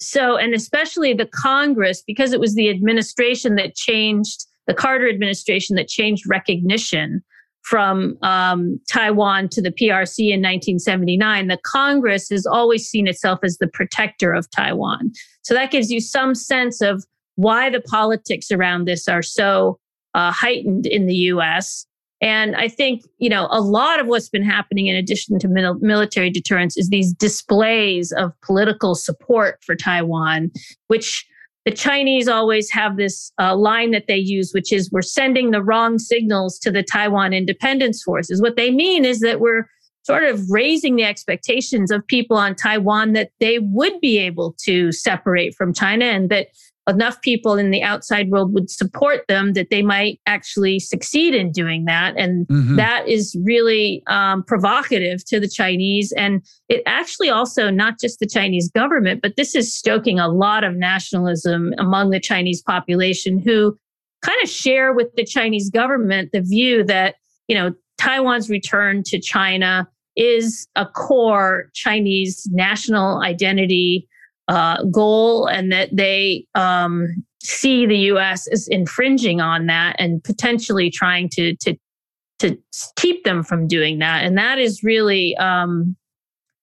so, 0.00 0.36
and 0.36 0.54
especially 0.54 1.12
the 1.12 1.26
Congress, 1.26 2.02
because 2.06 2.32
it 2.32 2.40
was 2.40 2.54
the 2.54 2.70
administration 2.70 3.56
that 3.56 3.74
changed, 3.74 4.46
the 4.66 4.74
Carter 4.74 5.08
administration 5.08 5.76
that 5.76 5.88
changed 5.88 6.24
recognition 6.28 7.22
from 7.62 8.16
um, 8.22 8.80
Taiwan 8.90 9.48
to 9.50 9.62
the 9.62 9.70
PRC 9.70 10.26
in 10.26 10.40
1979, 10.40 11.46
the 11.46 11.58
Congress 11.64 12.28
has 12.30 12.44
always 12.46 12.86
seen 12.86 13.06
itself 13.06 13.40
as 13.42 13.58
the 13.58 13.68
protector 13.68 14.32
of 14.32 14.50
Taiwan. 14.50 15.12
So 15.42 15.54
that 15.54 15.70
gives 15.70 15.90
you 15.90 16.00
some 16.00 16.34
sense 16.34 16.80
of 16.80 17.04
why 17.36 17.70
the 17.70 17.80
politics 17.80 18.50
around 18.50 18.86
this 18.86 19.08
are 19.08 19.22
so 19.22 19.78
uh, 20.14 20.32
heightened 20.32 20.86
in 20.86 21.06
the 21.06 21.14
US. 21.14 21.86
And 22.20 22.54
I 22.54 22.68
think, 22.68 23.04
you 23.18 23.28
know, 23.28 23.48
a 23.50 23.60
lot 23.60 23.98
of 23.98 24.06
what's 24.06 24.28
been 24.28 24.44
happening 24.44 24.86
in 24.86 24.94
addition 24.94 25.38
to 25.40 25.48
mil- 25.48 25.78
military 25.80 26.30
deterrence 26.30 26.76
is 26.76 26.88
these 26.88 27.12
displays 27.12 28.12
of 28.12 28.32
political 28.42 28.94
support 28.94 29.58
for 29.64 29.74
Taiwan, 29.74 30.50
which 30.86 31.26
the 31.64 31.70
Chinese 31.70 32.26
always 32.26 32.70
have 32.70 32.96
this 32.96 33.32
uh, 33.38 33.54
line 33.56 33.92
that 33.92 34.06
they 34.08 34.16
use, 34.16 34.52
which 34.52 34.72
is 34.72 34.90
we're 34.90 35.02
sending 35.02 35.50
the 35.50 35.62
wrong 35.62 35.98
signals 35.98 36.58
to 36.60 36.70
the 36.70 36.82
Taiwan 36.82 37.32
independence 37.32 38.02
forces. 38.02 38.42
What 38.42 38.56
they 38.56 38.70
mean 38.70 39.04
is 39.04 39.20
that 39.20 39.40
we're 39.40 39.68
sort 40.02 40.24
of 40.24 40.50
raising 40.50 40.96
the 40.96 41.04
expectations 41.04 41.92
of 41.92 42.04
people 42.06 42.36
on 42.36 42.56
Taiwan 42.56 43.12
that 43.12 43.30
they 43.38 43.60
would 43.60 44.00
be 44.00 44.18
able 44.18 44.56
to 44.64 44.90
separate 44.90 45.54
from 45.54 45.72
China 45.72 46.06
and 46.06 46.28
that 46.30 46.48
enough 46.88 47.20
people 47.22 47.54
in 47.54 47.70
the 47.70 47.82
outside 47.82 48.28
world 48.30 48.52
would 48.52 48.68
support 48.68 49.24
them 49.28 49.52
that 49.52 49.70
they 49.70 49.82
might 49.82 50.20
actually 50.26 50.80
succeed 50.80 51.34
in 51.34 51.52
doing 51.52 51.84
that. 51.84 52.14
And 52.16 52.46
mm-hmm. 52.48 52.76
that 52.76 53.06
is 53.08 53.36
really 53.44 54.02
um, 54.08 54.42
provocative 54.42 55.24
to 55.26 55.38
the 55.38 55.48
Chinese. 55.48 56.12
And 56.12 56.44
it 56.68 56.82
actually 56.86 57.30
also, 57.30 57.70
not 57.70 58.00
just 58.00 58.18
the 58.18 58.26
Chinese 58.26 58.68
government, 58.70 59.22
but 59.22 59.36
this 59.36 59.54
is 59.54 59.74
stoking 59.74 60.18
a 60.18 60.28
lot 60.28 60.64
of 60.64 60.74
nationalism 60.74 61.72
among 61.78 62.10
the 62.10 62.20
Chinese 62.20 62.62
population 62.62 63.38
who 63.38 63.76
kind 64.22 64.38
of 64.42 64.48
share 64.48 64.92
with 64.92 65.08
the 65.16 65.24
Chinese 65.24 65.70
government 65.70 66.30
the 66.32 66.40
view 66.40 66.82
that, 66.84 67.14
you 67.46 67.54
know, 67.54 67.72
Taiwan's 67.98 68.50
return 68.50 69.04
to 69.04 69.20
China 69.20 69.88
is 70.16 70.66
a 70.74 70.84
core 70.84 71.70
Chinese 71.74 72.48
national 72.50 73.22
identity 73.22 74.08
uh, 74.52 74.82
goal 74.84 75.46
and 75.46 75.72
that 75.72 75.88
they 75.96 76.44
um, 76.54 77.24
see 77.42 77.86
the 77.86 77.96
U.S. 77.96 78.46
as 78.48 78.68
infringing 78.68 79.40
on 79.40 79.64
that 79.66 79.96
and 79.98 80.22
potentially 80.22 80.90
trying 80.90 81.30
to 81.30 81.56
to 81.56 81.74
to 82.40 82.58
keep 82.96 83.24
them 83.24 83.42
from 83.42 83.66
doing 83.66 84.00
that. 84.00 84.24
And 84.24 84.36
that 84.36 84.58
is 84.58 84.82
really, 84.82 85.34
um, 85.36 85.96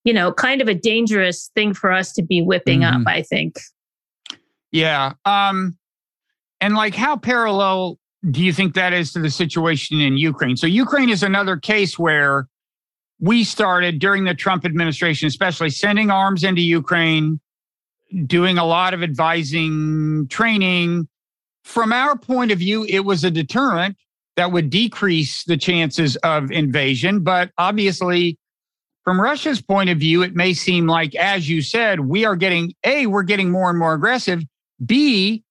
you 0.04 0.14
know, 0.14 0.32
kind 0.32 0.62
of 0.62 0.68
a 0.68 0.76
dangerous 0.76 1.50
thing 1.56 1.74
for 1.74 1.92
us 1.92 2.14
to 2.14 2.22
be 2.22 2.44
whipping 2.44 2.82
mm-hmm. 2.82 3.02
up. 3.02 3.08
I 3.08 3.24
think. 3.24 3.56
Yeah. 4.72 5.14
Um, 5.26 5.76
and 6.62 6.76
like, 6.76 6.94
how 6.94 7.18
parallel 7.18 7.98
do 8.30 8.44
you 8.44 8.54
think 8.54 8.76
that 8.76 8.94
is 8.94 9.14
to 9.14 9.20
the 9.20 9.32
situation 9.32 10.00
in 10.00 10.16
Ukraine? 10.16 10.58
So 10.58 10.68
Ukraine 10.68 11.10
is 11.10 11.24
another 11.24 11.58
case 11.58 11.98
where 11.98 12.48
we 13.20 13.44
started 13.44 13.98
during 13.98 14.26
the 14.26 14.36
Trump 14.36 14.64
administration, 14.64 15.28
especially 15.28 15.72
sending 15.72 16.12
arms 16.12 16.44
into 16.44 16.62
Ukraine 16.62 17.40
doing 18.26 18.58
a 18.58 18.66
lot 18.66 18.94
of 18.94 19.04
advising, 19.04 20.28
training. 20.30 21.08
From 21.64 21.94
our 21.94 22.18
point 22.18 22.52
of 22.52 22.60
view, 22.60 22.86
it 22.86 23.02
was 23.02 23.24
a 23.24 23.32
deterrent 23.32 23.98
that 24.36 24.52
would 24.52 24.70
decrease 24.70 25.44
the 25.44 25.58
chances 25.58 26.16
of 26.18 26.52
invasion. 26.52 27.22
But 27.22 27.52
obviously, 27.58 28.38
from 29.04 29.20
Russia's 29.20 29.62
point 29.62 29.90
of 29.90 29.98
view, 29.98 30.22
it 30.22 30.36
may 30.36 30.54
seem 30.54 30.88
like, 30.88 31.16
as 31.16 31.50
you 31.50 31.62
said, 31.62 32.02
we 32.02 32.26
are 32.26 32.36
getting 32.36 32.74
A, 32.84 33.08
we're 33.08 33.24
getting 33.24 33.52
more 33.52 33.70
and 33.70 33.78
more 33.78 33.94
aggressive. 33.94 34.44
B, 34.86 35.44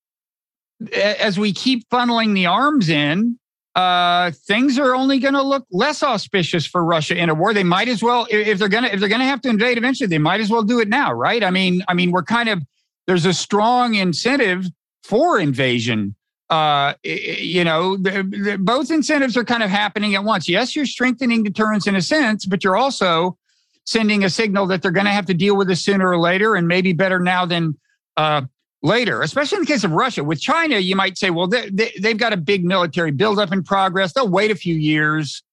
as 0.95 1.37
we 1.37 1.53
keep 1.53 1.87
funneling 1.89 2.33
the 2.33 2.45
arms 2.45 2.89
in, 2.89 3.37
uh, 3.75 4.31
things 4.31 4.79
are 4.79 4.95
only 4.95 5.19
going 5.19 5.35
to 5.35 5.41
look 5.41 5.65
less 5.71 6.01
auspicious 6.03 6.65
for 6.65 6.83
Russia 6.83 7.15
in 7.15 7.29
a 7.29 7.33
war. 7.33 7.53
They 7.53 7.63
might 7.63 7.87
as 7.87 8.01
well, 8.01 8.27
if 8.29 8.59
they're 8.59 8.67
going 8.67 8.83
to, 8.83 8.93
if 8.93 8.99
they're 8.99 9.09
going 9.09 9.21
to 9.21 9.25
have 9.25 9.41
to 9.41 9.49
invade 9.49 9.77
eventually, 9.77 10.07
they 10.07 10.17
might 10.17 10.41
as 10.41 10.49
well 10.49 10.63
do 10.63 10.79
it 10.79 10.87
now, 10.87 11.13
right? 11.13 11.43
I 11.43 11.51
mean, 11.51 11.83
I 11.87 11.93
mean, 11.93 12.11
we're 12.11 12.23
kind 12.23 12.49
of 12.49 12.61
there's 13.07 13.25
a 13.25 13.33
strong 13.33 13.95
incentive 13.95 14.65
for 15.03 15.39
invasion. 15.39 16.15
Uh, 16.49 16.93
you 17.03 17.63
know, 17.63 17.95
the, 17.95 18.23
the, 18.23 18.57
both 18.59 18.89
incentives 18.89 19.37
are 19.37 19.43
kind 19.43 19.61
of 19.61 19.69
happening 19.69 20.15
at 20.15 20.23
once. 20.23 20.49
Yes, 20.49 20.75
you're 20.75 20.85
strengthening 20.85 21.43
deterrence 21.43 21.85
in 21.85 21.95
a 21.95 22.01
sense, 22.01 22.45
but 22.45 22.63
you're 22.63 22.77
also 22.77 23.37
sending 23.85 24.23
a 24.23 24.29
signal 24.29 24.65
that 24.67 24.81
they're 24.81 24.91
going 24.91 25.05
to 25.05 25.11
have 25.11 25.27
to 25.27 25.33
deal 25.33 25.55
with 25.55 25.67
this 25.67 25.83
sooner 25.83 26.09
or 26.09 26.19
later, 26.19 26.55
and 26.55 26.67
maybe 26.67 26.93
better 26.93 27.19
now 27.19 27.45
than 27.45 27.77
uh, 28.17 28.41
later, 28.81 29.21
especially 29.21 29.57
in 29.57 29.63
the 29.63 29.67
case 29.67 29.83
of 29.83 29.91
Russia. 29.91 30.23
With 30.23 30.39
China, 30.39 30.77
you 30.77 30.95
might 30.95 31.17
say, 31.17 31.29
well, 31.29 31.47
they, 31.47 31.69
they, 31.69 31.91
they've 31.99 32.17
got 32.17 32.33
a 32.33 32.37
big 32.37 32.63
military 32.63 33.11
buildup 33.11 33.51
in 33.51 33.63
progress. 33.63 34.13
They'll 34.13 34.29
wait 34.29 34.51
a 34.51 34.55
few 34.55 34.75
years. 34.75 35.43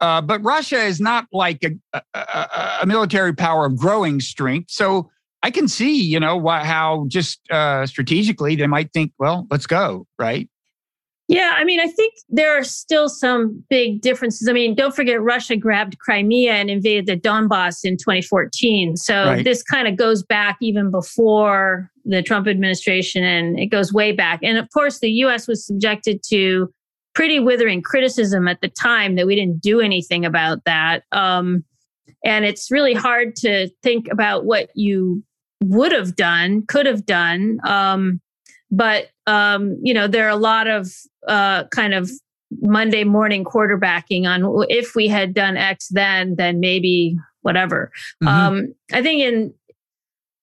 Uh, 0.00 0.20
but 0.20 0.42
Russia 0.42 0.78
is 0.78 1.00
not 1.00 1.26
like 1.32 1.62
a, 1.62 2.02
a, 2.14 2.78
a, 2.82 2.86
military 2.86 3.32
power 3.32 3.66
of 3.66 3.76
growing 3.76 4.20
strength. 4.20 4.68
So 4.68 5.08
I 5.44 5.52
can 5.52 5.68
see, 5.68 6.02
you 6.02 6.18
know, 6.18 6.36
why, 6.36 6.64
how 6.64 7.04
just 7.06 7.40
uh, 7.52 7.86
strategically 7.86 8.56
they 8.56 8.66
might 8.66 8.92
think, 8.92 9.12
well, 9.18 9.46
let's 9.48 9.66
go, 9.66 10.08
right? 10.18 10.50
Yeah, 11.32 11.54
I 11.56 11.64
mean, 11.64 11.80
I 11.80 11.86
think 11.86 12.12
there 12.28 12.54
are 12.58 12.62
still 12.62 13.08
some 13.08 13.64
big 13.70 14.02
differences. 14.02 14.48
I 14.48 14.52
mean, 14.52 14.74
don't 14.74 14.94
forget 14.94 15.22
Russia 15.22 15.56
grabbed 15.56 15.98
Crimea 15.98 16.52
and 16.52 16.68
invaded 16.68 17.06
the 17.06 17.16
Donbass 17.16 17.84
in 17.84 17.96
2014. 17.96 18.98
So 18.98 19.24
right. 19.24 19.42
this 19.42 19.62
kind 19.62 19.88
of 19.88 19.96
goes 19.96 20.22
back 20.22 20.58
even 20.60 20.90
before 20.90 21.90
the 22.04 22.22
Trump 22.22 22.46
administration 22.48 23.24
and 23.24 23.58
it 23.58 23.68
goes 23.68 23.94
way 23.94 24.12
back. 24.12 24.40
And 24.42 24.58
of 24.58 24.68
course, 24.74 24.98
the 24.98 25.10
US 25.24 25.48
was 25.48 25.66
subjected 25.66 26.22
to 26.28 26.70
pretty 27.14 27.40
withering 27.40 27.80
criticism 27.80 28.46
at 28.46 28.60
the 28.60 28.68
time 28.68 29.14
that 29.14 29.26
we 29.26 29.34
didn't 29.34 29.62
do 29.62 29.80
anything 29.80 30.26
about 30.26 30.62
that. 30.66 31.04
Um, 31.12 31.64
and 32.22 32.44
it's 32.44 32.70
really 32.70 32.94
hard 32.94 33.36
to 33.36 33.70
think 33.82 34.06
about 34.10 34.44
what 34.44 34.68
you 34.74 35.24
would 35.62 35.92
have 35.92 36.14
done, 36.14 36.66
could 36.66 36.84
have 36.84 37.06
done. 37.06 37.58
Um, 37.64 38.20
but 38.70 39.08
um, 39.26 39.78
you 39.82 39.94
know, 39.94 40.06
there 40.06 40.26
are 40.26 40.30
a 40.30 40.36
lot 40.36 40.66
of 40.66 40.92
uh, 41.28 41.64
kind 41.68 41.94
of 41.94 42.10
Monday 42.60 43.04
morning 43.04 43.44
quarterbacking 43.44 44.26
on 44.26 44.66
if 44.68 44.94
we 44.94 45.08
had 45.08 45.32
done 45.34 45.56
X 45.56 45.88
then, 45.88 46.34
then 46.36 46.60
maybe 46.60 47.16
whatever. 47.40 47.90
Mm-hmm. 48.22 48.28
Um, 48.28 48.74
I 48.92 49.02
think 49.02 49.22
in 49.22 49.54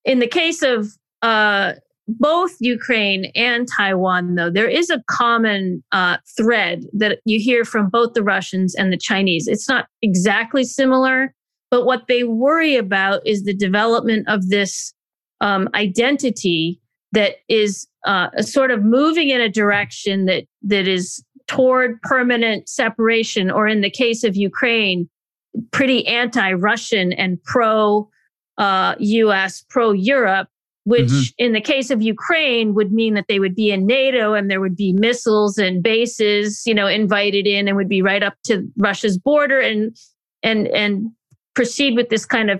in 0.05 0.19
the 0.19 0.27
case 0.27 0.61
of 0.61 0.87
uh, 1.21 1.73
both 2.07 2.55
Ukraine 2.59 3.31
and 3.35 3.67
Taiwan, 3.67 4.33
though, 4.33 4.49
there 4.49 4.67
is 4.67 4.89
a 4.89 5.03
common 5.07 5.83
uh, 5.91 6.17
thread 6.35 6.85
that 6.93 7.19
you 7.25 7.39
hear 7.39 7.63
from 7.63 7.89
both 7.89 8.13
the 8.13 8.23
Russians 8.23 8.73
and 8.73 8.91
the 8.91 8.97
Chinese. 8.97 9.47
It's 9.47 9.69
not 9.69 9.85
exactly 10.01 10.63
similar, 10.63 11.35
But 11.71 11.85
what 11.85 12.07
they 12.07 12.23
worry 12.23 12.75
about 12.75 13.25
is 13.25 13.43
the 13.43 13.53
development 13.53 14.27
of 14.27 14.49
this 14.49 14.93
um, 15.41 15.69
identity 15.75 16.81
that 17.11 17.35
is 17.47 17.87
uh, 18.05 18.29
sort 18.41 18.71
of 18.71 18.83
moving 18.83 19.29
in 19.29 19.41
a 19.41 19.49
direction 19.49 20.25
that 20.25 20.45
that 20.63 20.87
is 20.87 21.23
toward 21.47 22.01
permanent 22.03 22.69
separation, 22.69 23.49
or 23.49 23.67
in 23.67 23.81
the 23.81 23.89
case 23.89 24.23
of 24.23 24.35
Ukraine, 24.35 25.09
pretty 25.71 26.05
anti-Russian 26.07 27.11
and 27.13 27.43
pro 27.43 28.09
uh, 28.57 28.95
U.S., 28.99 29.65
pro 29.69 29.91
Europe. 29.91 30.47
Which, 30.85 31.09
mm-hmm. 31.09 31.45
in 31.45 31.53
the 31.53 31.61
case 31.61 31.91
of 31.91 32.01
Ukraine, 32.01 32.73
would 32.73 32.91
mean 32.91 33.13
that 33.13 33.25
they 33.27 33.37
would 33.37 33.53
be 33.53 33.69
in 33.69 33.85
NATO 33.85 34.33
and 34.33 34.49
there 34.49 34.61
would 34.61 34.75
be 34.75 34.93
missiles 34.93 35.59
and 35.59 35.83
bases, 35.83 36.63
you 36.65 36.73
know, 36.73 36.87
invited 36.87 37.45
in 37.45 37.67
and 37.67 37.77
would 37.77 37.89
be 37.89 38.01
right 38.01 38.23
up 38.23 38.33
to 38.45 38.67
Russia's 38.77 39.17
border 39.17 39.59
and 39.59 39.95
and 40.41 40.67
and 40.69 41.11
proceed 41.53 41.95
with 41.95 42.09
this 42.09 42.25
kind 42.25 42.49
of 42.49 42.59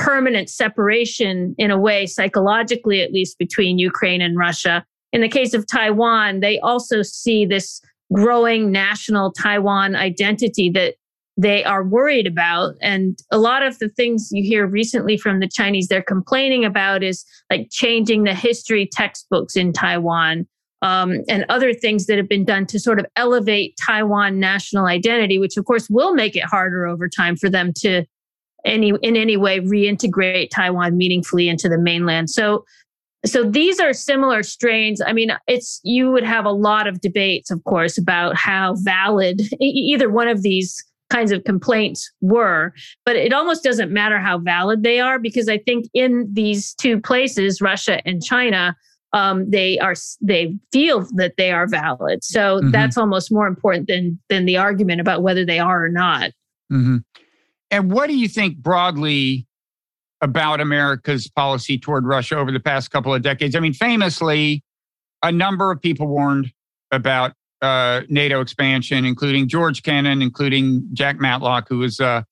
permanent 0.00 0.48
separation 0.48 1.54
in 1.58 1.70
a 1.70 1.78
way, 1.78 2.06
psychologically 2.06 3.02
at 3.02 3.12
least, 3.12 3.38
between 3.38 3.78
Ukraine 3.78 4.22
and 4.22 4.36
Russia. 4.36 4.84
In 5.12 5.20
the 5.20 5.28
case 5.28 5.52
of 5.52 5.66
Taiwan, 5.66 6.40
they 6.40 6.58
also 6.60 7.02
see 7.02 7.44
this 7.44 7.82
growing 8.12 8.72
national 8.72 9.30
Taiwan 9.32 9.94
identity 9.94 10.70
that 10.70 10.94
they 11.36 11.62
are 11.64 11.84
worried 11.84 12.26
about. 12.26 12.74
And 12.80 13.18
a 13.30 13.38
lot 13.38 13.62
of 13.62 13.78
the 13.78 13.90
things 13.90 14.30
you 14.32 14.42
hear 14.42 14.66
recently 14.66 15.16
from 15.18 15.40
the 15.40 15.48
Chinese 15.48 15.88
they're 15.88 16.02
complaining 16.02 16.64
about 16.64 17.02
is 17.02 17.24
like 17.50 17.68
changing 17.70 18.24
the 18.24 18.34
history 18.34 18.88
textbooks 18.90 19.54
in 19.54 19.72
Taiwan 19.72 20.46
um, 20.82 21.20
and 21.28 21.44
other 21.48 21.74
things 21.74 22.06
that 22.06 22.16
have 22.16 22.28
been 22.28 22.44
done 22.44 22.66
to 22.66 22.80
sort 22.80 22.98
of 22.98 23.06
elevate 23.16 23.76
Taiwan 23.80 24.40
national 24.40 24.86
identity, 24.86 25.38
which 25.38 25.56
of 25.56 25.66
course 25.66 25.88
will 25.90 26.14
make 26.14 26.36
it 26.36 26.44
harder 26.44 26.86
over 26.86 27.08
time 27.08 27.36
for 27.36 27.50
them 27.50 27.72
to 27.80 28.04
any 28.64 28.92
in 29.02 29.16
any 29.16 29.36
way 29.36 29.60
reintegrate 29.60 30.50
Taiwan 30.50 30.96
meaningfully 30.96 31.48
into 31.48 31.68
the 31.68 31.78
mainland. 31.78 32.30
So 32.30 32.64
so 33.26 33.44
these 33.44 33.80
are 33.80 33.92
similar 33.92 34.42
strains. 34.42 35.02
I 35.02 35.12
mean, 35.12 35.32
it's 35.46 35.80
you 35.84 36.10
would 36.10 36.24
have 36.24 36.46
a 36.46 36.52
lot 36.52 36.86
of 36.86 37.00
debates, 37.00 37.50
of 37.50 37.62
course, 37.64 37.98
about 37.98 38.36
how 38.36 38.74
valid 38.78 39.42
either 39.60 40.10
one 40.10 40.28
of 40.28 40.42
these 40.42 40.82
kinds 41.10 41.32
of 41.32 41.44
complaints 41.44 42.10
were, 42.20 42.72
but 43.04 43.16
it 43.16 43.32
almost 43.32 43.64
doesn't 43.64 43.90
matter 43.90 44.18
how 44.18 44.38
valid 44.38 44.82
they 44.82 45.00
are 45.00 45.18
because 45.18 45.48
I 45.48 45.58
think 45.58 45.86
in 45.92 46.28
these 46.32 46.72
two 46.74 47.00
places, 47.00 47.60
Russia 47.60 48.00
and 48.06 48.22
China, 48.22 48.76
um, 49.12 49.50
they 49.50 49.78
are 49.80 49.96
they 50.20 50.56
feel 50.72 51.06
that 51.16 51.34
they 51.36 51.50
are 51.50 51.66
valid. 51.66 52.24
So 52.24 52.58
mm-hmm. 52.58 52.70
that's 52.70 52.96
almost 52.96 53.32
more 53.32 53.48
important 53.48 53.88
than 53.88 54.18
than 54.28 54.46
the 54.46 54.56
argument 54.56 55.00
about 55.00 55.22
whether 55.22 55.44
they 55.44 55.58
are 55.58 55.84
or 55.84 55.88
not. 55.88 56.30
Mm-hmm. 56.72 56.98
And 57.70 57.92
what 57.92 58.08
do 58.08 58.16
you 58.16 58.28
think 58.28 58.56
broadly 58.58 59.46
about 60.20 60.60
America's 60.60 61.28
policy 61.28 61.78
toward 61.78 62.04
Russia 62.04 62.36
over 62.36 62.52
the 62.52 62.60
past 62.60 62.90
couple 62.90 63.14
of 63.14 63.22
decades? 63.22 63.54
I 63.54 63.60
mean, 63.60 63.72
famously, 63.72 64.64
a 65.22 65.32
number 65.32 65.70
of 65.70 65.80
people 65.80 66.06
warned 66.06 66.52
about 66.90 67.32
uh, 67.62 68.02
NATO 68.08 68.40
expansion, 68.40 69.04
including 69.04 69.48
George 69.48 69.82
Kennan, 69.82 70.22
including 70.22 70.88
Jack 70.92 71.20
Matlock, 71.20 71.68
who 71.68 71.78
was 71.78 72.00
uh, 72.00 72.22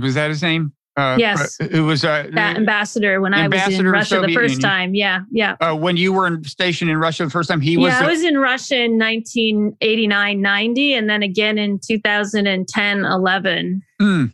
was 0.00 0.14
that 0.14 0.28
his 0.28 0.42
name? 0.42 0.72
Uh, 0.96 1.16
yes, 1.18 1.58
who 1.72 1.84
was 1.84 2.04
uh, 2.06 2.26
that 2.32 2.56
ambassador 2.56 3.20
when 3.20 3.34
ambassador 3.34 3.64
I 3.64 3.68
was 3.68 3.78
in 3.80 3.86
Russia 3.86 4.26
the 4.26 4.34
first 4.34 4.52
Union. 4.54 4.60
time. 4.60 4.94
Yeah, 4.94 5.20
yeah. 5.30 5.56
Uh, 5.60 5.74
when 5.74 5.98
you 5.98 6.12
were 6.12 6.42
stationed 6.44 6.90
in 6.90 6.96
Russia 6.96 7.24
the 7.24 7.30
first 7.30 7.50
time, 7.50 7.60
he 7.60 7.76
was. 7.76 7.92
Yeah, 7.92 8.00
I 8.00 8.10
was 8.10 8.22
in 8.22 8.38
Russia 8.38 8.76
in 8.76 8.98
1989, 8.98 10.40
90, 10.40 10.94
and 10.94 11.10
then 11.10 11.22
again 11.22 11.58
in 11.58 11.78
2010, 11.78 13.04
11. 13.04 13.82
Mm. 14.00 14.32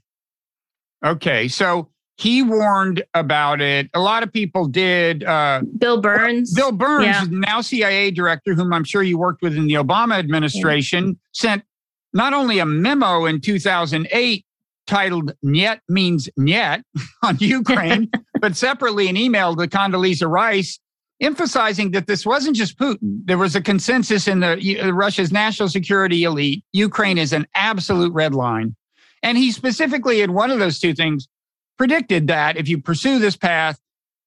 Okay, 1.05 1.49
so 1.49 1.89
he 2.17 2.43
warned 2.43 3.03
about 3.15 3.61
it. 3.61 3.91
A 3.95 4.01
lot 4.01 4.23
of 4.23 4.33
people 4.33 4.67
did. 4.67 5.25
Uh, 5.25 5.63
Bill 5.79 6.01
Burns. 6.01 6.55
Bill 6.55 6.73
Burns, 6.73 7.07
yeah. 7.07 7.25
now 7.29 7.61
CIA 7.61 8.11
director, 8.11 8.55
whom 8.55 8.73
I'm 8.73 8.85
sure 8.85 9.03
you 9.03 9.19
worked 9.19 9.43
with 9.43 9.57
in 9.57 9.67
the 9.67 9.75
Obama 9.75 10.19
administration, 10.19 11.09
yeah. 11.09 11.15
sent 11.33 11.65
not 12.13 12.33
only 12.33 12.59
a 12.59 12.67
memo 12.67 13.25
in 13.25 13.41
2008 13.41 14.45
titled 14.87 15.33
"Nyet 15.45 15.81
means 15.89 16.29
Nyet" 16.39 16.83
on 17.23 17.39
Ukraine, 17.39 18.11
but 18.41 18.57
separately 18.57 19.09
an 19.09 19.17
email 19.17 19.57
to 19.57 19.67
Condoleezza 19.67 20.29
Rice 20.29 20.79
emphasizing 21.23 21.93
that 21.93 22.07
this 22.07 22.27
wasn't 22.27 22.57
just 22.57 22.77
Putin. 22.79 23.21
There 23.25 23.39
was 23.39 23.55
a 23.55 23.63
consensus 23.63 24.27
in 24.27 24.41
the 24.41 24.81
uh, 24.81 24.91
Russia's 24.91 25.33
national 25.33 25.69
security 25.69 26.25
elite. 26.25 26.65
Ukraine 26.73 27.17
is 27.17 27.33
an 27.33 27.47
absolute 27.55 28.13
red 28.13 28.35
line. 28.35 28.75
And 29.23 29.39
he 29.39 29.53
specifically, 29.53 30.21
in 30.21 30.33
one 30.33 30.51
of 30.51 30.59
those 30.59 30.79
two 30.79 30.95
things, 30.95 31.29
predicted 31.79 32.27
that 32.27 32.57
if 32.57 32.69
you 32.69 32.81
pursue 32.81 33.19
this 33.19 33.37
path, 33.37 33.79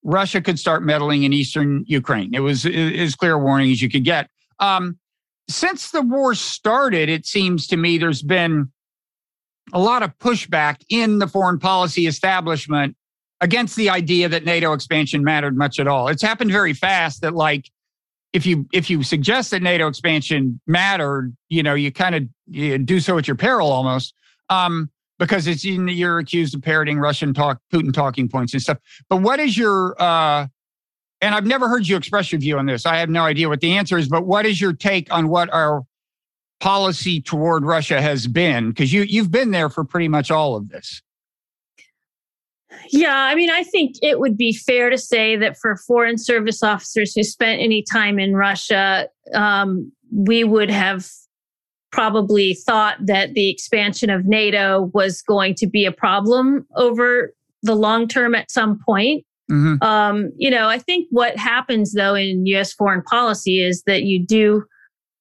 Russia 0.03 0.41
could 0.41 0.59
start 0.59 0.83
meddling 0.83 1.23
in 1.23 1.33
eastern 1.33 1.83
Ukraine. 1.87 2.33
It 2.33 2.39
was 2.39 2.65
as 2.65 3.15
clear 3.15 3.33
a 3.33 3.39
warning 3.39 3.71
as 3.71 3.81
you 3.81 3.89
could 3.89 4.03
get. 4.03 4.29
Um, 4.59 4.97
since 5.49 5.91
the 5.91 6.01
war 6.01 6.35
started, 6.35 7.09
it 7.09 7.25
seems 7.25 7.67
to 7.67 7.77
me 7.77 7.97
there's 7.97 8.21
been 8.21 8.71
a 9.73 9.79
lot 9.79 10.03
of 10.03 10.17
pushback 10.19 10.81
in 10.89 11.19
the 11.19 11.27
foreign 11.27 11.59
policy 11.59 12.07
establishment 12.07 12.95
against 13.41 13.75
the 13.75 13.89
idea 13.89 14.29
that 14.29 14.45
NATO 14.45 14.73
expansion 14.73 15.23
mattered 15.23 15.57
much 15.57 15.79
at 15.79 15.87
all. 15.87 16.07
It's 16.07 16.21
happened 16.21 16.51
very 16.51 16.73
fast 16.73 17.21
that 17.21 17.33
like 17.33 17.69
if 18.31 18.45
you 18.45 18.67
if 18.73 18.89
you 18.89 19.01
suggest 19.01 19.51
that 19.51 19.61
NATO 19.61 19.87
expansion 19.87 20.59
mattered, 20.67 21.35
you 21.49 21.63
know, 21.63 21.73
you 21.73 21.91
kind 21.91 22.15
of 22.15 22.85
do 22.85 22.99
so 22.99 23.17
at 23.17 23.27
your 23.27 23.35
peril 23.35 23.71
almost 23.71 24.13
um, 24.49 24.89
because 25.19 25.47
it's 25.47 25.65
in, 25.65 25.87
you're 25.87 26.19
accused 26.19 26.55
of 26.55 26.61
parroting 26.61 26.99
Russian 26.99 27.33
talk, 27.33 27.59
Putin 27.73 27.93
talking 27.93 28.27
points 28.27 28.53
and 28.53 28.61
stuff. 28.61 28.77
But 29.09 29.17
what 29.17 29.39
is 29.39 29.57
your, 29.57 29.95
uh, 30.01 30.47
and 31.21 31.33
I've 31.33 31.45
never 31.45 31.69
heard 31.69 31.87
you 31.87 31.95
express 31.95 32.31
your 32.31 32.39
view 32.39 32.57
on 32.57 32.65
this. 32.65 32.85
I 32.85 32.97
have 32.97 33.09
no 33.09 33.23
idea 33.23 33.49
what 33.49 33.61
the 33.61 33.73
answer 33.73 33.97
is, 33.97 34.09
but 34.09 34.25
what 34.25 34.45
is 34.45 34.59
your 34.59 34.73
take 34.73 35.11
on 35.11 35.29
what 35.29 35.51
our 35.53 35.83
policy 36.59 37.21
toward 37.21 37.63
Russia 37.63 38.01
has 38.01 38.27
been? 38.27 38.69
Because 38.69 38.91
you 38.91 39.03
you've 39.03 39.31
been 39.31 39.51
there 39.51 39.69
for 39.69 39.83
pretty 39.83 40.07
much 40.07 40.29
all 40.29 40.55
of 40.55 40.69
this. 40.69 41.01
Yeah, 42.89 43.15
I 43.15 43.35
mean, 43.35 43.49
I 43.49 43.63
think 43.63 43.95
it 44.01 44.19
would 44.19 44.37
be 44.37 44.53
fair 44.53 44.89
to 44.89 44.97
say 44.97 45.37
that 45.37 45.57
for 45.57 45.77
foreign 45.77 46.17
service 46.17 46.61
officers 46.61 47.15
who 47.15 47.23
spent 47.23 47.61
any 47.61 47.81
time 47.81 48.19
in 48.19 48.35
Russia, 48.35 49.07
um, 49.33 49.91
we 50.11 50.43
would 50.43 50.69
have 50.69 51.07
probably 51.91 52.53
thought 52.53 52.97
that 53.05 53.33
the 53.33 53.49
expansion 53.49 54.09
of 54.09 54.25
NATO 54.25 54.91
was 54.93 55.21
going 55.21 55.55
to 55.55 55.67
be 55.67 55.85
a 55.85 55.91
problem 55.91 56.65
over 56.75 57.33
the 57.63 57.75
long 57.75 58.07
term 58.07 58.35
at 58.35 58.51
some 58.51 58.79
point. 58.85 59.25
Mm-hmm. 59.51 59.83
Um, 59.83 60.31
you 60.37 60.49
know, 60.49 60.67
I 60.67 60.79
think 60.79 61.07
what 61.11 61.37
happens 61.37 61.93
though 61.93 62.15
in 62.15 62.45
US 62.47 62.73
foreign 62.73 63.03
policy 63.03 63.61
is 63.61 63.83
that 63.85 64.03
you 64.03 64.23
do 64.25 64.63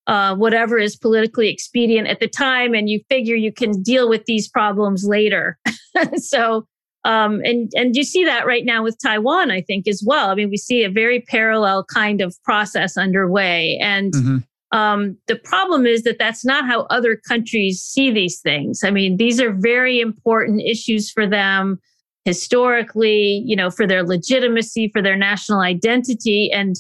uh, 0.07 0.35
whatever 0.35 0.79
is 0.79 0.97
politically 0.97 1.49
expedient 1.49 2.09
at 2.09 2.21
the 2.21 2.29
time 2.29 2.75
and 2.75 2.89
you 2.89 3.01
figure 3.09 3.35
you 3.35 3.53
can 3.53 3.83
deal 3.83 4.09
with 4.09 4.25
these 4.27 4.49
problems 4.49 5.05
later. 5.05 5.59
so, 6.17 6.67
um, 7.05 7.41
and 7.45 7.71
and 7.75 7.97
you 7.97 8.05
see 8.05 8.25
that 8.25 8.47
right 8.47 8.65
now 8.65 8.83
with 8.83 8.99
Taiwan, 9.03 9.51
I 9.51 9.61
think 9.61 9.87
as 9.87 10.03
well. 10.05 10.31
I 10.31 10.35
mean, 10.35 10.51
we 10.51 10.57
see 10.57 10.85
a 10.85 10.91
very 10.91 11.21
parallel 11.21 11.85
kind 11.85 12.21
of 12.21 12.35
process 12.45 12.97
underway, 12.97 13.79
and 13.83 14.13
mm-hmm. 14.13 14.37
Um, 14.75 15.17
the 15.29 15.37
problem 15.37 15.87
is 15.87 16.03
that 16.03 16.19
that's 16.19 16.45
not 16.45 16.67
how 16.67 16.83
other 16.91 17.17
countries 17.29 17.81
see 17.81 18.11
these 18.11 18.41
things. 18.41 18.81
I 18.85 18.91
mean, 18.91 19.17
these 19.17 19.41
are 19.41 19.53
very 19.53 20.01
important 20.01 20.63
issues 20.63 21.11
for 21.11 21.29
them 21.29 21.79
historically, 22.25 23.45
you 23.47 23.55
know, 23.55 23.71
for 23.71 23.87
their 23.87 24.03
legitimacy, 24.03 24.91
for 24.93 25.01
their 25.01 25.15
national 25.17 25.61
identity. 25.61 26.51
And 26.53 26.75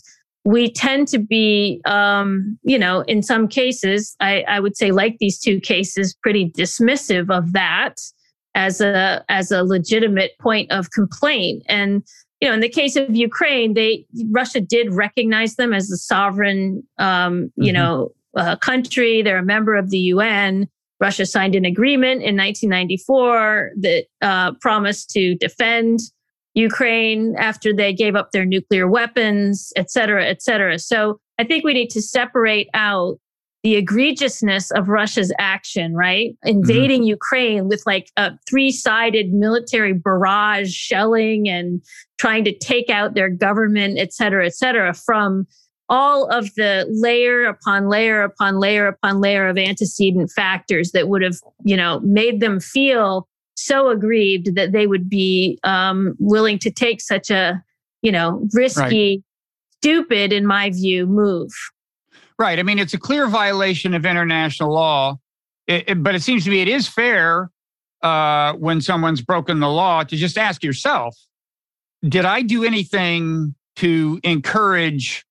we 0.45 0.73
tend 0.73 1.07
to 1.09 1.19
be, 1.19 1.81
um, 1.85 2.59
you 2.65 2.79
know, 2.79 3.03
in 3.03 3.23
some 3.23 3.47
cases, 3.47 4.17
I, 4.21 4.43
I 4.49 4.59
would 4.59 4.77
say, 4.77 4.91
like 4.91 5.19
these 5.21 5.39
two 5.39 5.61
cases, 5.61 6.17
pretty 6.21 6.51
dismissive 6.51 7.31
of 7.31 7.53
that 7.53 7.95
as 8.57 8.81
a 8.81 9.25
as 9.29 9.53
a 9.53 9.63
legitimate 9.63 10.33
point 10.41 10.71
of 10.73 10.91
complaint. 10.91 11.63
And 11.69 12.03
you 12.45 12.51
know, 12.51 12.55
in 12.55 12.61
the 12.61 12.69
case 12.69 12.95
of 12.95 13.17
Ukraine, 13.17 13.73
they 13.73 14.05
Russia 14.31 14.61
did 14.61 14.93
recognize 14.93 15.57
them 15.57 15.73
as 15.73 15.91
a 15.91 15.97
sovereign, 15.97 16.83
um, 16.99 17.51
you 17.57 17.73
mm-hmm. 17.73 17.83
know, 17.83 18.13
uh, 18.37 18.57
country. 18.57 19.23
They're 19.23 19.39
a 19.39 19.43
member 19.43 19.75
of 19.75 19.89
the 19.89 19.99
UN. 19.99 20.69
Russia 21.01 21.25
signed 21.25 21.55
an 21.55 21.65
agreement 21.65 22.21
in 22.23 22.37
1994 22.37 23.71
that 23.81 24.05
uh, 24.21 24.53
promised 24.61 25.09
to 25.11 25.35
defend 25.37 26.01
Ukraine 26.53 27.35
after 27.39 27.75
they 27.75 27.95
gave 27.95 28.15
up 28.15 28.33
their 28.33 28.45
nuclear 28.45 28.89
weapons, 28.89 29.73
et 29.75 29.91
cetera, 29.91 30.27
et 30.27 30.43
cetera. 30.43 30.79
So 30.79 31.19
I 31.39 31.45
think 31.45 31.65
we 31.65 31.73
need 31.73 31.89
to 31.91 32.03
separate 32.03 32.69
out 32.75 33.17
the 33.65 33.83
egregiousness 33.83 34.71
of 34.79 34.91
Russia's 34.91 35.33
action, 35.39 35.95
right? 35.95 36.37
Invading 36.45 37.01
mm-hmm. 37.01 37.09
Ukraine 37.09 37.67
with 37.67 37.83
like 37.87 38.11
a 38.19 38.33
three 38.49 38.71
sided 38.71 39.33
military 39.33 39.95
barrage 39.95 40.71
shelling 40.71 41.49
and 41.49 41.83
trying 42.25 42.43
to 42.43 42.57
take 42.57 42.89
out 42.89 43.13
their 43.13 43.29
government, 43.29 43.99
et 43.99 44.11
cetera, 44.11 44.47
et 44.47 44.55
cetera, 44.55 44.95
from 44.95 45.47
all 45.91 46.27
of 46.31 46.55
the 46.55 46.87
layer 46.89 47.45
upon 47.45 47.87
layer 47.87 48.23
upon 48.23 48.59
layer 48.59 48.87
upon 48.87 49.21
layer 49.21 49.47
of 49.47 49.59
antecedent 49.59 50.31
factors 50.35 50.93
that 50.93 51.07
would 51.09 51.21
have, 51.21 51.37
you 51.67 51.77
know, 51.77 52.01
made 52.01 52.41
them 52.41 52.61
feel 52.61 53.29
so 53.57 53.91
aggrieved 53.91 54.55
that 54.55 54.73
they 54.73 54.87
would 54.87 55.11
be 55.11 55.59
um, 55.65 56.15
willing 56.19 56.59
to 56.59 56.71
take 56.71 57.03
such 57.03 57.31
a, 57.31 57.63
you 58.01 58.11
know, 58.11 58.49
risky, 58.55 59.17
right. 59.17 59.25
stupid, 59.83 60.33
in 60.33 60.47
my 60.47 60.71
view, 60.71 61.07
move. 61.07 61.51
Right. 62.39 62.59
I 62.59 62.63
mean, 62.63 62.79
it's 62.79 62.95
a 62.95 62.99
clear 62.99 63.27
violation 63.27 63.93
of 63.93 64.07
international 64.07 64.73
law, 64.73 65.19
it, 65.67 65.85
it, 65.91 66.03
but 66.03 66.15
it 66.15 66.23
seems 66.23 66.45
to 66.45 66.51
me 66.51 66.63
it 66.63 66.69
is 66.69 66.89
fair 66.89 67.51
uh, 68.03 68.55
when 68.55 68.81
someone's 68.81 69.21
broken 69.21 69.61
the 69.61 69.69
law 69.69 70.05
to 70.05 70.17
just 70.17 70.39
ask 70.39 70.65
yourself, 70.65 71.15
did 72.09 72.25
I 72.25 72.43
do 72.43 72.65
anything 72.65 73.55
to 73.77 74.21
encourage 74.23 75.25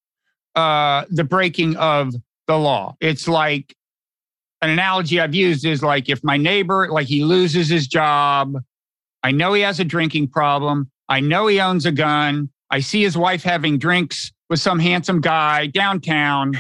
uh, 0.55 1.05
the 1.09 1.23
breaking 1.23 1.75
of 1.77 2.13
the 2.47 2.57
law? 2.57 2.95
It's 2.99 3.27
like 3.27 3.75
an 4.61 4.69
analogy 4.69 5.19
I've 5.19 5.35
used 5.35 5.65
is 5.65 5.83
like 5.83 6.09
if 6.09 6.23
my 6.23 6.37
neighbor, 6.37 6.89
like 6.89 7.07
he 7.07 7.23
loses 7.23 7.69
his 7.69 7.87
job, 7.87 8.55
I 9.21 9.31
know 9.31 9.53
he 9.53 9.61
has 9.61 9.79
a 9.79 9.85
drinking 9.85 10.29
problem, 10.29 10.89
I 11.09 11.19
know 11.19 11.47
he 11.47 11.59
owns 11.59 11.85
a 11.85 11.91
gun, 11.91 12.49
I 12.69 12.79
see 12.79 13.03
his 13.03 13.17
wife 13.17 13.43
having 13.43 13.77
drinks 13.77 14.31
with 14.49 14.59
some 14.59 14.79
handsome 14.79 15.21
guy 15.21 15.67
downtown. 15.67 16.53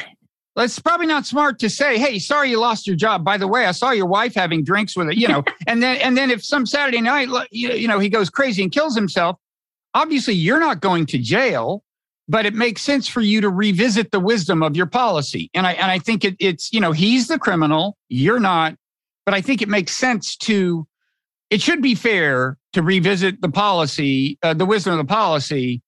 It's 0.55 0.77
probably 0.77 1.07
not 1.07 1.25
smart 1.25 1.57
to 1.59 1.69
say, 1.69 1.97
"Hey, 1.97 2.19
sorry 2.19 2.51
you 2.51 2.59
lost 2.59 2.85
your 2.85 2.95
job. 2.95 3.23
By 3.23 3.37
the 3.37 3.47
way, 3.47 3.65
I 3.65 3.71
saw 3.71 3.89
your 3.89 4.05
wife 4.05 4.35
having 4.35 4.63
drinks 4.63 4.95
with 4.95 5.09
it." 5.09 5.17
You 5.17 5.27
know, 5.27 5.43
and 5.67 5.81
then 5.81 5.97
and 5.97 6.15
then 6.15 6.29
if 6.29 6.45
some 6.45 6.67
Saturday 6.67 7.01
night, 7.01 7.29
you 7.49 7.87
know, 7.87 7.97
he 7.97 8.09
goes 8.09 8.29
crazy 8.29 8.61
and 8.61 8.71
kills 8.71 8.95
himself, 8.95 9.37
obviously 9.93 10.33
you're 10.33 10.59
not 10.59 10.81
going 10.81 11.05
to 11.05 11.17
jail 11.17 11.83
but 12.27 12.45
it 12.45 12.53
makes 12.53 12.81
sense 12.81 13.07
for 13.07 13.21
you 13.21 13.41
to 13.41 13.49
revisit 13.49 14.11
the 14.11 14.19
wisdom 14.19 14.63
of 14.63 14.75
your 14.75 14.85
policy. 14.85 15.49
And 15.53 15.67
I 15.67 15.73
and 15.73 15.91
I 15.91 15.99
think 15.99 16.23
it, 16.23 16.35
it's 16.39 16.71
you 16.71 16.79
know 16.79 16.91
he's 16.91 17.27
the 17.27 17.37
criminal, 17.37 17.97
you're 18.09 18.39
not, 18.39 18.75
but 19.25 19.33
I 19.33 19.41
think 19.41 19.61
it 19.61 19.69
makes 19.69 19.93
sense 19.93 20.35
to. 20.37 20.87
It 21.49 21.61
should 21.61 21.83
be 21.83 21.93
fair 21.93 22.57
to 22.71 22.81
revisit 22.81 23.41
the 23.41 23.49
policy, 23.49 24.39
uh, 24.41 24.55
the 24.55 24.65
wisdom 24.65 24.93
of 24.93 24.97
the 24.97 25.13
policy. 25.13 25.83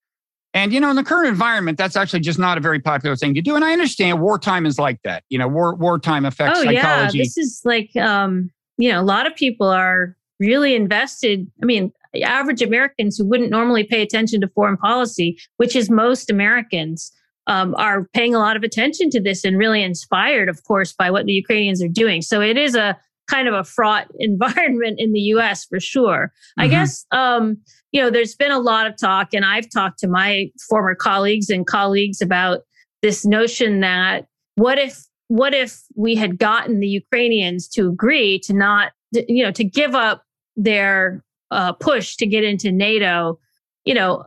And 0.54 0.72
you 0.72 0.80
know, 0.80 0.90
in 0.90 0.96
the 0.96 1.04
current 1.04 1.28
environment, 1.28 1.78
that's 1.78 1.96
actually 1.96 2.20
just 2.20 2.38
not 2.38 2.58
a 2.58 2.62
very 2.62 2.80
popular 2.80 3.16
thing 3.16 3.34
to 3.34 3.42
do. 3.42 3.56
And 3.56 3.66
I 3.66 3.74
understand 3.74 4.22
wartime 4.22 4.66
is 4.66 4.78
like 4.78 5.00
that. 5.04 5.24
You 5.30 5.40
know, 5.40 5.48
war 5.48 5.74
wartime 5.76 6.26
affects 6.26 6.60
oh, 6.60 6.64
psychology. 6.64 7.18
yeah, 7.18 7.24
this 7.24 7.38
is 7.38 7.62
like 7.66 7.96
um, 7.96 8.52
you 8.78 8.92
know, 8.92 9.02
a 9.02 9.04
lot 9.04 9.26
of 9.26 9.36
people 9.36 9.68
are 9.68 10.16
really 10.40 10.76
invested. 10.76 11.50
I 11.64 11.66
mean, 11.66 11.92
average 12.24 12.62
Americans 12.62 13.18
who 13.18 13.26
wouldn't 13.26 13.52
normally 13.52 13.84
pay 13.84 14.02
attention 14.02 14.42
to 14.42 14.48
foreign 14.50 14.78
policy, 14.78 15.38
which 15.58 15.76
is 15.76 15.90
most 15.90 16.30
Americans, 16.30 17.12
um, 17.48 17.76
are 17.78 18.08
paying 18.14 18.34
a 18.34 18.40
lot 18.40 18.56
of 18.56 18.64
attention 18.64 19.10
to 19.12 19.22
this 19.22 19.44
and 19.44 19.58
really 19.58 19.84
inspired, 19.84 20.50
of 20.50 20.64
course, 20.64 20.94
by 20.94 21.12
what 21.12 21.26
the 21.26 21.34
Ukrainians 21.34 21.84
are 21.84 21.88
doing. 21.88 22.22
So 22.22 22.42
it 22.42 22.58
is 22.58 22.76
a 22.76 22.98
kind 23.28 23.48
of 23.48 23.54
a 23.54 23.64
fraught 23.64 24.08
environment 24.20 25.00
in 25.00 25.14
the 25.14 25.20
US 25.20 25.66
for 25.66 25.80
sure. 25.80 26.32
Mm-hmm. 26.32 26.62
I 26.62 26.68
guess, 26.68 27.06
um, 27.12 27.58
you 27.92 28.02
know, 28.02 28.10
there's 28.10 28.36
been 28.36 28.52
a 28.52 28.60
lot 28.60 28.88
of 28.88 28.98
talk, 28.98 29.34
and 29.34 29.46
I've 29.46 29.70
talked 29.70 30.00
to 30.00 30.08
my 30.08 30.50
former 30.70 30.96
colleagues 30.96 31.50
and 31.50 31.66
colleagues 31.66 32.22
about 32.22 32.62
this 33.02 33.26
notion 33.26 33.82
that 33.82 34.26
what 34.56 34.80
if 34.80 35.04
what 35.28 35.54
if 35.54 35.82
we 35.96 36.16
had 36.16 36.38
gotten 36.38 36.80
the 36.80 36.88
Ukrainians 36.88 37.68
to 37.70 37.88
agree 37.88 38.40
to 38.40 38.54
not, 38.54 38.92
you 39.12 39.44
know, 39.44 39.52
to 39.52 39.64
give 39.64 39.96
up 39.96 40.24
their 40.56 41.24
uh, 41.52 41.74
push 41.74 42.16
to 42.18 42.26
get 42.26 42.44
into 42.44 42.72
NATO, 42.72 43.40
you 43.84 43.94
know, 43.94 44.26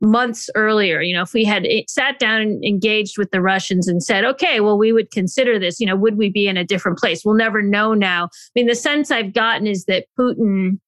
months 0.00 0.50
earlier. 0.54 1.00
You 1.00 1.14
know, 1.14 1.22
if 1.22 1.32
we 1.32 1.44
had 1.44 1.66
sat 1.88 2.18
down 2.18 2.40
and 2.40 2.64
engaged 2.64 3.18
with 3.18 3.30
the 3.30 3.40
Russians 3.40 3.88
and 3.88 4.02
said, 4.02 4.24
okay, 4.24 4.60
well, 4.60 4.78
we 4.78 4.92
would 4.92 5.10
consider 5.10 5.58
this, 5.58 5.80
you 5.80 5.86
know, 5.86 5.96
would 5.96 6.16
we 6.16 6.30
be 6.30 6.46
in 6.46 6.56
a 6.56 6.64
different 6.64 6.98
place? 6.98 7.22
We'll 7.24 7.34
never 7.34 7.62
know 7.62 7.94
now. 7.94 8.24
I 8.24 8.28
mean, 8.54 8.66
the 8.66 8.74
sense 8.74 9.10
I've 9.10 9.32
gotten 9.32 9.66
is 9.66 9.84
that 9.86 10.06
Putin, 10.18 10.78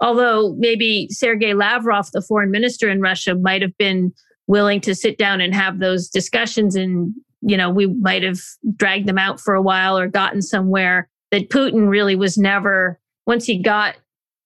although 0.00 0.54
maybe 0.58 1.08
Sergei 1.10 1.54
Lavrov, 1.54 2.10
the 2.12 2.22
foreign 2.22 2.50
minister 2.50 2.88
in 2.88 3.00
Russia, 3.00 3.34
might 3.34 3.62
have 3.62 3.76
been 3.78 4.12
willing 4.46 4.80
to 4.82 4.94
sit 4.94 5.18
down 5.18 5.40
and 5.40 5.54
have 5.54 5.78
those 5.78 6.08
discussions 6.08 6.76
and 6.76 7.14
you 7.40 7.56
know 7.56 7.70
we 7.70 7.86
might 7.86 8.22
have 8.22 8.40
dragged 8.76 9.08
them 9.08 9.18
out 9.18 9.40
for 9.40 9.54
a 9.54 9.62
while 9.62 9.98
or 9.98 10.06
gotten 10.06 10.42
somewhere 10.42 11.08
that 11.30 11.48
putin 11.48 11.88
really 11.88 12.14
was 12.14 12.36
never 12.36 13.00
once 13.26 13.46
he 13.46 13.60
got 13.60 13.96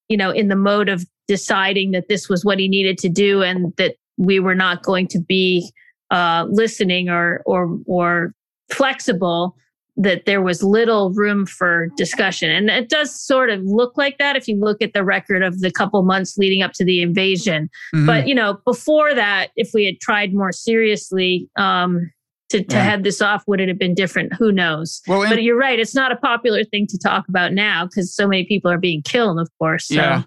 you 0.09 0.17
know, 0.17 0.31
in 0.31 0.47
the 0.47 0.55
mode 0.55 0.89
of 0.89 1.05
deciding 1.27 1.91
that 1.91 2.09
this 2.09 2.27
was 2.27 2.43
what 2.43 2.59
he 2.59 2.67
needed 2.67 2.97
to 2.97 3.09
do 3.09 3.43
and 3.43 3.73
that 3.77 3.95
we 4.17 4.39
were 4.39 4.55
not 4.55 4.83
going 4.83 5.07
to 5.07 5.19
be 5.19 5.71
uh, 6.11 6.45
listening 6.49 7.09
or 7.09 7.41
or 7.45 7.77
or 7.85 8.33
flexible 8.71 9.55
that 9.95 10.25
there 10.25 10.41
was 10.41 10.63
little 10.63 11.11
room 11.11 11.45
for 11.45 11.89
discussion 11.97 12.49
and 12.49 12.69
it 12.69 12.89
does 12.89 13.13
sort 13.13 13.49
of 13.49 13.61
look 13.63 13.97
like 13.97 14.17
that 14.17 14.35
if 14.35 14.47
you 14.47 14.57
look 14.57 14.81
at 14.81 14.93
the 14.93 15.03
record 15.03 15.43
of 15.43 15.59
the 15.59 15.69
couple 15.69 16.01
months 16.03 16.37
leading 16.37 16.61
up 16.61 16.71
to 16.71 16.85
the 16.85 17.01
invasion 17.01 17.69
mm-hmm. 17.93 18.05
but 18.05 18.27
you 18.27 18.33
know 18.33 18.57
before 18.65 19.13
that 19.13 19.49
if 19.55 19.71
we 19.73 19.85
had 19.85 19.99
tried 19.99 20.33
more 20.33 20.51
seriously 20.51 21.49
um, 21.57 22.09
to, 22.49 22.63
to 22.63 22.75
yeah. 22.75 22.83
head 22.83 23.03
this 23.03 23.21
off 23.21 23.43
would 23.47 23.59
it 23.59 23.67
have 23.67 23.79
been 23.79 23.93
different 23.93 24.33
who 24.33 24.51
knows 24.51 25.01
well, 25.07 25.27
but 25.29 25.43
you're 25.43 25.57
right 25.57 25.79
it's 25.79 25.95
not 25.95 26.11
a 26.11 26.15
popular 26.15 26.63
thing 26.63 26.87
to 26.87 26.97
talk 26.97 27.27
about 27.29 27.53
now 27.53 27.85
because 27.85 28.13
so 28.13 28.27
many 28.27 28.45
people 28.45 28.69
are 28.71 28.77
being 28.77 29.01
killed 29.01 29.39
of 29.39 29.49
course 29.57 29.87
so. 29.87 29.95
yeah 29.95 30.23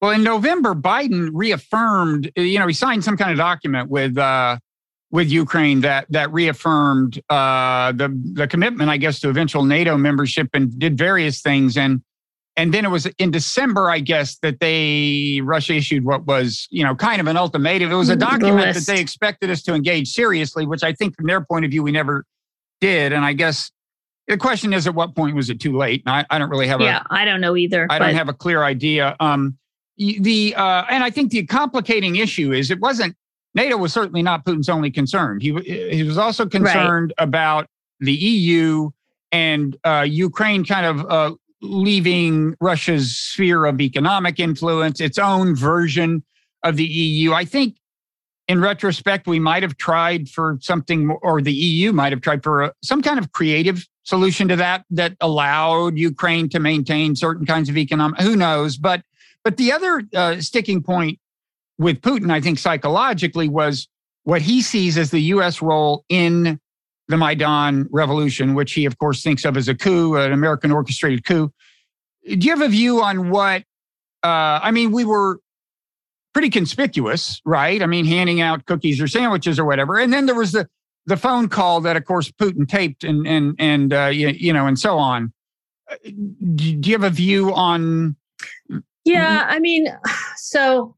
well 0.00 0.10
in 0.10 0.22
november 0.22 0.74
biden 0.74 1.30
reaffirmed 1.32 2.30
you 2.36 2.58
know 2.58 2.66
he 2.66 2.74
signed 2.74 3.02
some 3.02 3.16
kind 3.16 3.30
of 3.30 3.36
document 3.36 3.88
with 3.88 4.16
uh 4.18 4.58
with 5.10 5.30
Ukraine 5.30 5.80
that 5.80 6.06
that 6.10 6.32
reaffirmed 6.32 7.20
uh, 7.30 7.92
the 7.92 8.08
the 8.34 8.46
commitment, 8.46 8.90
I 8.90 8.98
guess, 8.98 9.20
to 9.20 9.30
eventual 9.30 9.64
NATO 9.64 9.96
membership, 9.96 10.48
and 10.52 10.78
did 10.78 10.98
various 10.98 11.40
things. 11.40 11.76
And 11.76 12.02
and 12.58 12.74
then 12.74 12.84
it 12.84 12.90
was 12.90 13.06
in 13.18 13.30
December, 13.30 13.88
I 13.88 14.00
guess, 14.00 14.36
that 14.38 14.58
they 14.58 15.40
Russia 15.44 15.74
issued 15.74 16.04
what 16.04 16.26
was, 16.26 16.66
you 16.70 16.82
know, 16.82 16.96
kind 16.96 17.20
of 17.20 17.28
an 17.28 17.36
ultimatum. 17.36 17.92
It 17.92 17.94
was 17.94 18.10
a 18.10 18.16
mm, 18.16 18.20
document 18.20 18.74
that 18.74 18.84
they 18.84 19.00
expected 19.00 19.48
us 19.48 19.62
to 19.62 19.74
engage 19.74 20.08
seriously, 20.08 20.66
which 20.66 20.82
I 20.82 20.92
think 20.92 21.14
from 21.14 21.26
their 21.26 21.40
point 21.40 21.64
of 21.64 21.70
view 21.70 21.84
we 21.84 21.92
never 21.92 22.24
did. 22.80 23.12
And 23.12 23.24
I 23.24 23.32
guess 23.32 23.70
the 24.26 24.36
question 24.36 24.72
is, 24.72 24.88
at 24.88 24.94
what 24.96 25.14
point 25.14 25.36
was 25.36 25.50
it 25.50 25.60
too 25.60 25.76
late? 25.76 26.02
And 26.04 26.16
I, 26.16 26.26
I 26.30 26.38
don't 26.38 26.50
really 26.50 26.66
have. 26.66 26.80
A 26.80 26.84
yeah, 26.84 27.02
a, 27.08 27.14
I 27.14 27.24
don't 27.24 27.40
know 27.40 27.56
either. 27.56 27.86
I 27.90 28.00
don't 28.00 28.14
have 28.14 28.28
a 28.28 28.34
clear 28.34 28.64
idea. 28.64 29.14
Um, 29.20 29.56
the 29.96 30.54
uh, 30.56 30.84
and 30.90 31.04
I 31.04 31.10
think 31.10 31.30
the 31.30 31.46
complicating 31.46 32.16
issue 32.16 32.52
is 32.52 32.72
it 32.72 32.80
wasn't 32.80 33.14
NATO 33.54 33.76
was 33.76 33.92
certainly 33.92 34.22
not 34.22 34.44
Putin's 34.44 34.68
only 34.68 34.90
concern. 34.90 35.38
He 35.38 35.52
he 35.62 36.02
was 36.02 36.18
also 36.18 36.44
concerned 36.44 37.14
right. 37.16 37.24
about 37.24 37.68
the 38.00 38.12
EU 38.12 38.90
and 39.30 39.76
uh, 39.84 40.04
Ukraine 40.08 40.64
kind 40.64 40.86
of 40.86 41.06
uh, 41.08 41.34
leaving 41.60 42.54
Russia's 42.60 43.16
sphere 43.16 43.64
of 43.64 43.80
economic 43.80 44.38
influence, 44.38 45.00
its 45.00 45.18
own 45.18 45.54
version 45.54 46.22
of 46.62 46.76
the 46.76 46.84
EU. 46.84 47.32
I 47.32 47.44
think 47.44 47.76
in 48.48 48.60
retrospect, 48.60 49.26
we 49.26 49.38
might 49.38 49.62
have 49.62 49.76
tried 49.76 50.28
for 50.28 50.58
something, 50.60 51.10
or 51.22 51.42
the 51.42 51.52
EU 51.52 51.92
might 51.92 52.12
have 52.12 52.22
tried 52.22 52.42
for 52.42 52.62
a, 52.62 52.72
some 52.82 53.02
kind 53.02 53.18
of 53.18 53.32
creative 53.32 53.86
solution 54.04 54.48
to 54.48 54.56
that 54.56 54.84
that 54.90 55.14
allowed 55.20 55.98
Ukraine 55.98 56.48
to 56.48 56.58
maintain 56.58 57.14
certain 57.14 57.44
kinds 57.44 57.68
of 57.68 57.76
economic. 57.76 58.20
Who 58.20 58.36
knows? 58.36 58.78
But 58.78 59.02
but 59.44 59.58
the 59.58 59.70
other 59.70 60.02
uh, 60.14 60.40
sticking 60.40 60.82
point 60.82 61.18
with 61.78 62.00
Putin, 62.00 62.32
I 62.32 62.40
think 62.40 62.58
psychologically, 62.58 63.48
was 63.48 63.86
what 64.24 64.42
he 64.42 64.62
sees 64.62 64.96
as 64.96 65.10
the 65.10 65.20
U.S. 65.20 65.60
role 65.60 66.04
in 66.08 66.58
the 67.08 67.16
Maidan 67.16 67.88
revolution, 67.90 68.54
which 68.54 68.72
he, 68.72 68.84
of 68.84 68.98
course, 68.98 69.22
thinks 69.22 69.44
of 69.44 69.56
as 69.56 69.68
a 69.68 69.74
coup, 69.74 70.16
an 70.16 70.32
American 70.32 70.70
orchestrated 70.70 71.24
coup. 71.24 71.50
Do 72.26 72.46
you 72.46 72.50
have 72.50 72.60
a 72.60 72.68
view 72.68 73.02
on 73.02 73.30
what? 73.30 73.62
Uh, 74.22 74.60
I 74.62 74.70
mean, 74.70 74.92
we 74.92 75.04
were 75.04 75.40
pretty 76.34 76.50
conspicuous, 76.50 77.40
right? 77.44 77.82
I 77.82 77.86
mean, 77.86 78.04
handing 78.04 78.40
out 78.40 78.66
cookies 78.66 79.00
or 79.00 79.08
sandwiches 79.08 79.58
or 79.58 79.64
whatever, 79.64 79.98
and 79.98 80.12
then 80.12 80.26
there 80.26 80.34
was 80.34 80.52
the 80.52 80.68
the 81.06 81.16
phone 81.16 81.48
call 81.48 81.80
that, 81.80 81.96
of 81.96 82.04
course, 82.04 82.30
Putin 82.30 82.68
taped 82.68 83.02
and 83.02 83.26
and 83.26 83.56
and 83.58 83.94
uh, 83.94 84.06
you, 84.06 84.28
you 84.28 84.52
know 84.52 84.66
and 84.66 84.78
so 84.78 84.98
on. 84.98 85.32
Uh, 85.90 85.96
do 86.54 86.90
you 86.90 86.92
have 86.92 87.04
a 87.04 87.10
view 87.10 87.54
on? 87.54 88.16
Yeah, 89.04 89.46
I 89.48 89.58
mean, 89.58 89.86
so 90.36 90.94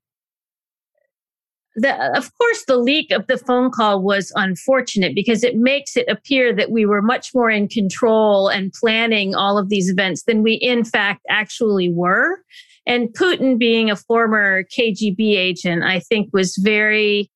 the, 1.81 2.17
of 2.17 2.31
course, 2.37 2.65
the 2.67 2.77
leak 2.77 3.11
of 3.11 3.27
the 3.27 3.39
phone 3.39 3.71
call 3.71 4.03
was 4.03 4.33
unfortunate 4.37 5.15
because 5.15 5.43
it 5.43 5.57
makes 5.57 5.97
it 5.97 6.09
appear 6.09 6.55
that 6.55 6.71
we 6.71 6.85
were 6.85 7.03
much 7.03 7.35
more 7.35 7.51
in 7.51 7.69
control 7.69 8.49
and 8.49 8.73
planning 8.73 9.35
all 9.35 9.59
of 9.59 9.69
these 9.69 9.89
events 9.89 10.25
than 10.25 10.43
we, 10.43 10.55
in 10.55 10.85
fact, 10.85 11.23
actually 11.29 11.91
were. 11.91 12.43
And 12.87 13.09
Putin, 13.15 13.59
being 13.59 13.91
a 13.91 13.97
former 13.97 14.65
KGB 14.65 15.37
agent, 15.37 15.83
I 15.83 16.01
think 16.01 16.31
was 16.33 16.57
very 16.57 17.31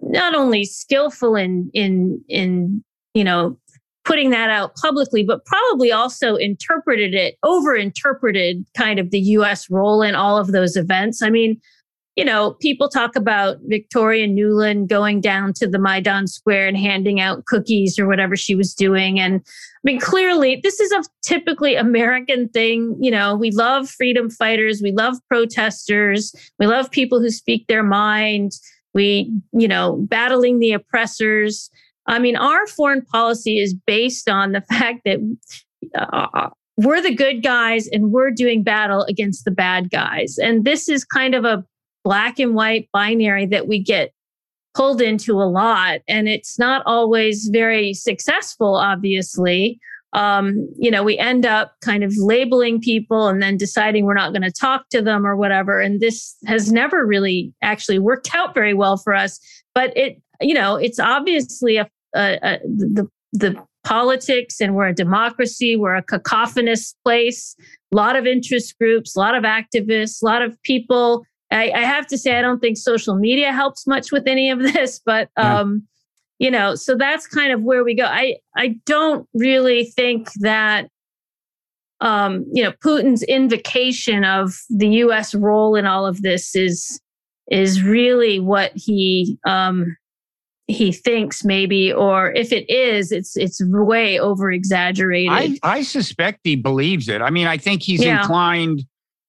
not 0.00 0.34
only 0.34 0.64
skillful 0.64 1.36
in 1.36 1.70
in 1.72 2.20
in 2.28 2.82
you 3.14 3.22
know 3.22 3.56
putting 4.04 4.30
that 4.30 4.50
out 4.50 4.74
publicly, 4.76 5.22
but 5.22 5.44
probably 5.44 5.92
also 5.92 6.34
interpreted 6.34 7.14
it, 7.14 7.36
over 7.44 7.74
interpreted 7.74 8.64
kind 8.76 8.98
of 8.98 9.10
the 9.10 9.20
US 9.20 9.70
role 9.70 10.02
in 10.02 10.14
all 10.14 10.36
of 10.36 10.52
those 10.52 10.76
events. 10.76 11.22
I 11.22 11.30
mean, 11.30 11.60
you 12.16 12.24
know, 12.24 12.52
people 12.60 12.88
talk 12.88 13.16
about 13.16 13.56
Victoria 13.62 14.28
Nuland 14.28 14.88
going 14.88 15.20
down 15.20 15.54
to 15.54 15.66
the 15.66 15.78
Maidan 15.78 16.26
Square 16.26 16.68
and 16.68 16.76
handing 16.76 17.20
out 17.20 17.46
cookies 17.46 17.98
or 17.98 18.06
whatever 18.06 18.36
she 18.36 18.54
was 18.54 18.74
doing. 18.74 19.18
And 19.18 19.36
I 19.36 19.80
mean, 19.82 19.98
clearly, 19.98 20.60
this 20.62 20.78
is 20.78 20.92
a 20.92 21.02
typically 21.22 21.74
American 21.74 22.48
thing. 22.50 22.96
You 23.00 23.10
know, 23.10 23.34
we 23.34 23.50
love 23.50 23.88
freedom 23.88 24.28
fighters, 24.28 24.82
we 24.82 24.92
love 24.92 25.16
protesters, 25.28 26.34
we 26.58 26.66
love 26.66 26.90
people 26.90 27.18
who 27.18 27.30
speak 27.30 27.66
their 27.66 27.82
mind, 27.82 28.52
we, 28.92 29.32
you 29.52 29.68
know, 29.68 29.96
battling 30.08 30.58
the 30.58 30.72
oppressors. 30.72 31.70
I 32.06 32.18
mean, 32.18 32.36
our 32.36 32.66
foreign 32.66 33.02
policy 33.06 33.58
is 33.58 33.74
based 33.74 34.28
on 34.28 34.52
the 34.52 34.60
fact 34.68 35.00
that 35.06 35.18
uh, 35.98 36.50
we're 36.76 37.00
the 37.00 37.14
good 37.14 37.42
guys 37.42 37.88
and 37.88 38.12
we're 38.12 38.30
doing 38.30 38.62
battle 38.62 39.04
against 39.08 39.46
the 39.46 39.50
bad 39.50 39.90
guys. 39.90 40.36
And 40.38 40.64
this 40.64 40.90
is 40.90 41.04
kind 41.04 41.34
of 41.34 41.44
a 41.44 41.64
black 42.04 42.38
and 42.38 42.54
white 42.54 42.88
binary 42.92 43.46
that 43.46 43.68
we 43.68 43.82
get 43.82 44.12
pulled 44.74 45.02
into 45.02 45.40
a 45.40 45.44
lot. 45.44 46.00
And 46.08 46.28
it's 46.28 46.58
not 46.58 46.82
always 46.86 47.48
very 47.52 47.94
successful, 47.94 48.74
obviously. 48.74 49.78
Um, 50.14 50.68
you 50.76 50.90
know, 50.90 51.02
we 51.02 51.16
end 51.18 51.46
up 51.46 51.74
kind 51.80 52.04
of 52.04 52.12
labeling 52.16 52.80
people 52.80 53.28
and 53.28 53.42
then 53.42 53.56
deciding 53.56 54.04
we're 54.04 54.14
not 54.14 54.32
going 54.32 54.42
to 54.42 54.52
talk 54.52 54.88
to 54.90 55.00
them 55.00 55.26
or 55.26 55.36
whatever. 55.36 55.80
And 55.80 56.00
this 56.00 56.36
has 56.46 56.70
never 56.70 57.06
really 57.06 57.52
actually 57.62 57.98
worked 57.98 58.34
out 58.34 58.54
very 58.54 58.74
well 58.74 58.98
for 58.98 59.14
us. 59.14 59.40
But 59.74 59.96
it, 59.96 60.20
you 60.40 60.54
know, 60.54 60.76
it's 60.76 60.98
obviously 60.98 61.76
a, 61.78 61.88
a, 62.14 62.38
a 62.42 62.58
the 62.64 63.08
the 63.32 63.56
politics 63.84 64.60
and 64.60 64.74
we're 64.74 64.88
a 64.88 64.94
democracy. 64.94 65.76
We're 65.76 65.96
a 65.96 66.02
cacophonous 66.02 66.94
place. 67.04 67.56
A 67.92 67.96
lot 67.96 68.16
of 68.16 68.26
interest 68.26 68.78
groups, 68.78 69.16
a 69.16 69.18
lot 69.18 69.34
of 69.34 69.44
activists, 69.44 70.22
a 70.22 70.26
lot 70.26 70.42
of 70.42 70.60
people 70.62 71.24
I, 71.52 71.70
I, 71.74 71.80
have 71.80 72.06
to 72.08 72.18
say, 72.18 72.38
I 72.38 72.42
don't 72.42 72.60
think 72.60 72.76
social 72.76 73.16
media 73.16 73.52
helps 73.52 73.86
much 73.86 74.10
with 74.10 74.26
any 74.26 74.50
of 74.50 74.58
this, 74.74 75.00
but 75.04 75.28
um, 75.36 75.86
yeah. 76.38 76.46
you 76.46 76.50
know, 76.50 76.74
so 76.74 76.96
that's 76.96 77.26
kind 77.26 77.52
of 77.52 77.62
where 77.62 77.84
we 77.84 77.94
go. 77.94 78.04
I 78.04 78.36
I 78.56 78.76
don't 78.86 79.28
really 79.34 79.84
think 79.84 80.32
that 80.40 80.88
um, 82.00 82.44
you 82.52 82.62
know 82.62 82.72
Putin's 82.84 83.22
invocation 83.22 84.24
of 84.24 84.54
the 84.70 84.88
U.S. 84.88 85.34
role 85.34 85.76
in 85.76 85.86
all 85.86 86.06
of 86.06 86.22
this 86.22 86.56
is 86.56 87.00
is 87.50 87.82
really 87.82 88.40
what 88.40 88.72
he 88.74 89.38
um, 89.46 89.96
he 90.68 90.92
thinks 90.92 91.44
maybe 91.44 91.92
or 91.92 92.32
if 92.32 92.52
it 92.52 92.68
is 92.70 93.12
it's 93.12 93.36
it's 93.36 93.60
way 93.64 94.18
over 94.18 94.50
exaggerated 94.50 95.58
I, 95.62 95.78
I 95.78 95.82
suspect 95.82 96.40
he 96.44 96.56
believes 96.56 97.08
it 97.08 97.20
i 97.20 97.30
mean 97.30 97.46
i 97.46 97.58
think 97.58 97.82
he's 97.82 98.02
yeah. 98.02 98.20
inclined 98.20 98.84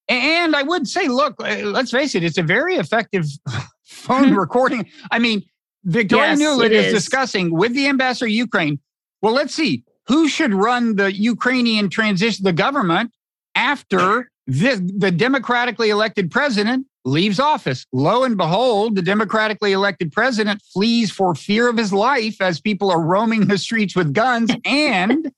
and 0.08 0.54
I 0.54 0.62
would 0.62 0.86
say, 0.86 1.08
look, 1.08 1.34
uh, 1.40 1.56
let's 1.64 1.90
face 1.90 2.14
it, 2.14 2.24
it's 2.24 2.38
a 2.38 2.42
very 2.42 2.76
effective 2.76 3.26
phone 3.84 4.34
recording. 4.44 4.88
I 5.10 5.18
mean, 5.18 5.42
Victoria 5.84 6.30
yes, 6.30 6.40
Nuland 6.40 6.70
is, 6.70 6.86
is 6.86 6.92
discussing 6.92 7.52
with 7.52 7.74
the 7.74 7.88
ambassador 7.88 8.26
Ukraine. 8.26 8.78
Well, 9.22 9.34
let's 9.34 9.54
see 9.54 9.84
who 10.06 10.28
should 10.28 10.52
run 10.54 10.96
the 10.96 11.12
Ukrainian 11.14 11.88
transition, 11.88 12.44
the 12.44 12.52
government 12.52 13.10
after 13.54 14.30
the, 14.46 14.92
the 14.96 15.10
democratically 15.10 15.90
elected 15.90 16.30
president 16.30 16.86
leaves 17.04 17.38
office. 17.38 17.86
Lo 17.92 18.24
and 18.24 18.36
behold, 18.36 18.96
the 18.96 19.02
democratically 19.02 19.72
elected 19.72 20.12
president 20.12 20.60
flees 20.72 21.10
for 21.10 21.34
fear 21.34 21.68
of 21.68 21.76
his 21.76 21.92
life 21.92 22.40
as 22.40 22.60
people 22.60 22.90
are 22.90 23.00
roaming 23.00 23.46
the 23.46 23.58
streets 23.58 23.94
with 23.94 24.12
guns 24.12 24.50
and 24.64 25.30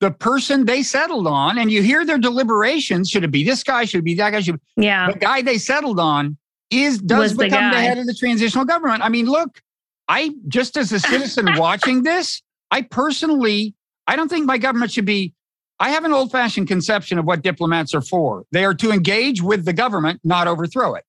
the 0.00 0.10
person 0.10 0.64
they 0.64 0.82
settled 0.82 1.26
on, 1.26 1.58
and 1.58 1.70
you 1.70 1.82
hear 1.82 2.04
their 2.04 2.18
deliberations. 2.18 3.10
Should 3.10 3.22
it 3.22 3.30
be 3.30 3.44
this 3.44 3.62
guy? 3.62 3.84
Should 3.84 4.00
it 4.00 4.04
be 4.04 4.14
that 4.14 4.30
guy? 4.30 4.40
Should 4.40 4.60
yeah. 4.76 5.12
The 5.12 5.18
guy 5.18 5.42
they 5.42 5.58
settled 5.58 6.00
on 6.00 6.38
is 6.70 6.98
does 6.98 7.18
Was 7.18 7.34
become 7.34 7.70
the, 7.70 7.76
the, 7.76 7.82
head 7.82 7.98
of 7.98 8.06
the 8.06 8.14
transitional 8.14 8.64
government. 8.64 9.02
I 9.02 9.10
mean, 9.10 9.26
look, 9.26 9.60
I 10.08 10.30
just 10.48 10.76
as 10.76 10.90
a 10.92 11.00
citizen 11.00 11.56
watching 11.56 12.02
this, 12.02 12.42
I 12.70 12.82
personally, 12.82 13.74
I 14.06 14.16
don't 14.16 14.28
think 14.28 14.46
my 14.46 14.58
government 14.58 14.90
should 14.90 15.04
be. 15.04 15.34
I 15.78 15.90
have 15.90 16.04
an 16.04 16.12
old 16.12 16.30
fashioned 16.30 16.68
conception 16.68 17.18
of 17.18 17.24
what 17.24 17.42
diplomats 17.42 17.94
are 17.94 18.02
for. 18.02 18.44
They 18.52 18.64
are 18.64 18.74
to 18.74 18.90
engage 18.90 19.40
with 19.40 19.64
the 19.64 19.72
government, 19.72 20.20
not 20.24 20.46
overthrow 20.46 20.94
it. 20.94 21.04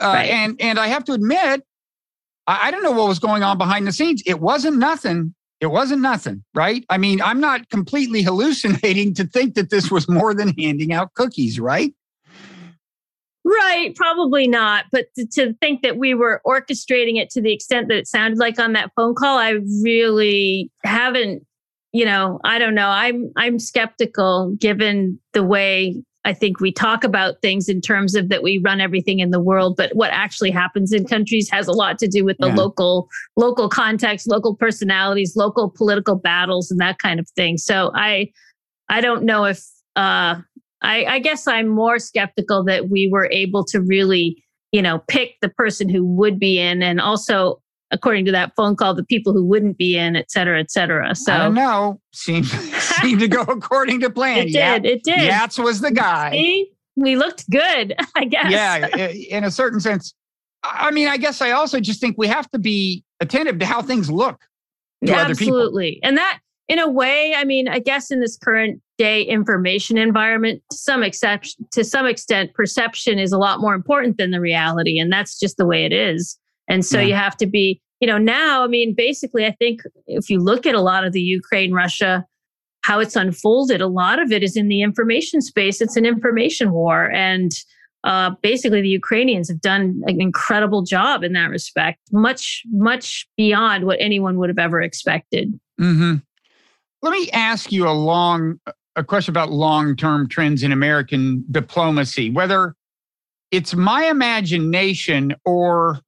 Uh, 0.00 0.06
right. 0.06 0.30
And 0.30 0.60
and 0.60 0.78
I 0.78 0.88
have 0.88 1.04
to 1.04 1.12
admit, 1.12 1.62
I, 2.46 2.68
I 2.68 2.70
don't 2.70 2.82
know 2.82 2.92
what 2.92 3.08
was 3.08 3.18
going 3.18 3.42
on 3.42 3.56
behind 3.56 3.86
the 3.86 3.92
scenes. 3.92 4.22
It 4.26 4.40
wasn't 4.40 4.78
nothing 4.78 5.34
it 5.64 5.70
wasn't 5.70 6.02
nothing, 6.02 6.44
right? 6.54 6.84
I 6.90 6.98
mean, 6.98 7.20
I'm 7.22 7.40
not 7.40 7.70
completely 7.70 8.22
hallucinating 8.22 9.14
to 9.14 9.24
think 9.24 9.54
that 9.54 9.70
this 9.70 9.90
was 9.90 10.08
more 10.08 10.34
than 10.34 10.54
handing 10.58 10.92
out 10.92 11.14
cookies, 11.14 11.58
right? 11.58 11.92
Right, 13.46 13.94
probably 13.94 14.46
not. 14.46 14.84
But 14.92 15.06
to, 15.16 15.26
to, 15.34 15.54
think 15.60 15.82
that 15.82 15.96
we 15.96 16.14
were 16.14 16.40
orchestrating 16.46 17.20
it 17.20 17.30
to 17.30 17.42
the 17.42 17.52
extent 17.52 17.88
that 17.88 17.96
it 17.96 18.06
sounded 18.06 18.38
like 18.38 18.58
on 18.58 18.72
that 18.74 18.90
phone 18.96 19.14
call, 19.14 19.38
I 19.38 19.58
really 19.82 20.70
haven't. 20.84 21.46
You 21.92 22.06
know, 22.06 22.40
I 22.42 22.58
don't 22.58 22.74
know. 22.74 22.88
I'm 22.88 23.30
I'm 23.36 23.58
skeptical 23.58 24.56
given 24.58 25.20
the 25.32 25.44
way 25.44 26.02
I 26.24 26.32
think 26.32 26.58
we 26.58 26.72
talk 26.72 27.04
about 27.04 27.42
things 27.42 27.68
in 27.68 27.80
terms 27.80 28.14
of 28.14 28.30
that 28.30 28.42
we 28.42 28.58
run 28.58 28.80
everything 28.80 29.18
in 29.18 29.30
the 29.30 29.40
world, 29.40 29.76
but 29.76 29.94
what 29.94 30.10
actually 30.10 30.50
happens 30.50 30.92
in 30.92 31.04
countries 31.06 31.50
has 31.50 31.68
a 31.68 31.72
lot 31.72 31.98
to 31.98 32.08
do 32.08 32.24
with 32.24 32.38
the 32.38 32.48
yeah. 32.48 32.54
local 32.54 33.08
local 33.36 33.68
context, 33.68 34.26
local 34.28 34.56
personalities, 34.56 35.34
local 35.36 35.70
political 35.70 36.16
battles, 36.16 36.70
and 36.70 36.80
that 36.80 36.98
kind 36.98 37.20
of 37.20 37.28
thing. 37.30 37.58
So 37.58 37.92
I 37.94 38.30
I 38.88 39.00
don't 39.00 39.24
know 39.24 39.44
if 39.44 39.58
uh, 39.96 40.40
I, 40.82 41.04
I 41.04 41.18
guess 41.18 41.46
I'm 41.46 41.68
more 41.68 41.98
skeptical 41.98 42.64
that 42.64 42.88
we 42.88 43.08
were 43.12 43.28
able 43.30 43.64
to 43.66 43.80
really 43.80 44.42
you 44.72 44.80
know 44.80 45.00
pick 45.08 45.36
the 45.42 45.50
person 45.50 45.88
who 45.88 46.04
would 46.04 46.38
be 46.38 46.58
in, 46.58 46.82
and 46.82 47.00
also 47.00 47.60
according 47.90 48.24
to 48.24 48.32
that 48.32 48.52
phone 48.56 48.76
call, 48.76 48.94
the 48.94 49.04
people 49.04 49.32
who 49.32 49.44
wouldn't 49.44 49.78
be 49.78 49.96
in, 49.96 50.16
et 50.16 50.30
cetera, 50.30 50.58
et 50.58 50.70
cetera. 50.70 51.14
So 51.14 51.32
I 51.32 51.38
don't 51.38 51.54
know. 51.54 52.00
Seemed 52.12 52.46
seemed 53.04 53.20
to 53.20 53.28
go 53.28 53.42
according 53.48 54.00
to 54.00 54.10
plan. 54.10 54.48
It 54.48 54.52
did. 54.52 54.84
it 54.86 55.04
did. 55.04 55.30
Yats 55.30 55.62
was 55.62 55.80
the 55.80 55.90
guy. 55.90 56.30
See? 56.32 56.70
We 56.96 57.16
looked 57.16 57.48
good, 57.50 57.94
I 58.14 58.24
guess. 58.24 58.50
Yeah, 58.50 59.08
in 59.08 59.44
a 59.44 59.50
certain 59.50 59.80
sense. 59.80 60.14
I 60.62 60.90
mean, 60.90 61.08
I 61.08 61.16
guess 61.16 61.42
I 61.42 61.50
also 61.50 61.80
just 61.80 62.00
think 62.00 62.16
we 62.16 62.26
have 62.28 62.50
to 62.52 62.58
be 62.58 63.04
attentive 63.20 63.58
to 63.58 63.66
how 63.66 63.82
things 63.82 64.10
look 64.10 64.40
to 65.04 65.12
yeah, 65.12 65.22
other 65.22 65.34
people. 65.34 65.56
Absolutely. 65.56 66.00
And 66.02 66.16
that, 66.16 66.38
in 66.68 66.78
a 66.78 66.88
way, 66.88 67.34
I 67.34 67.44
mean, 67.44 67.68
I 67.68 67.78
guess 67.78 68.10
in 68.10 68.20
this 68.20 68.38
current 68.38 68.80
day 68.96 69.22
information 69.22 69.98
environment, 69.98 70.62
to 70.70 70.76
some 70.76 71.02
exception, 71.02 71.66
to 71.72 71.84
some 71.84 72.06
extent, 72.06 72.54
perception 72.54 73.18
is 73.18 73.32
a 73.32 73.38
lot 73.38 73.60
more 73.60 73.74
important 73.74 74.16
than 74.16 74.30
the 74.30 74.40
reality, 74.40 74.98
and 74.98 75.12
that's 75.12 75.38
just 75.38 75.56
the 75.58 75.66
way 75.66 75.84
it 75.84 75.92
is. 75.92 76.38
And 76.68 76.84
so 76.84 76.98
yeah. 76.98 77.06
you 77.06 77.14
have 77.14 77.36
to 77.38 77.46
be, 77.46 77.82
you 78.00 78.06
know, 78.06 78.16
now, 78.16 78.64
I 78.64 78.68
mean, 78.68 78.94
basically, 78.94 79.44
I 79.44 79.52
think 79.52 79.82
if 80.06 80.30
you 80.30 80.38
look 80.38 80.64
at 80.64 80.74
a 80.74 80.80
lot 80.80 81.04
of 81.04 81.12
the 81.12 81.20
Ukraine, 81.20 81.72
Russia, 81.72 82.24
how 82.84 83.00
it's 83.00 83.16
unfolded, 83.16 83.80
a 83.80 83.86
lot 83.86 84.20
of 84.20 84.30
it 84.30 84.42
is 84.42 84.58
in 84.58 84.68
the 84.68 84.82
information 84.82 85.40
space. 85.40 85.80
It's 85.80 85.96
an 85.96 86.04
information 86.04 86.70
war. 86.70 87.10
And 87.12 87.50
uh, 88.04 88.32
basically, 88.42 88.82
the 88.82 88.90
Ukrainians 88.90 89.48
have 89.48 89.62
done 89.62 90.02
an 90.06 90.20
incredible 90.20 90.82
job 90.82 91.24
in 91.24 91.32
that 91.32 91.48
respect, 91.48 91.98
much, 92.12 92.62
much 92.70 93.26
beyond 93.38 93.86
what 93.86 93.96
anyone 94.00 94.36
would 94.36 94.50
have 94.50 94.58
ever 94.58 94.82
expected. 94.82 95.58
Mm-hmm. 95.80 96.16
Let 97.00 97.10
me 97.10 97.30
ask 97.30 97.72
you 97.72 97.88
a 97.88 97.96
long 97.96 98.60
a 98.96 99.02
question 99.02 99.32
about 99.32 99.50
long-term 99.50 100.28
trends 100.28 100.62
in 100.62 100.70
American 100.70 101.42
diplomacy, 101.50 102.28
whether 102.28 102.76
it's 103.50 103.74
my 103.74 104.04
imagination 104.04 105.34
or 105.46 106.00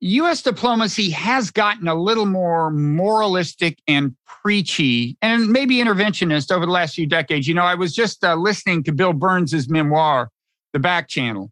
US 0.00 0.40
diplomacy 0.40 1.10
has 1.10 1.50
gotten 1.50 1.86
a 1.86 1.94
little 1.94 2.24
more 2.24 2.70
moralistic 2.70 3.78
and 3.86 4.16
preachy 4.42 5.18
and 5.20 5.48
maybe 5.48 5.76
interventionist 5.76 6.50
over 6.50 6.64
the 6.64 6.72
last 6.72 6.94
few 6.94 7.06
decades. 7.06 7.46
You 7.46 7.54
know, 7.54 7.64
I 7.64 7.74
was 7.74 7.94
just 7.94 8.24
uh, 8.24 8.34
listening 8.34 8.82
to 8.84 8.92
Bill 8.92 9.12
Burns's 9.12 9.68
memoir, 9.68 10.30
The 10.72 10.78
Back 10.78 11.08
Channel. 11.08 11.50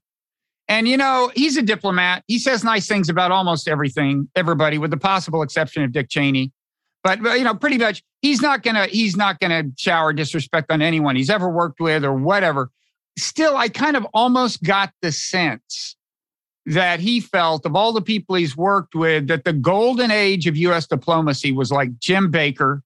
And, 0.66 0.88
you 0.88 0.96
know, 0.96 1.30
he's 1.34 1.56
a 1.56 1.62
diplomat. 1.62 2.24
He 2.26 2.38
says 2.38 2.64
nice 2.64 2.86
things 2.86 3.08
about 3.08 3.32
almost 3.32 3.68
everything, 3.68 4.28
everybody, 4.34 4.78
with 4.78 4.90
the 4.90 4.98
possible 4.98 5.42
exception 5.42 5.82
of 5.82 5.92
Dick 5.92 6.08
Cheney. 6.08 6.52
But, 7.04 7.20
you 7.20 7.44
know, 7.44 7.54
pretty 7.54 7.78
much 7.78 8.02
he's 8.22 8.40
not 8.40 8.62
going 8.62 8.74
to, 8.76 8.84
he's 8.86 9.16
not 9.16 9.40
going 9.40 9.50
to 9.50 9.70
shower 9.80 10.12
disrespect 10.12 10.70
on 10.70 10.82
anyone 10.82 11.16
he's 11.16 11.30
ever 11.30 11.48
worked 11.48 11.80
with 11.80 12.04
or 12.04 12.12
whatever. 12.14 12.70
Still, 13.18 13.56
I 13.56 13.68
kind 13.68 13.96
of 13.96 14.06
almost 14.14 14.62
got 14.62 14.92
the 15.00 15.12
sense 15.12 15.96
that 16.68 17.00
he 17.00 17.18
felt 17.18 17.64
of 17.64 17.74
all 17.74 17.92
the 17.92 18.02
people 18.02 18.34
he's 18.36 18.56
worked 18.56 18.94
with 18.94 19.26
that 19.28 19.44
the 19.44 19.54
golden 19.54 20.10
age 20.10 20.46
of 20.46 20.56
U.S. 20.56 20.86
diplomacy 20.86 21.50
was 21.50 21.72
like 21.72 21.98
Jim 21.98 22.30
Baker, 22.30 22.82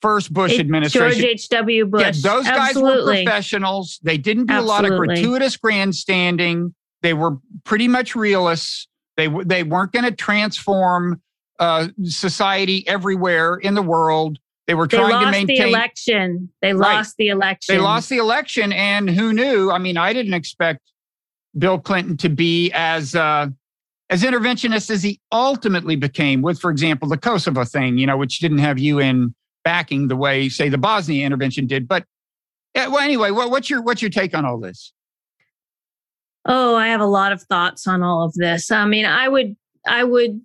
first 0.00 0.32
Bush 0.32 0.58
administration. 0.58 1.20
George 1.20 1.32
H.W. 1.32 1.86
Bush. 1.86 2.00
Yeah, 2.00 2.12
those 2.32 2.44
guys 2.44 2.74
were 2.74 3.04
professionals. 3.04 4.00
They 4.02 4.16
didn't 4.16 4.46
do 4.46 4.54
Absolutely. 4.54 4.88
a 4.88 4.90
lot 4.90 4.90
of 4.90 5.06
gratuitous 5.06 5.58
grandstanding. 5.58 6.74
They 7.02 7.12
were 7.12 7.36
pretty 7.64 7.86
much 7.86 8.16
realists. 8.16 8.88
They, 9.18 9.28
they 9.28 9.62
weren't 9.62 9.92
going 9.92 10.04
to 10.06 10.12
transform 10.12 11.20
uh, 11.58 11.88
society 12.04 12.86
everywhere 12.88 13.56
in 13.56 13.74
the 13.74 13.82
world. 13.82 14.38
They 14.66 14.74
were 14.74 14.86
trying 14.86 15.18
they 15.18 15.24
to 15.24 15.30
maintain 15.30 15.62
the 15.62 15.68
election. 15.68 16.50
They 16.62 16.72
right. 16.72 16.96
lost 16.96 17.16
the 17.18 17.28
election. 17.28 17.74
They 17.74 17.80
lost 17.80 18.08
the 18.08 18.18
election, 18.18 18.72
and 18.72 19.08
who 19.08 19.32
knew? 19.32 19.70
I 19.70 19.78
mean, 19.78 19.96
I 19.96 20.12
didn't 20.12 20.34
expect 20.34 20.80
Bill 21.58 21.78
Clinton 21.78 22.16
to 22.18 22.28
be 22.28 22.70
as 22.72 23.14
uh, 23.14 23.48
as 24.10 24.22
interventionist 24.22 24.90
as 24.90 25.02
he 25.02 25.20
ultimately 25.32 25.96
became 25.96 26.42
with, 26.42 26.60
for 26.60 26.70
example, 26.70 27.08
the 27.08 27.16
Kosovo 27.16 27.64
thing, 27.64 27.98
you 27.98 28.06
know, 28.06 28.16
which 28.16 28.38
didn't 28.38 28.58
have 28.58 28.78
UN 28.78 29.34
backing 29.64 30.08
the 30.08 30.16
way, 30.16 30.48
say, 30.48 30.68
the 30.68 30.78
Bosnia 30.78 31.26
intervention 31.26 31.66
did. 31.66 31.88
But 31.88 32.04
well, 32.74 32.98
anyway, 32.98 33.30
what, 33.30 33.50
what's 33.50 33.70
your 33.70 33.82
what's 33.82 34.02
your 34.02 34.10
take 34.10 34.34
on 34.34 34.44
all 34.44 34.58
this? 34.58 34.92
Oh, 36.44 36.76
I 36.76 36.88
have 36.88 37.00
a 37.00 37.06
lot 37.06 37.32
of 37.32 37.42
thoughts 37.42 37.86
on 37.86 38.02
all 38.02 38.24
of 38.24 38.32
this. 38.34 38.70
I 38.70 38.84
mean, 38.86 39.06
I 39.06 39.28
would 39.28 39.56
I 39.86 40.04
would 40.04 40.40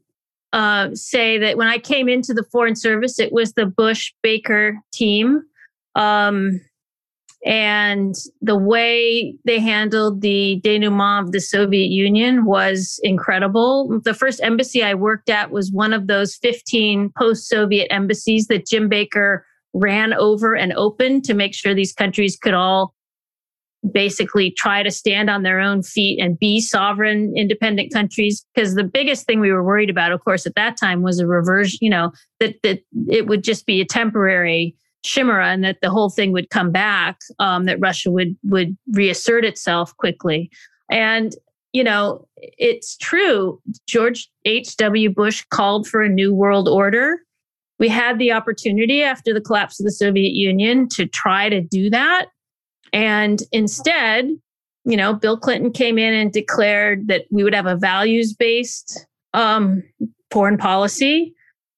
uh, 0.54 0.90
say 0.96 1.38
that 1.38 1.58
when 1.58 1.68
I 1.68 1.78
came 1.78 2.10
into 2.10 2.34
the 2.34 2.44
Foreign 2.52 2.76
Service, 2.76 3.20
it 3.20 3.32
was 3.32 3.54
the 3.54 3.66
Bush 3.66 4.14
Baker 4.24 4.80
team. 4.92 5.44
Um, 5.96 6.62
and 7.44 8.16
the 8.42 8.58
way 8.58 9.36
they 9.46 9.60
handled 9.60 10.22
the 10.22 10.62
denouement 10.64 11.26
of 11.26 11.32
the 11.32 11.40
Soviet 11.40 11.90
Union 11.90 12.46
was 12.46 13.00
incredible. 13.04 14.00
The 14.04 14.14
first 14.14 14.42
embassy 14.44 14.84
I 14.84 14.94
worked 14.94 15.30
at 15.30 15.50
was 15.50 15.72
one 15.72 15.92
of 15.94 16.08
those 16.08 16.36
15 16.36 17.12
post 17.18 17.48
Soviet 17.48 17.88
embassies 17.92 18.48
that 18.48 18.68
Jim 18.68 18.90
Baker 18.90 19.46
ran 19.74 20.14
over 20.14 20.56
and 20.56 20.74
opened 20.74 21.24
to 21.26 21.34
make 21.34 21.56
sure 21.56 21.74
these 21.74 21.94
countries 21.94 22.38
could 22.38 22.54
all 22.54 22.94
basically 23.92 24.52
try 24.52 24.84
to 24.84 24.92
stand 24.92 25.30
on 25.30 25.42
their 25.42 25.60
own 25.60 25.82
feet 25.82 26.20
and 26.22 26.38
be 26.38 26.62
sovereign 26.62 27.34
independent 27.36 27.92
countries 27.92 28.46
because 28.54 28.76
the 28.76 28.84
biggest 28.84 29.26
thing 29.26 29.40
we 29.40 29.52
were 29.52 29.64
worried 29.64 29.90
about 29.90 30.12
of 30.12 30.24
course 30.24 30.46
at 30.46 30.54
that 30.54 30.78
time 30.78 31.02
was 31.02 31.20
a 31.20 31.26
reversion 31.26 31.80
you 31.82 31.90
know 31.90 32.12
that 32.40 32.56
that 32.62 32.80
it 33.08 33.26
would 33.26 33.44
just 33.44 33.66
be 33.66 33.82
a 33.82 33.86
temporary 33.86 34.76
chimera 35.04 35.48
and 35.48 35.64
that 35.64 35.78
the 35.82 35.90
whole 35.90 36.10
thing 36.10 36.32
would 36.32 36.50
come 36.50 36.72
back 36.72 37.20
um, 37.40 37.66
that 37.66 37.80
russia 37.80 38.12
would 38.12 38.36
would 38.44 38.78
reassert 38.92 39.46
itself 39.46 39.96
quickly. 39.98 40.50
And 40.90 41.36
you 41.74 41.84
know 41.84 42.28
it's 42.38 42.98
true 42.98 43.62
george 43.88 44.30
h.w 44.46 45.10
bush 45.10 45.46
called 45.52 45.88
for 45.88 46.02
a 46.02 46.10
new 46.10 46.34
world 46.34 46.68
order. 46.68 47.20
We 47.80 47.88
had 47.90 48.20
the 48.20 48.32
opportunity 48.32 49.02
after 49.02 49.34
the 49.34 49.42
collapse 49.42 49.80
of 49.80 49.86
the 49.86 49.92
soviet 49.92 50.34
union 50.34 50.88
to 50.90 51.08
try 51.08 51.50
to 51.50 51.62
do 51.62 51.90
that. 51.90 52.28
And 52.94 53.42
instead 53.52 54.30
you 54.86 54.98
know 54.98 55.14
bill 55.14 55.38
clinton 55.38 55.72
came 55.72 55.98
in 55.98 56.14
and 56.14 56.32
declared 56.32 57.08
that 57.08 57.26
we 57.32 57.44
would 57.44 57.56
have 57.56 57.68
a 57.68 57.76
values 57.76 58.34
based 58.34 59.06
um, 59.34 59.84
foreign 60.32 60.58
policy 60.58 61.34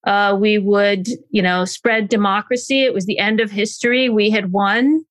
uh, 0.05 0.37
we 0.39 0.57
would, 0.57 1.07
you 1.29 1.41
know, 1.41 1.65
spread 1.65 2.09
democracy. 2.09 2.83
It 2.83 2.93
was 2.93 3.05
the 3.05 3.19
end 3.19 3.39
of 3.39 3.51
history. 3.51 4.09
We 4.09 4.29
had 4.29 4.51
won. 4.51 5.05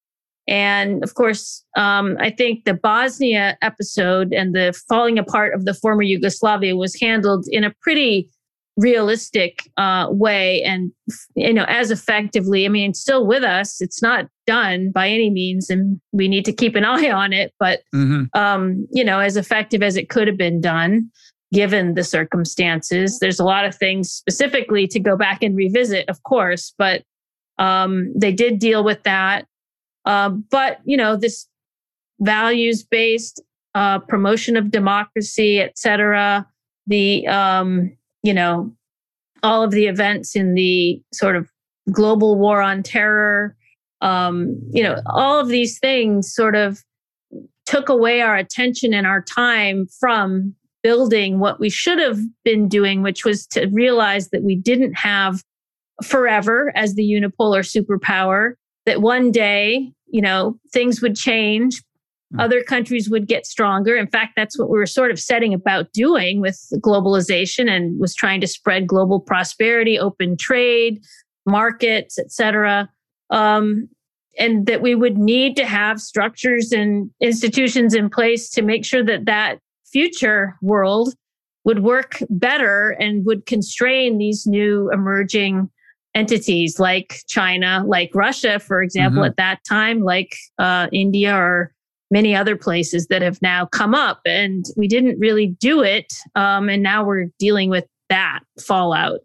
And 0.49 1.03
of 1.05 1.15
course, 1.15 1.65
um, 1.77 2.17
I 2.21 2.31
think 2.31 2.65
the 2.65 2.75
Bosnia 2.75 3.57
episode 3.63 4.33
and 4.33 4.55
the 4.55 4.79
falling 4.89 5.19
apart 5.19 5.55
of 5.55 5.65
the 5.65 5.75
former 5.75 6.03
Yugoslavia 6.03 6.77
was 6.77 6.99
handled 7.01 7.47
in 7.51 7.65
a 7.65 7.73
pretty 7.81 8.29
realistic 8.77 9.69
uh, 9.77 10.07
way 10.11 10.63
and 10.63 10.93
you 11.35 11.53
know 11.53 11.65
as 11.69 11.91
effectively 11.91 12.65
i 12.65 12.71
mean 12.71 12.95
still 12.95 13.27
with 13.27 13.43
us 13.43 13.83
it's 13.83 14.01
not 14.01 14.27
done 14.47 14.91
by 14.91 15.09
any 15.09 15.29
means 15.29 15.69
and 15.69 16.01
we 16.13 16.27
need 16.27 16.45
to 16.45 16.53
keep 16.53 16.75
an 16.75 16.85
eye 16.87 17.11
on 17.11 17.33
it 17.33 17.53
but 17.61 17.81
mm-hmm. 17.95 18.25
um, 18.33 18.87
you 18.91 19.05
know 19.05 19.19
as 19.19 19.37
effective 19.37 19.83
as 19.83 19.97
it 19.97 20.09
could 20.09 20.27
have 20.27 20.39
been 20.39 20.61
done 20.61 21.11
given 21.53 21.95
the 21.95 22.05
circumstances. 22.05 23.19
There's 23.19 23.41
a 23.41 23.45
lot 23.45 23.65
of 23.65 23.75
things 23.75 24.11
specifically 24.11 24.87
to 24.89 24.99
go 24.99 25.17
back 25.17 25.43
and 25.43 25.57
revisit, 25.57 26.09
of 26.09 26.23
course, 26.23 26.75
but 26.79 27.03
um, 27.59 28.13
they 28.17 28.33
did 28.33 28.59
deal 28.59 28.83
with 28.83 29.03
that. 29.03 29.47
Uh, 30.05 30.31
but 30.31 30.79
you 30.85 30.97
know, 30.97 31.17
this 31.17 31.47
values-based 32.21 33.43
uh, 33.75 33.99
promotion 34.01 34.57
of 34.57 34.71
democracy, 34.71 35.61
et 35.61 35.79
cetera, 35.79 36.47
the 36.87 37.27
um, 37.29 37.97
you 38.23 38.35
know, 38.35 38.73
all 39.43 39.63
of 39.63 39.73
the 39.73 39.87
events 39.87 40.37
in 40.37 40.55
the 40.55 41.01
sort 41.13 41.37
of 41.37 41.51
global 41.91 42.39
war 42.39 42.63
on 42.63 42.83
terror, 42.83 43.57
um, 44.01 44.57
you 44.73 44.83
know, 44.83 45.01
all 45.07 45.39
of 45.39 45.49
these 45.49 45.79
things 45.79 46.33
sort 46.33 46.55
of 46.55 46.81
took 47.67 47.89
away 47.89 48.21
our 48.21 48.37
attention 48.37 48.95
and 48.95 49.07
our 49.07 49.23
time 49.23 49.87
from 50.01 50.55
building 50.83 51.39
what 51.39 51.61
we 51.61 51.71
should 51.71 51.99
have 51.99 52.19
been 52.45 52.69
doing, 52.69 53.03
which 53.03 53.25
was 53.25 53.47
to 53.49 53.67
realize 53.67 54.31
that 54.31 54.43
we 54.43 54.57
didn't 54.57 54.95
have 54.95 55.43
forever 56.03 56.73
as 56.75 56.95
the 56.95 57.03
unipolar 57.03 57.63
superpower, 57.63 58.55
that 58.87 59.01
one 59.01 59.31
day, 59.31 59.93
you 60.09 60.21
know, 60.21 60.59
things 60.73 61.01
would 61.01 61.17
change. 61.17 61.83
Hmm. 62.33 62.41
Other 62.41 62.63
countries 62.63 63.09
would 63.09 63.27
get 63.27 63.47
stronger. 63.47 63.97
In 63.97 64.09
fact, 64.09 64.33
that's 64.37 64.59
what 64.59 64.71
we 64.71 64.79
were 64.79 64.87
sort 64.87 65.11
of 65.11 65.21
setting 65.21 65.55
about 65.55 65.93
doing 65.93 66.41
with 66.41 66.61
globalization 66.77 67.71
and 67.71 67.99
was 68.01 68.15
trying 68.15 68.41
to 68.41 68.47
spread 68.47 68.87
global 68.87 69.21
prosperity, 69.21 69.99
open 69.99 70.37
trade, 70.37 71.03
markets, 71.47 72.19
etc. 72.19 72.89
Um, 73.31 73.89
and 74.39 74.67
that 74.67 74.81
we 74.81 74.95
would 74.95 75.19
need 75.19 75.57
to 75.57 75.67
have 75.67 76.01
structures 76.01 76.73
and 76.73 77.11
institutions 77.21 77.95
in 77.95 78.09
place 78.09 78.49
to 78.51 78.63
make 78.63 78.85
sure 78.85 79.05
that 79.05 79.27
that 79.27 79.59
future 79.93 80.57
world 80.63 81.15
would 81.65 81.83
work 81.83 82.23
better 82.29 82.91
and 82.91 83.25
would 83.25 83.47
constrain 83.47 84.19
these 84.19 84.47
new 84.47 84.91
emerging 84.93 85.71
entities 86.15 86.79
like 86.79 87.21
China, 87.29 87.85
like 87.87 88.11
Russia, 88.15 88.59
for 88.59 88.83
example, 88.83 89.23
mm-hmm. 89.23 89.31
at 89.31 89.37
that 89.37 89.61
time, 89.69 90.03
like 90.03 90.35
uh, 90.59 90.89
India 90.93 91.35
or 91.35 91.73
many 92.11 92.37
other 92.37 92.57
places 92.57 93.07
that 93.07 93.23
have 93.23 93.41
now 93.41 93.65
come 93.67 93.95
up. 93.95 94.21
And 94.27 94.67
we 94.77 94.87
didn't 94.87 95.19
really 95.19 95.47
do 95.59 95.83
it. 95.83 96.13
Um, 96.35 96.69
and 96.69 96.83
now 96.83 97.05
we're 97.05 97.29
dealing 97.39 97.71
with 97.71 97.87
that 98.11 98.41
fallout. 98.61 99.21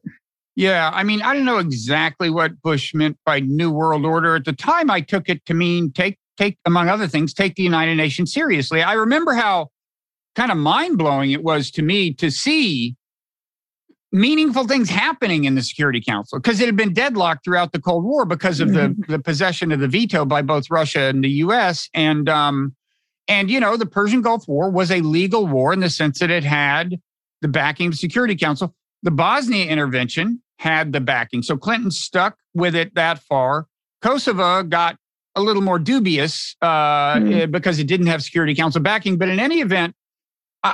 Yeah, 0.55 0.89
I 0.93 1.03
mean, 1.03 1.21
I 1.21 1.33
don't 1.33 1.45
know 1.45 1.59
exactly 1.59 2.29
what 2.29 2.59
Bush 2.61 2.93
meant 2.93 3.17
by 3.25 3.41
New 3.41 3.69
World 3.69 4.05
Order. 4.05 4.35
At 4.35 4.45
the 4.45 4.53
time, 4.53 4.89
I 4.89 5.01
took 5.01 5.29
it 5.29 5.45
to 5.45 5.53
mean 5.53 5.91
take, 5.91 6.17
take, 6.37 6.57
among 6.65 6.89
other 6.89 7.07
things, 7.07 7.33
take 7.33 7.55
the 7.55 7.63
United 7.63 7.95
Nations 7.95 8.33
seriously. 8.33 8.81
I 8.81 8.93
remember 8.93 9.33
how 9.33 9.67
kind 10.37 10.51
of 10.51 10.57
mind 10.57 10.99
blowing 10.99 11.31
it 11.31 11.43
was 11.43 11.71
to 11.71 11.81
me 11.81 12.13
to 12.13 12.29
see 12.29 12.95
meaningful 14.11 14.67
things 14.67 14.87
happening 14.87 15.45
in 15.45 15.55
the 15.55 15.63
Security 15.63 15.99
Council 15.99 16.39
because 16.39 16.61
it 16.61 16.67
had 16.67 16.75
been 16.75 16.93
deadlocked 16.93 17.43
throughout 17.43 17.71
the 17.71 17.81
Cold 17.81 18.03
War 18.03 18.23
because 18.23 18.59
of 18.59 18.69
mm-hmm. 18.69 19.01
the, 19.01 19.17
the 19.17 19.19
possession 19.19 19.71
of 19.71 19.79
the 19.79 19.87
veto 19.87 20.25
by 20.25 20.43
both 20.43 20.69
Russia 20.69 21.01
and 21.01 21.23
the 21.23 21.29
U.S. 21.29 21.89
And 21.95 22.29
um, 22.29 22.75
and 23.27 23.49
you 23.49 23.59
know 23.59 23.77
the 23.77 23.87
Persian 23.87 24.21
Gulf 24.21 24.47
War 24.47 24.69
was 24.69 24.91
a 24.91 25.01
legal 25.01 25.47
war 25.47 25.73
in 25.73 25.79
the 25.79 25.89
sense 25.89 26.19
that 26.19 26.29
it 26.29 26.43
had 26.43 27.01
the 27.41 27.47
backing 27.47 27.87
of 27.87 27.93
the 27.93 27.97
Security 27.97 28.35
Council. 28.35 28.75
The 29.01 29.11
Bosnia 29.11 29.65
intervention 29.65 30.41
had 30.59 30.93
the 30.93 31.01
backing, 31.01 31.41
so 31.41 31.57
Clinton 31.57 31.89
stuck 31.89 32.37
with 32.53 32.75
it 32.75 32.93
that 32.93 33.19
far. 33.23 33.65
Kosovo 34.03 34.61
got 34.61 34.97
a 35.35 35.41
little 35.41 35.63
more 35.63 35.79
dubious 35.79 36.55
uh, 36.61 37.15
mm-hmm. 37.15 37.51
because 37.51 37.79
it 37.79 37.87
didn't 37.87 38.07
have 38.07 38.21
Security 38.21 38.53
Council 38.53 38.81
backing. 38.81 39.17
But 39.17 39.29
in 39.29 39.39
any 39.39 39.61
event, 39.61 39.95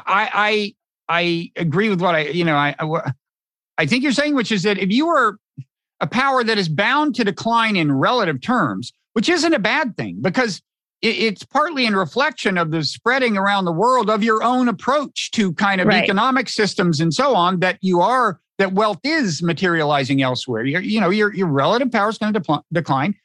I, 0.05 0.29
I, 0.33 0.75
I 1.09 1.51
agree 1.55 1.89
with 1.89 2.01
what 2.01 2.15
I, 2.15 2.27
you 2.27 2.43
know, 2.43 2.55
I, 2.55 2.75
I 3.77 3.85
think 3.85 4.03
you're 4.03 4.11
saying, 4.11 4.35
which 4.35 4.51
is 4.51 4.63
that 4.63 4.77
if 4.77 4.89
you 4.91 5.07
are 5.09 5.37
a 5.99 6.07
power 6.07 6.43
that 6.43 6.57
is 6.57 6.69
bound 6.69 7.15
to 7.15 7.23
decline 7.23 7.75
in 7.75 7.91
relative 7.91 8.41
terms, 8.41 8.91
which 9.13 9.29
isn't 9.29 9.53
a 9.53 9.59
bad 9.59 9.95
thing 9.95 10.17
because 10.21 10.61
it's 11.01 11.43
partly 11.43 11.85
in 11.85 11.95
reflection 11.95 12.57
of 12.57 12.71
the 12.71 12.83
spreading 12.83 13.37
around 13.37 13.65
the 13.65 13.73
world 13.73 14.09
of 14.09 14.23
your 14.23 14.41
own 14.41 14.69
approach 14.69 15.31
to 15.31 15.53
kind 15.53 15.81
of 15.81 15.87
right. 15.87 16.01
economic 16.03 16.47
systems 16.47 17.01
and 17.01 17.13
so 17.13 17.35
on 17.35 17.59
that 17.59 17.77
you 17.81 17.99
are 17.99 18.39
that 18.57 18.73
wealth 18.73 18.99
is 19.03 19.43
materializing 19.43 20.21
elsewhere. 20.21 20.63
You're, 20.63 20.81
you 20.81 21.01
know, 21.01 21.09
your 21.09 21.33
your 21.33 21.47
relative 21.47 21.91
power 21.91 22.09
is 22.09 22.17
going 22.17 22.33
to 22.33 22.39
de- 22.39 22.63
decline. 22.71 23.15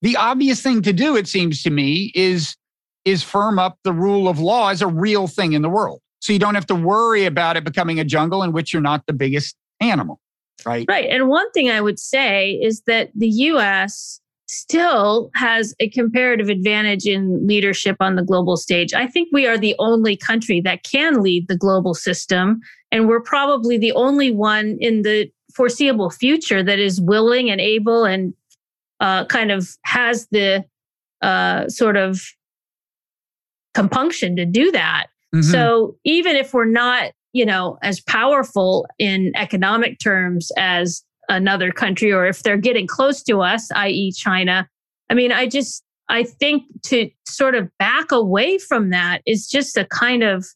The 0.00 0.16
obvious 0.16 0.62
thing 0.62 0.80
to 0.82 0.92
do, 0.92 1.16
it 1.16 1.28
seems 1.28 1.62
to 1.64 1.70
me, 1.70 2.12
is 2.14 2.56
is 3.04 3.22
firm 3.22 3.58
up 3.58 3.78
the 3.84 3.92
rule 3.92 4.28
of 4.28 4.38
law 4.38 4.70
as 4.70 4.80
a 4.80 4.86
real 4.86 5.26
thing 5.26 5.52
in 5.52 5.62
the 5.62 5.68
world. 5.68 6.00
So 6.20 6.32
you 6.32 6.38
don't 6.38 6.54
have 6.54 6.66
to 6.66 6.74
worry 6.74 7.24
about 7.24 7.56
it 7.56 7.64
becoming 7.64 8.00
a 8.00 8.04
jungle 8.04 8.42
in 8.42 8.52
which 8.52 8.72
you're 8.72 8.82
not 8.82 9.06
the 9.06 9.12
biggest 9.12 9.56
animal. 9.80 10.20
Right. 10.66 10.86
Right. 10.88 11.08
And 11.08 11.28
one 11.28 11.50
thing 11.52 11.70
I 11.70 11.80
would 11.80 11.98
say 11.98 12.52
is 12.52 12.82
that 12.86 13.10
the 13.14 13.28
US 13.28 14.20
still 14.48 15.30
has 15.34 15.74
a 15.78 15.88
comparative 15.90 16.48
advantage 16.48 17.04
in 17.04 17.46
leadership 17.46 17.96
on 18.00 18.16
the 18.16 18.22
global 18.22 18.56
stage. 18.56 18.94
I 18.94 19.06
think 19.06 19.28
we 19.32 19.46
are 19.46 19.58
the 19.58 19.76
only 19.78 20.16
country 20.16 20.60
that 20.62 20.82
can 20.84 21.22
lead 21.22 21.48
the 21.48 21.56
global 21.56 21.94
system. 21.94 22.60
And 22.90 23.06
we're 23.06 23.20
probably 23.20 23.76
the 23.76 23.92
only 23.92 24.30
one 24.32 24.78
in 24.80 25.02
the 25.02 25.30
foreseeable 25.54 26.10
future 26.10 26.62
that 26.62 26.78
is 26.78 27.00
willing 27.00 27.50
and 27.50 27.60
able 27.60 28.04
and 28.04 28.32
uh, 29.00 29.26
kind 29.26 29.50
of 29.50 29.68
has 29.84 30.26
the 30.30 30.64
uh, 31.20 31.68
sort 31.68 31.96
of 31.96 32.22
compunction 33.74 34.34
to 34.36 34.46
do 34.46 34.72
that. 34.72 35.08
Mm-hmm. 35.34 35.50
So 35.50 35.96
even 36.04 36.36
if 36.36 36.54
we're 36.54 36.64
not, 36.64 37.12
you 37.32 37.44
know, 37.44 37.78
as 37.82 38.00
powerful 38.00 38.86
in 38.98 39.32
economic 39.36 39.98
terms 39.98 40.50
as 40.56 41.02
another 41.28 41.70
country, 41.70 42.12
or 42.12 42.26
if 42.26 42.42
they're 42.42 42.56
getting 42.56 42.86
close 42.86 43.22
to 43.24 43.42
us, 43.42 43.70
i.e., 43.72 44.12
China, 44.12 44.68
I 45.10 45.14
mean, 45.14 45.32
I 45.32 45.46
just 45.46 45.84
I 46.08 46.22
think 46.22 46.64
to 46.84 47.10
sort 47.26 47.54
of 47.54 47.68
back 47.78 48.10
away 48.12 48.58
from 48.58 48.90
that 48.90 49.20
is 49.26 49.46
just 49.46 49.76
a 49.76 49.84
kind 49.84 50.22
of 50.22 50.46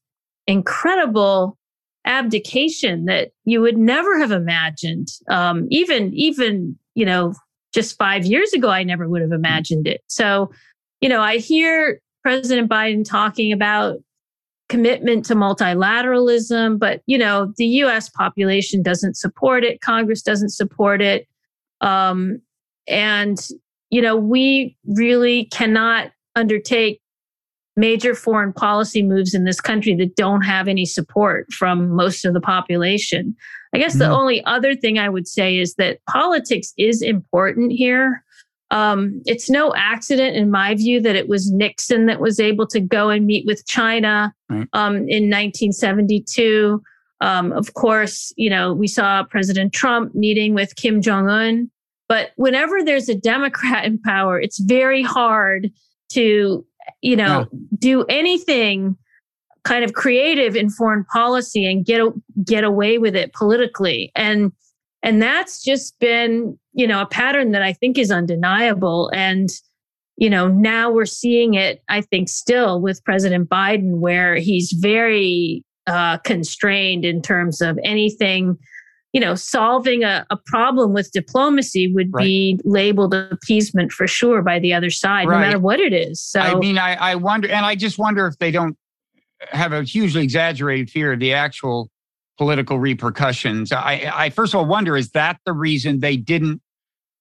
incredible 0.47 1.59
abdication 2.05 3.05
that 3.05 3.31
you 3.45 3.61
would 3.61 3.77
never 3.77 4.19
have 4.19 4.33
imagined. 4.33 5.09
Um, 5.29 5.67
even, 5.71 6.13
even, 6.15 6.77
you 6.95 7.05
know, 7.05 7.35
just 7.73 7.97
five 7.97 8.25
years 8.25 8.53
ago, 8.53 8.69
I 8.69 8.83
never 8.83 9.09
would 9.09 9.23
have 9.23 9.33
imagined 9.33 9.87
it. 9.87 10.01
So, 10.07 10.51
you 11.01 11.09
know, 11.09 11.21
I 11.21 11.37
hear 11.37 12.01
President 12.23 12.69
Biden 12.69 13.05
talking 13.09 13.53
about 13.53 13.99
commitment 14.73 15.25
to 15.27 15.35
multilateralism, 15.35 16.79
but 16.79 17.03
you 17.07 17.19
know, 17.19 17.53
the 17.59 17.67
US 17.67 18.09
population 18.09 18.83
doesn't 18.83 19.17
support 19.17 19.65
it, 19.65 19.83
Congress 19.83 20.23
doesn't 20.23 20.49
support 20.49 21.03
it. 21.03 21.29
Um, 21.83 22.41
and 22.89 23.39
you 23.91 24.01
know, 24.01 24.17
we 24.17 24.77
really 24.87 25.45
cannot 25.47 26.11
undertake 26.35 27.03
major 27.77 28.15
foreign 28.15 28.53
policy 28.53 29.03
moves 29.03 29.35
in 29.35 29.45
this 29.45 29.61
country 29.61 29.95
that 29.97 30.17
don't 30.17 30.43
have 30.43 30.69
any 30.69 30.87
support 30.87 31.53
from 31.53 31.91
most 31.91 32.25
of 32.25 32.33
the 32.33 32.41
population. 32.41 33.37
I 33.75 33.79
guess 33.79 33.93
mm-hmm. 33.93 34.01
the 34.01 34.11
only 34.11 34.45
other 34.45 34.75
thing 34.75 34.99
I 34.99 35.11
would 35.11 35.29
say 35.29 35.59
is 35.59 35.75
that 35.75 35.99
politics 36.09 36.73
is 36.79 37.03
important 37.03 37.73
here. 37.73 38.25
Um, 38.73 39.21
it's 39.27 39.51
no 39.51 39.75
accident, 39.77 40.35
in 40.35 40.51
my 40.51 40.75
view, 40.75 40.99
that 41.03 41.15
it 41.15 41.29
was 41.29 41.53
Nixon 41.53 42.07
that 42.07 42.21
was 42.21 42.41
able 42.41 42.67
to 42.69 42.81
go 42.81 43.11
and 43.11 43.27
meet 43.27 43.45
with 43.47 43.67
China 43.67 44.35
right. 44.49 44.67
um, 44.73 44.97
in 44.97 45.29
1972. 45.29 46.83
Um, 47.21 47.53
of 47.53 47.75
course, 47.75 48.33
you 48.37 48.49
know, 48.49 48.73
we 48.73 48.89
saw 48.89 49.25
President 49.25 49.75
Trump 49.75 50.15
meeting 50.15 50.55
with 50.55 50.75
Kim 50.77 51.03
Jong 51.03 51.29
un. 51.29 51.71
But 52.09 52.31
whenever 52.37 52.83
there's 52.83 53.11
a 53.11 53.15
Democrat 53.15 53.85
in 53.85 53.99
power, 54.01 54.41
it's 54.41 54.59
very 54.59 55.03
hard 55.03 55.71
to, 56.13 56.65
you 57.03 57.17
know, 57.17 57.47
yeah. 57.53 57.59
do 57.79 58.05
anything 58.09 58.97
kind 59.65 59.85
of 59.85 59.93
creative 59.93 60.57
in 60.57 60.71
foreign 60.71 61.05
policy 61.05 61.71
and 61.71 61.85
get 61.85 62.03
get 62.43 62.65
away 62.65 62.97
with 62.97 63.15
it 63.15 63.35
politically. 63.35 64.11
And 64.17 64.51
and 65.03 65.21
that's 65.21 65.63
just 65.63 65.99
been, 65.99 66.59
you 66.73 66.87
know, 66.87 67.03
a 67.03 67.07
pattern 67.07 67.53
that 67.53 67.63
I 67.63 67.73
think 67.73 67.99
is 67.99 68.11
undeniable. 68.11 69.11
And, 69.15 69.49
you 70.17 70.31
know, 70.31 70.49
now 70.49 70.91
we're 70.91 71.07
seeing 71.07 71.55
it, 71.55 71.83
I 71.89 72.01
think, 72.01 72.29
still 72.29 72.81
with 72.81 73.05
President 73.05 73.49
Biden, 73.49 73.99
where 73.99 74.37
he's 74.37 74.73
very 74.73 75.65
uh, 75.87 76.19
constrained 76.19 77.05
in 77.05 77.23
terms 77.23 77.61
of 77.61 77.79
anything 77.83 78.59
you 79.13 79.21
know, 79.21 79.35
solving 79.35 80.05
a, 80.05 80.27
a 80.31 80.39
problem 80.47 80.95
with 80.95 81.13
diplomacy 81.13 81.93
would 81.93 82.09
right. 82.13 82.23
be 82.23 82.61
labeled 82.65 83.13
appeasement 83.15 83.93
for 83.93 84.07
sure 84.07 84.43
by 84.43 84.59
the 84.59 84.73
other 84.73 84.89
side, 84.91 85.29
right. 85.29 85.39
no 85.39 85.45
matter 85.45 85.59
what 85.59 85.81
it 85.81 85.93
is. 85.93 86.21
So, 86.21 86.41
I 86.41 86.55
mean, 86.55 86.79
I, 86.79 86.95
I 86.95 87.15
wonder, 87.17 87.49
and 87.49 87.67
I 87.67 87.75
just 87.75 87.99
wonder 87.99 88.27
if 88.27 88.39
they 88.39 88.51
don't 88.51 88.77
have 89.51 89.73
a 89.73 89.83
hugely 89.83 90.23
exaggerated 90.23 90.89
fear 90.89 91.13
of 91.13 91.21
the 91.21 91.35
actual 91.35 91.91
political 92.39 92.79
repercussions. 92.79 93.73
I, 93.73 94.11
I 94.15 94.31
first 94.31 94.55
of 94.55 94.59
all 94.59 94.67
wonder 94.67 94.97
is 94.97 95.11
that 95.11 95.39
the 95.45 95.53
reason 95.53 96.01
they 96.01 96.17
didn't 96.17 96.61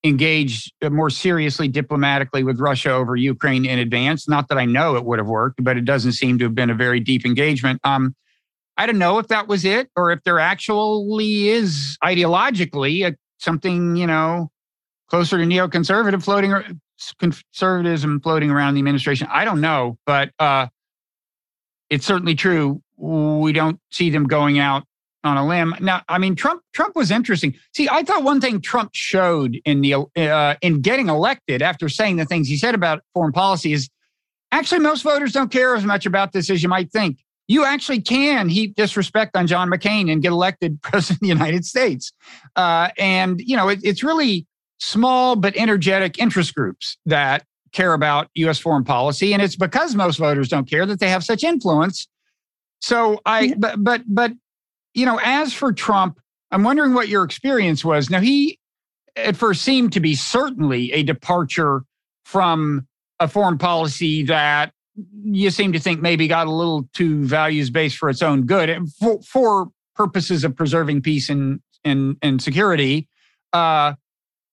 engage 0.03 0.71
more 0.83 1.09
seriously 1.09 1.67
diplomatically 1.67 2.43
with 2.43 2.59
Russia 2.59 2.91
over 2.91 3.15
Ukraine 3.15 3.65
in 3.65 3.79
advance? 3.79 4.27
Not 4.27 4.47
that 4.49 4.57
I 4.57 4.65
know 4.65 4.95
it 4.95 5.05
would 5.05 5.19
have 5.19 5.27
worked, 5.27 5.63
but 5.63 5.77
it 5.77 5.85
doesn't 5.85 6.13
seem 6.13 6.39
to 6.39 6.45
have 6.45 6.55
been 6.55 6.69
a 6.69 6.75
very 6.75 6.99
deep 6.99 7.25
engagement. 7.25 7.79
Um, 7.83 8.15
I 8.77 8.85
don't 8.85 8.97
know 8.97 9.19
if 9.19 9.27
that 9.27 9.47
was 9.47 9.63
it 9.65 9.89
or 9.95 10.11
if 10.11 10.23
there 10.23 10.39
actually 10.39 11.49
is 11.49 11.97
ideologically 12.03 13.07
a, 13.07 13.15
something, 13.37 13.95
you 13.95 14.07
know, 14.07 14.49
closer 15.07 15.37
to 15.37 15.43
neoconservative 15.43 16.23
floating 16.23 16.53
or 16.53 16.65
conservatism 17.19 18.21
floating 18.21 18.49
around 18.49 18.75
the 18.75 18.79
administration. 18.79 19.27
I 19.29 19.45
don't 19.45 19.61
know, 19.61 19.97
but 20.05 20.31
uh, 20.39 20.67
it's 21.89 22.05
certainly 22.05 22.33
true. 22.33 22.81
We 22.97 23.51
don't 23.51 23.79
see 23.91 24.09
them 24.09 24.23
going 24.23 24.57
out 24.57 24.83
on 25.23 25.37
a 25.37 25.47
limb. 25.47 25.75
Now, 25.79 26.01
I 26.09 26.17
mean, 26.17 26.35
Trump 26.35 26.61
Trump 26.73 26.95
was 26.95 27.11
interesting. 27.11 27.55
See, 27.75 27.87
I 27.89 28.03
thought 28.03 28.23
one 28.23 28.41
thing 28.41 28.61
Trump 28.61 28.91
showed 28.93 29.59
in 29.65 29.81
the 29.81 29.95
uh, 30.15 30.55
in 30.61 30.81
getting 30.81 31.09
elected 31.09 31.61
after 31.61 31.89
saying 31.89 32.17
the 32.17 32.25
things 32.25 32.47
he 32.47 32.57
said 32.57 32.75
about 32.75 33.03
foreign 33.13 33.31
policy 33.31 33.73
is 33.73 33.89
actually 34.51 34.79
most 34.79 35.03
voters 35.03 35.31
don't 35.31 35.51
care 35.51 35.75
as 35.75 35.85
much 35.85 36.05
about 36.05 36.33
this 36.33 36.49
as 36.49 36.63
you 36.63 36.69
might 36.69 36.91
think 36.91 37.19
you 37.51 37.65
actually 37.65 37.99
can 37.99 38.47
heap 38.47 38.75
disrespect 38.75 39.35
on 39.35 39.45
John 39.45 39.69
McCain 39.69 40.09
and 40.09 40.21
get 40.21 40.31
elected 40.31 40.81
president 40.81 41.17
of 41.17 41.19
the 41.19 41.27
United 41.27 41.65
States. 41.65 42.13
Uh, 42.55 42.89
and, 42.97 43.41
you 43.41 43.57
know, 43.57 43.67
it, 43.67 43.79
it's 43.83 44.03
really 44.03 44.47
small 44.79 45.35
but 45.35 45.55
energetic 45.57 46.17
interest 46.17 46.55
groups 46.55 46.97
that 47.05 47.45
care 47.73 47.93
about 47.93 48.29
U.S. 48.35 48.57
foreign 48.57 48.85
policy. 48.85 49.33
And 49.33 49.41
it's 49.41 49.57
because 49.57 49.95
most 49.95 50.17
voters 50.17 50.47
don't 50.47 50.69
care 50.69 50.85
that 50.85 51.01
they 51.01 51.09
have 51.09 51.25
such 51.25 51.43
influence. 51.43 52.07
So 52.79 53.19
I, 53.25 53.53
but, 53.57 53.83
but, 53.83 54.03
but, 54.07 54.31
you 54.93 55.05
know, 55.05 55.19
as 55.23 55.53
for 55.53 55.71
Trump, 55.71 56.19
I'm 56.51 56.63
wondering 56.63 56.93
what 56.93 57.07
your 57.07 57.23
experience 57.23 57.85
was. 57.85 58.09
Now, 58.09 58.19
he 58.19 58.59
at 59.15 59.35
first 59.35 59.61
seemed 59.61 59.93
to 59.93 59.99
be 59.99 60.15
certainly 60.15 60.91
a 60.93 61.03
departure 61.03 61.83
from 62.25 62.87
a 63.19 63.27
foreign 63.27 63.57
policy 63.57 64.23
that 64.23 64.73
you 65.23 65.49
seem 65.49 65.71
to 65.73 65.79
think 65.79 66.01
maybe 66.01 66.27
got 66.27 66.47
a 66.47 66.51
little 66.51 66.87
too 66.93 67.23
values 67.25 67.69
based 67.69 67.97
for 67.97 68.09
its 68.09 68.21
own 68.21 68.45
good 68.45 68.89
for, 68.99 69.21
for 69.21 69.67
purposes 69.95 70.43
of 70.43 70.55
preserving 70.55 71.01
peace 71.01 71.29
and 71.29 71.61
and 71.83 72.17
and 72.21 72.41
security. 72.41 73.07
Uh, 73.53 73.93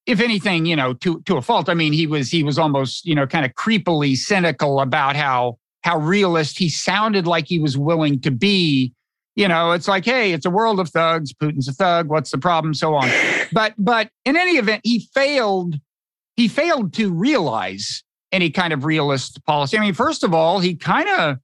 if 0.06 0.20
anything, 0.20 0.64
you 0.66 0.74
know, 0.74 0.94
to 0.94 1.20
to 1.22 1.36
a 1.36 1.42
fault. 1.42 1.68
I 1.68 1.74
mean, 1.74 1.92
he 1.92 2.06
was 2.06 2.30
he 2.30 2.42
was 2.42 2.58
almost 2.58 3.04
you 3.04 3.14
know 3.14 3.26
kind 3.26 3.44
of 3.44 3.52
creepily 3.52 4.16
cynical 4.16 4.80
about 4.80 5.16
how 5.16 5.58
how 5.82 5.98
realist 5.98 6.58
he 6.58 6.68
sounded 6.68 7.26
like 7.26 7.46
he 7.46 7.58
was 7.58 7.76
willing 7.76 8.20
to 8.20 8.30
be. 8.30 8.92
You 9.38 9.46
know, 9.46 9.70
it's 9.70 9.86
like, 9.86 10.04
hey, 10.04 10.32
it's 10.32 10.46
a 10.46 10.50
world 10.50 10.80
of 10.80 10.88
thugs. 10.88 11.32
Putin's 11.32 11.68
a 11.68 11.72
thug. 11.72 12.08
What's 12.08 12.32
the 12.32 12.38
problem? 12.38 12.74
So 12.74 12.96
on. 12.96 13.08
But 13.52 13.72
but 13.78 14.10
in 14.24 14.36
any 14.36 14.56
event, 14.56 14.80
he 14.82 15.08
failed. 15.14 15.76
He 16.34 16.48
failed 16.48 16.92
to 16.94 17.12
realize 17.12 18.02
any 18.32 18.50
kind 18.50 18.72
of 18.72 18.84
realist 18.84 19.44
policy. 19.44 19.78
I 19.78 19.80
mean, 19.80 19.94
first 19.94 20.24
of 20.24 20.34
all, 20.34 20.58
he 20.58 20.74
kind 20.74 21.08
of 21.08 21.36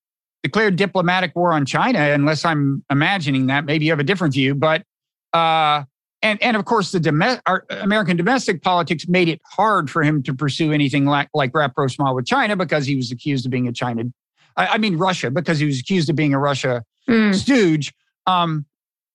declared 0.43 0.75
diplomatic 0.75 1.37
war 1.37 1.53
on 1.53 1.67
China, 1.67 2.01
unless 2.01 2.45
I'm 2.45 2.85
imagining 2.91 3.47
that. 3.47 3.65
Maybe 3.65 3.85
you 3.85 3.93
have 3.93 4.01
a 4.01 4.05
different 4.05 4.35
view, 4.35 4.57
but 4.57 4.83
uh, 5.33 5.85
and 6.21 6.43
and 6.43 6.57
of 6.57 6.65
course, 6.65 6.91
the 6.91 6.99
dom- 6.99 7.41
American 7.71 8.17
domestic 8.17 8.61
politics 8.61 9.07
made 9.07 9.29
it 9.29 9.41
hard 9.45 9.89
for 9.89 10.03
him 10.03 10.21
to 10.25 10.35
pursue 10.35 10.73
anything 10.73 11.07
like 11.07 11.29
like 11.33 11.55
rapprochement 11.55 12.13
with 12.17 12.27
China 12.27 12.57
because 12.57 12.87
he 12.87 12.97
was 12.97 13.13
accused 13.13 13.47
of 13.47 13.53
being 13.53 13.69
a 13.69 13.73
China, 13.73 14.03
I, 14.57 14.67
I 14.67 14.79
mean 14.79 14.97
Russia, 14.97 15.31
because 15.31 15.61
he 15.61 15.67
was 15.67 15.79
accused 15.79 16.11
of 16.11 16.17
being 16.17 16.35
a 16.35 16.41
Russia 16.41 16.83
mm. 17.09 17.35
stooge. 17.35 17.93
Um, 18.27 18.67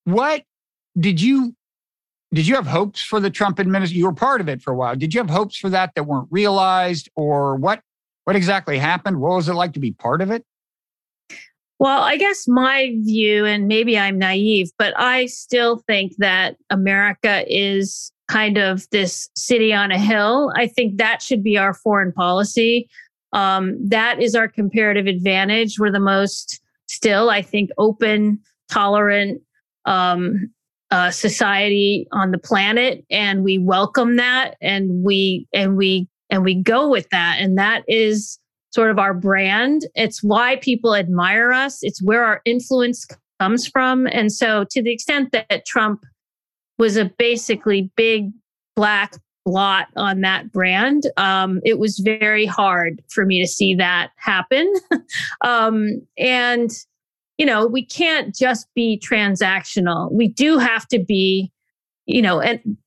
what 0.06 0.44
did 1.00 1.22
you 1.22 1.56
did 2.32 2.48
you 2.48 2.56
have 2.56 2.68
hopes 2.68 3.02
for 3.02 3.20
the 3.20 3.30
Trump 3.30 3.60
administration? 3.60 4.00
You 4.00 4.06
were 4.06 4.14
part 4.14 4.40
of 4.40 4.48
it 4.48 4.62
for 4.62 4.72
a 4.72 4.76
while. 4.76 4.96
Did 4.96 5.14
you 5.14 5.20
have 5.20 5.30
hopes 5.30 5.58
for 5.58 5.70
that 5.70 5.96
that 5.96 6.04
weren't 6.04 6.28
realized, 6.30 7.10
or 7.16 7.56
what? 7.56 7.82
What 8.26 8.36
exactly 8.36 8.78
happened? 8.78 9.20
What 9.20 9.36
was 9.36 9.50
it 9.50 9.54
like 9.54 9.74
to 9.74 9.80
be 9.80 9.92
part 9.92 10.22
of 10.22 10.30
it? 10.30 10.46
Well, 11.80 12.02
I 12.02 12.18
guess 12.18 12.48
my 12.48 12.94
view, 13.00 13.46
and 13.46 13.68
maybe 13.68 13.98
I'm 13.98 14.20
naive, 14.20 14.70
but 14.78 14.94
I 15.00 15.28
still 15.28 15.78
think 15.88 16.14
that 16.18 16.58
America 16.70 17.44
is 17.48 18.12
kind 18.28 18.58
of 18.58 18.88
this 18.92 19.30
city 19.36 19.74
on 19.74 19.92
a 19.92 19.98
hill. 19.98 20.52
I 20.56 20.68
think 20.68 20.98
that 20.98 21.22
should 21.22 21.42
be 21.42 21.58
our 21.58 21.74
foreign 21.74 22.12
policy. 22.12 22.90
Um, 23.34 23.78
that 23.90 24.22
is 24.22 24.36
our 24.36 24.48
comparative 24.48 25.08
advantage. 25.08 25.80
We're 25.80 25.92
the 25.92 26.00
most 26.00 26.60
still, 26.90 27.30
I 27.30 27.42
think, 27.42 27.70
open, 27.78 28.40
tolerant, 28.70 29.42
um, 29.86 30.52
uh, 30.92 31.12
society 31.12 32.08
on 32.12 32.32
the 32.32 32.38
planet 32.38 33.06
and 33.12 33.44
we 33.44 33.60
welcome 33.60 34.16
that 34.16 34.56
and 34.60 35.04
we 35.04 35.48
and 35.54 35.78
we 35.78 36.08
and 36.32 36.44
we 36.44 36.56
go 36.56 36.90
with 36.90 37.08
that 37.12 37.38
and 37.40 37.60
that 37.60 37.84
is 37.88 38.40
sort 38.72 38.90
of 38.90 38.98
our 38.98 39.14
brand. 39.14 39.84
It's 39.96 40.24
why 40.24 40.58
people 40.58 40.96
admire 40.96 41.52
us. 41.52 41.80
It's 41.82 42.02
where 42.02 42.24
our 42.24 42.42
influence 42.46 43.08
comes 43.40 43.68
from. 43.68 44.08
And 44.08 44.32
so 44.32 44.66
to 44.72 44.82
the 44.82 44.92
extent 44.92 45.32
that 45.32 45.66
trump 45.66 46.04
was 46.80 46.98
a 46.98 47.06
basically 47.06 47.92
big 47.96 48.32
black 48.76 49.14
blot 49.46 49.88
on 49.96 50.22
that 50.22 50.52
brand 50.52 51.04
um, 51.18 51.60
it 51.66 51.80
was 51.80 52.00
very 52.00 52.46
hard 52.46 53.02
for 53.10 53.26
me 53.26 53.40
to 53.42 53.48
see 53.48 53.74
that 53.74 54.10
happen 54.18 54.72
um, 55.42 56.02
and 56.18 56.72
you 57.40 57.46
know, 57.46 57.66
we 57.66 57.84
can't 57.84 58.36
just 58.36 58.68
be 58.76 59.02
transactional. 59.02 60.12
We 60.12 60.28
do 60.28 60.58
have 60.58 60.86
to 60.90 61.00
be, 61.00 61.52
you 62.06 62.22
know, 62.22 62.42
an 62.42 62.78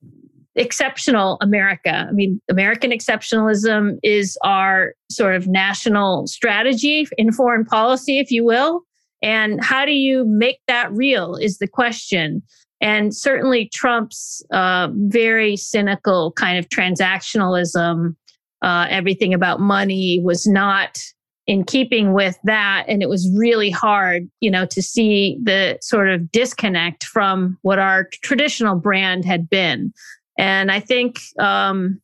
exceptional 0.55 1.39
America. 1.41 2.05
I 2.07 2.11
mean, 2.11 2.39
American 2.51 2.91
exceptionalism 2.91 3.97
is 4.03 4.37
our 4.43 4.93
sort 5.09 5.35
of 5.35 5.47
national 5.47 6.27
strategy 6.27 7.07
in 7.17 7.31
foreign 7.31 7.65
policy, 7.65 8.19
if 8.19 8.29
you 8.29 8.45
will. 8.45 8.81
And 9.23 9.63
how 9.63 9.85
do 9.85 9.93
you 9.93 10.23
make 10.23 10.59
that 10.67 10.91
real 10.91 11.35
is 11.35 11.57
the 11.57 11.67
question. 11.67 12.43
And 12.83 13.15
certainly 13.15 13.69
Trump's 13.73 14.45
uh, 14.51 14.89
very 14.93 15.55
cynical 15.55 16.33
kind 16.33 16.59
of 16.59 16.69
transactionalism 16.69 18.15
uh, 18.63 18.87
everything 18.89 19.33
about 19.33 19.59
money 19.59 20.21
was 20.23 20.47
not 20.47 20.97
in 21.45 21.65
keeping 21.65 22.13
with 22.13 22.37
that. 22.45 22.85
And 22.87 23.03
it 23.03 23.09
was 23.09 23.29
really 23.37 23.69
hard, 23.69 24.29
you 24.39 24.49
know, 24.49 24.65
to 24.67 24.81
see 24.81 25.37
the 25.43 25.77
sort 25.81 26.09
of 26.09 26.31
disconnect 26.31 27.03
from 27.03 27.57
what 27.61 27.77
our 27.77 28.07
traditional 28.23 28.77
brand 28.77 29.25
had 29.25 29.49
been. 29.49 29.93
And 30.37 30.71
I 30.71 30.79
think, 30.79 31.19
um, 31.37 31.99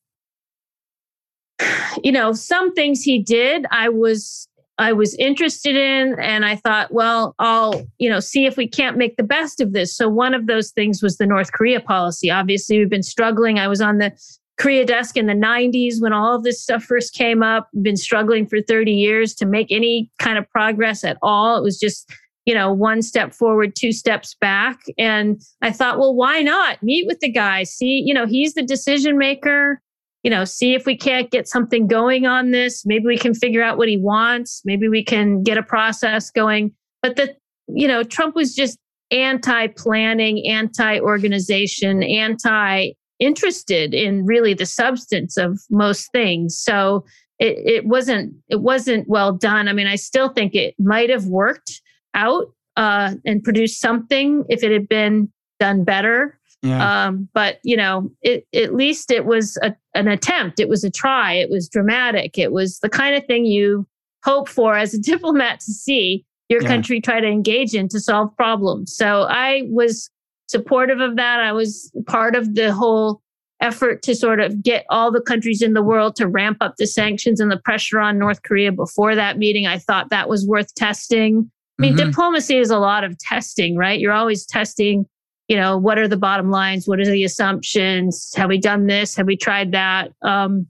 you 2.04 2.12
know, 2.12 2.34
some 2.34 2.74
things 2.74 3.02
he 3.02 3.24
did, 3.24 3.66
I 3.72 3.88
was 3.88 4.49
I 4.80 4.94
was 4.94 5.14
interested 5.16 5.76
in 5.76 6.18
and 6.20 6.46
I 6.46 6.56
thought, 6.56 6.94
well, 6.94 7.36
I'll, 7.38 7.86
you 7.98 8.10
know, 8.10 8.22
see 8.22 8.46
if 8.46 8.56
we 8.56 8.68
can't 8.68 8.98
make 8.98 9.18
the 9.18 9.24
best 9.24 9.60
of 9.60 9.74
this. 9.74 9.96
So 9.96 10.08
one 10.08 10.34
of 10.34 10.48
those 10.48 10.72
things 10.72 11.04
was 11.04 11.18
the 11.18 11.28
North 11.28 11.52
Korea 11.52 11.82
policy. 11.82 12.32
Obviously, 12.32 12.80
we've 12.80 12.90
been 12.90 13.04
struggling. 13.04 13.60
I 13.60 13.68
was 13.68 13.82
on 13.82 13.98
the 13.98 14.14
Korea 14.58 14.86
desk 14.86 15.18
in 15.18 15.28
the 15.28 15.34
90s 15.34 15.96
when 16.02 16.14
all 16.14 16.34
of 16.34 16.44
this 16.44 16.64
stuff 16.64 16.84
first 16.84 17.14
came 17.14 17.44
up, 17.44 17.70
been 17.82 17.98
struggling 17.98 18.48
for 18.48 18.62
30 18.62 18.92
years 18.92 19.36
to 19.36 19.46
make 19.46 19.68
any 19.70 20.10
kind 20.18 20.38
of 20.38 20.50
progress 20.50 21.04
at 21.04 21.18
all. 21.22 21.58
It 21.58 21.64
was 21.64 21.78
just, 21.78 22.10
you 22.46 22.54
know, 22.54 22.72
one 22.72 23.02
step 23.02 23.34
forward, 23.34 23.76
two 23.76 23.92
steps 23.92 24.36
back. 24.40 24.80
And 24.98 25.42
I 25.62 25.72
thought, 25.72 26.00
well, 26.00 26.16
why 26.16 26.42
not 26.42 26.82
meet 26.82 27.06
with 27.06 27.20
the 27.20 27.32
guy? 27.32 27.64
See, 27.64 28.02
you 28.06 28.14
know, 28.14 28.26
he's 28.26 28.54
the 28.54 28.64
decision 28.64 29.18
maker 29.18 29.82
you 30.24 30.30
know, 30.30 30.44
see 30.44 30.74
if 30.74 30.86
we 30.86 30.98
can't 30.98 31.32
get 31.32 31.48
something 31.48 31.88
going 31.88 32.26
on 32.26 32.52
this. 32.52 32.86
Maybe 32.86 33.06
we 33.06 33.18
can 33.18 33.34
figure 33.34 33.64
out 33.64 33.78
what 33.78 33.88
he 33.88 33.98
wants. 33.98 34.62
Maybe 34.66 34.88
we 34.88 35.04
can 35.04 35.44
get 35.44 35.58
a 35.58 35.64
process 35.64 36.30
going. 36.30 36.72
But 37.02 37.16
the, 37.16 37.36
you 37.68 37.88
know, 37.88 38.04
Trump 38.04 38.36
was 38.36 38.54
just 38.54 38.78
anti 39.12 39.68
planning, 39.68 40.46
anti 40.48 41.00
organization, 41.00 42.04
anti 42.04 42.92
interested 43.20 43.94
in 43.94 44.26
really 44.26 44.54
the 44.54 44.66
substance 44.66 45.38
of 45.38 45.60
most 45.70 46.12
things. 46.12 46.58
So 46.58 47.06
it, 47.38 47.58
it 47.66 47.86
wasn't 47.86 48.34
it 48.50 48.62
wasn't 48.62 49.08
well 49.08 49.34
done. 49.34 49.68
I 49.68 49.74
mean, 49.74 49.88
I 49.88 49.96
still 49.96 50.30
think 50.30 50.56
it 50.56 50.76
might 50.80 51.10
have 51.10 51.26
worked 51.26 51.82
out 52.14 52.46
uh, 52.76 53.16
and 53.26 53.44
produced 53.44 53.80
something 53.80 54.44
if 54.50 54.64
it 54.64 54.72
had 54.72 54.88
been 54.88 55.32
done 55.60 55.84
better. 55.84 56.39
Yeah. 56.62 57.06
Um, 57.06 57.30
but 57.34 57.60
you 57.64 57.78
know, 57.78 58.12
it, 58.22 58.46
at 58.54 58.76
least 58.76 59.12
it 59.12 59.26
was 59.26 59.58
a, 59.64 59.76
an 59.96 60.08
attempt. 60.08 60.60
It 60.60 60.68
was 60.68 60.84
a 60.84 60.92
try. 60.92 61.34
It 61.34 61.50
was 61.50 61.70
dramatic. 61.70 62.38
It 62.38 62.52
was 62.52 62.80
the 62.80 62.90
kind 62.90 63.16
of 63.16 63.26
thing 63.26 63.46
you 63.46 63.88
hope 64.24 64.50
for 64.50 64.76
as 64.76 64.94
a 64.94 65.00
diplomat 65.02 65.62
to 65.62 65.72
see 65.72 66.26
your 66.50 66.62
yeah. 66.62 66.68
country 66.68 67.00
try 67.00 67.22
to 67.22 67.28
engage 67.28 67.74
in 67.74 67.88
to 67.90 68.00
solve 68.00 68.36
problems. 68.36 68.96
So 68.96 69.24
I 69.24 69.64
was 69.70 70.10
supportive 70.48 71.00
of 71.00 71.16
that. 71.16 71.40
I 71.40 71.52
was 71.52 71.92
part 72.08 72.36
of 72.36 72.56
the 72.56 72.74
whole 72.74 73.22
effort 73.62 74.02
to 74.04 74.16
sort 74.16 74.40
of 74.40 74.64
get 74.64 74.86
all 74.90 75.12
the 75.12 75.22
countries 75.22 75.62
in 75.62 75.74
the 75.74 75.84
world 75.84 76.16
to 76.16 76.28
ramp 76.28 76.58
up 76.62 76.76
the 76.78 76.88
sanctions 76.88 77.40
and 77.40 77.52
the 77.52 77.58
pressure 77.58 78.00
on 78.00 78.18
North 78.18 78.42
Korea 78.44 78.72
before 78.72 79.16
that 79.16 79.38
meeting. 79.38 79.68
I 79.68 79.78
thought 79.78 80.10
that 80.10 80.30
was 80.30 80.48
worth 80.48 80.74
testing. 80.76 81.52
I 81.78 81.82
mean, 81.82 81.96
mm-hmm. 81.96 82.08
diplomacy 82.08 82.58
is 82.58 82.72
a 82.72 82.80
lot 82.80 83.04
of 83.04 83.18
testing, 83.20 83.76
right? 83.76 84.00
You're 84.00 84.14
always 84.14 84.46
testing 84.46 85.06
you 85.50 85.58
know, 85.58 85.78
what 85.78 85.98
are 85.98 86.08
the 86.08 86.16
bottom 86.16 86.52
lines? 86.52 86.88
What 86.88 87.00
are 87.00 87.06
the 87.06 87.24
assumptions? 87.24 88.32
Have 88.36 88.50
we 88.50 88.60
done 88.60 88.86
this? 88.86 89.16
Have 89.16 89.26
we 89.26 89.36
tried 89.36 89.72
that? 89.72 90.12
Um, 90.22 90.68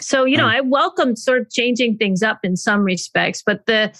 so, 0.00 0.24
you 0.24 0.38
know, 0.38 0.46
I 0.46 0.62
welcome 0.62 1.16
sort 1.16 1.42
of 1.42 1.50
changing 1.50 1.98
things 1.98 2.22
up 2.22 2.40
in 2.42 2.56
some 2.56 2.80
respects, 2.80 3.42
but 3.44 3.66
the 3.66 3.96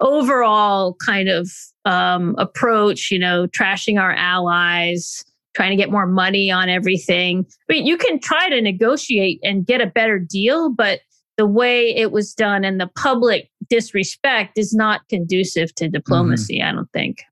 overall 0.00 0.96
kind 1.04 1.28
of 1.28 1.50
um, 1.84 2.34
approach, 2.38 3.10
you 3.10 3.18
know, 3.18 3.46
trashing 3.46 4.00
our 4.00 4.12
allies, 4.14 5.24
trying 5.54 5.70
to 5.70 5.76
get 5.76 5.90
more 5.90 6.06
money 6.06 6.50
on 6.50 6.68
everything. 6.68 7.46
I 7.68 7.72
mean, 7.74 7.86
you 7.86 7.98
can 7.98 8.20
try 8.20 8.48
to 8.48 8.60
negotiate 8.62 9.38
and 9.42 9.66
get 9.66 9.80
a 9.80 9.86
better 9.86 10.18
deal, 10.18 10.70
but 10.70 11.00
the 11.36 11.46
way 11.46 11.94
it 11.94 12.10
was 12.10 12.32
done 12.32 12.64
and 12.64 12.80
the 12.80 12.90
public 12.96 13.50
disrespect 13.68 14.56
is 14.56 14.72
not 14.72 15.06
conducive 15.08 15.74
to 15.74 15.88
diplomacy, 15.88 16.58
mm-hmm. 16.58 16.68
I 16.68 16.72
don't 16.72 16.92
think. 16.92 17.22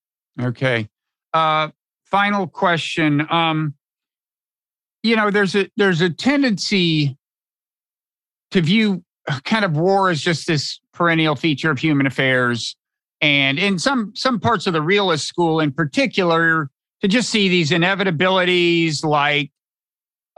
Okay. 0.41 0.89
Uh, 1.33 1.69
final 2.11 2.47
question. 2.47 3.27
Um, 3.31 3.75
you 5.03 5.17
know, 5.17 5.31
there's 5.31 5.55
a 5.55 5.69
there's 5.77 6.01
a 6.01 6.11
tendency 6.11 7.17
to 8.51 8.61
view 8.61 9.05
kind 9.45 9.65
of 9.65 9.77
war 9.77 10.11
as 10.11 10.21
just 10.21 10.47
this 10.47 10.81
perennial 10.93 11.37
feature 11.37 11.71
of 11.71 11.79
human 11.79 12.07
affairs, 12.07 12.77
and 13.21 13.59
in 13.59 13.79
some 13.79 14.13
some 14.15 14.41
parts 14.41 14.67
of 14.67 14.73
the 14.73 14.83
realist 14.83 15.27
school, 15.27 15.61
in 15.61 15.73
particular, 15.73 16.71
to 17.03 17.09
just 17.09 17.31
see 17.31 17.49
these 17.49 17.71
inevitabilities 17.71 19.05
like, 19.05 19.51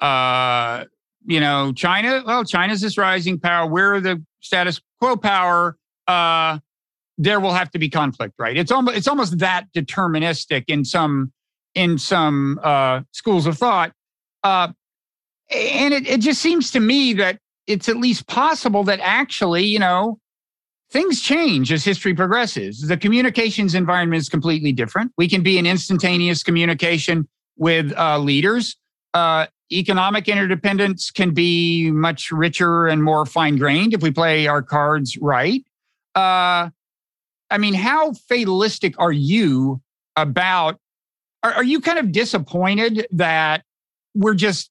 uh, 0.03 0.85
you 1.27 1.41
know, 1.41 1.73
China. 1.73 2.23
Well, 2.27 2.45
China's 2.45 2.81
this 2.81 2.99
rising 2.99 3.39
power. 3.39 3.67
We're 3.71 4.01
the 4.01 4.23
status 4.41 4.81
quo 5.01 5.17
power. 5.17 5.77
Uh, 6.07 6.59
there 7.17 7.41
will 7.41 7.53
have 7.53 7.71
to 7.73 7.79
be 7.79 7.91
conflict, 7.91 8.35
right? 8.39 8.57
It's 8.57 8.71
almost 8.71 8.97
it's 8.97 9.09
almost 9.09 9.39
that 9.39 9.67
deterministic 9.75 10.65
in 10.69 10.85
some 10.85 11.33
in 11.79 11.97
some 11.97 12.59
uh, 12.65 13.01
schools 13.13 13.47
of 13.47 13.57
thought. 13.57 13.93
Uh, 14.43 14.69
and 15.55 15.95
it, 15.95 16.09
it 16.09 16.21
just 16.21 16.43
seems 16.43 16.73
to 16.73 16.81
me 16.81 17.13
that 17.13 17.39
it's 17.69 17.89
at 17.89 17.97
least 17.97 18.27
possible 18.27 18.83
that 18.83 18.99
actually, 19.01 19.65
you 19.65 19.79
know, 19.79 20.19
things 20.91 21.23
change 21.23 21.71
as 21.71 21.85
history 21.85 22.15
progresses. 22.15 22.81
The 22.81 22.97
communications 22.97 23.77
environment 23.77 24.21
is 24.21 24.29
completely 24.29 24.73
different. 24.73 25.13
We 25.17 25.29
can 25.29 25.45
be 25.45 25.57
in 25.57 25.67
instantaneous 25.67 26.43
communication 26.43 27.29
with 27.57 27.97
uh, 27.97 28.19
leaders. 28.19 28.77
Uh, 29.15 29.47
economic 29.71 30.27
interdependence 30.27 31.13
can 31.13 31.33
be 31.33 31.93
much 31.93 32.33
richer 32.33 32.89
and 32.89 33.05
more 33.05 33.25
fine 33.25 33.57
grained 33.57 33.95
if 33.95 34.03
we 34.03 34.11
play 34.11 34.49
our 34.49 34.63
cards 34.63 35.17
right. 35.19 35.63
Uh, 36.17 36.71
I 37.51 37.59
mean, 37.59 37.75
how 37.75 38.15
fatalistic 38.15 38.99
are 38.99 39.13
you 39.13 39.81
about 40.17 40.81
are, 41.43 41.53
are 41.53 41.65
you 41.65 41.81
kind 41.81 41.99
of 41.99 42.13
disappointed 42.13 43.07
that 43.13 43.63
we're 44.15 44.35
just 44.35 44.71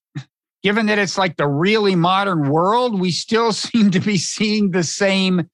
given 0.62 0.86
that 0.86 0.98
it's 0.98 1.16
like 1.16 1.36
the 1.36 1.48
really 1.48 1.94
modern 1.94 2.50
world, 2.50 3.00
we 3.00 3.10
still 3.10 3.52
seem 3.52 3.90
to 3.90 4.00
be 4.00 4.18
seeing 4.18 4.70
the 4.70 4.82
same 4.82 5.48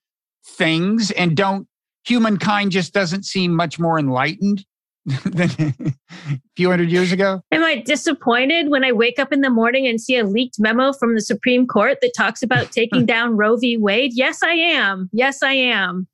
things 0.47 1.11
and 1.13 1.37
don't 1.37 1.67
humankind 2.05 2.71
just 2.71 2.93
doesn't 2.93 3.25
seem 3.25 3.55
much 3.55 3.79
more 3.79 3.99
enlightened 3.99 4.65
than 5.25 5.51
a 5.51 6.41
few 6.57 6.71
hundred 6.71 6.91
years 6.91 7.13
ago? 7.13 7.41
Am 7.51 7.63
I 7.63 7.77
disappointed 7.77 8.69
when 8.69 8.85
I 8.85 8.93
wake 8.93 9.19
up 9.19 9.33
in 9.33 9.41
the 9.41 9.51
morning 9.51 9.87
and 9.87 10.01
see 10.01 10.19
a 10.19 10.25
leaked 10.25 10.59
memo 10.59 10.93
from 10.93 11.15
the 11.15 11.21
Supreme 11.21 11.67
Court 11.67 11.99
that 12.01 12.13
talks 12.17 12.43
about 12.43 12.73
taking 12.73 13.07
down 13.07 13.37
Roe 13.37 13.57
v. 13.57 13.77
Wade? 13.77 14.13
Yes, 14.15 14.43
I 14.43 14.53
am. 14.53 15.11
Yes, 15.13 15.43
I 15.43 15.53
am. 15.53 16.09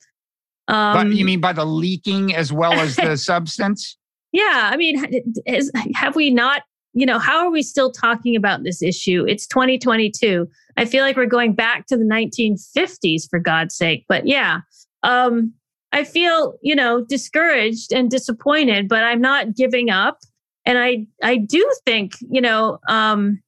Um, 0.68 1.08
but 1.08 1.16
you 1.16 1.24
mean 1.24 1.40
by 1.40 1.52
the 1.52 1.64
leaking 1.64 2.34
as 2.34 2.52
well 2.52 2.74
as 2.74 2.94
the 2.96 3.16
substance? 3.16 3.96
Yeah, 4.32 4.70
I 4.72 4.76
mean, 4.76 5.04
is, 5.46 5.70
have 5.94 6.16
we 6.16 6.30
not? 6.30 6.62
You 6.92 7.06
know, 7.06 7.20
how 7.20 7.38
are 7.38 7.50
we 7.50 7.62
still 7.62 7.92
talking 7.92 8.34
about 8.34 8.64
this 8.64 8.82
issue? 8.82 9.24
It's 9.28 9.46
2022. 9.46 10.48
I 10.76 10.84
feel 10.84 11.04
like 11.04 11.16
we're 11.16 11.26
going 11.26 11.54
back 11.54 11.86
to 11.86 11.96
the 11.96 12.04
1950s, 12.04 13.28
for 13.30 13.38
God's 13.38 13.76
sake. 13.76 14.04
But 14.08 14.26
yeah, 14.26 14.60
um, 15.04 15.52
I 15.92 16.04
feel 16.04 16.54
you 16.62 16.74
know 16.74 17.04
discouraged 17.04 17.92
and 17.92 18.10
disappointed, 18.10 18.88
but 18.88 19.04
I'm 19.04 19.20
not 19.20 19.54
giving 19.54 19.90
up. 19.90 20.18
And 20.66 20.78
I 20.78 21.06
I 21.22 21.36
do 21.36 21.68
think 21.86 22.14
you 22.20 22.40
know 22.40 22.78
um, 22.88 23.40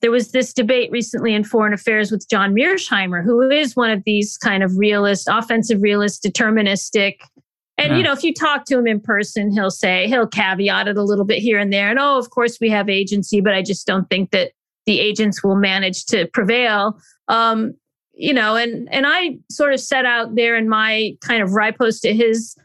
there 0.00 0.10
was 0.10 0.32
this 0.32 0.52
debate 0.52 0.90
recently 0.90 1.34
in 1.34 1.44
foreign 1.44 1.72
affairs 1.72 2.10
with 2.10 2.28
John 2.28 2.54
Mearsheimer, 2.54 3.24
who 3.24 3.40
is 3.50 3.74
one 3.74 3.90
of 3.90 4.02
these 4.04 4.36
kind 4.36 4.62
of 4.62 4.76
realist, 4.76 5.28
offensive 5.30 5.80
realist, 5.82 6.22
deterministic 6.22 7.20
and 7.76 7.92
yeah. 7.92 7.96
you 7.96 8.02
know, 8.04 8.12
if 8.12 8.22
you 8.22 8.32
talk 8.32 8.64
to 8.66 8.78
him 8.78 8.86
in 8.86 9.00
person, 9.00 9.50
he'll 9.50 9.70
say 9.70 10.06
he'll 10.06 10.26
caveat 10.26 10.88
it 10.88 10.96
a 10.96 11.02
little 11.02 11.24
bit 11.24 11.38
here 11.38 11.58
and 11.58 11.72
there. 11.72 11.90
And 11.90 11.98
oh, 11.98 12.18
of 12.18 12.30
course 12.30 12.58
we 12.60 12.70
have 12.70 12.88
agency, 12.88 13.40
but 13.40 13.54
I 13.54 13.62
just 13.62 13.86
don't 13.86 14.08
think 14.08 14.30
that 14.30 14.52
the 14.86 15.00
agents 15.00 15.42
will 15.42 15.56
manage 15.56 16.04
to 16.06 16.26
prevail. 16.28 16.98
Um, 17.28 17.74
you 18.12 18.32
know, 18.32 18.54
and 18.54 18.88
and 18.92 19.06
I 19.08 19.38
sort 19.50 19.72
of 19.72 19.80
set 19.80 20.04
out 20.04 20.36
there 20.36 20.56
in 20.56 20.68
my 20.68 21.16
kind 21.20 21.42
of 21.42 21.52
riposte 21.52 22.02
to 22.02 22.14
his 22.14 22.56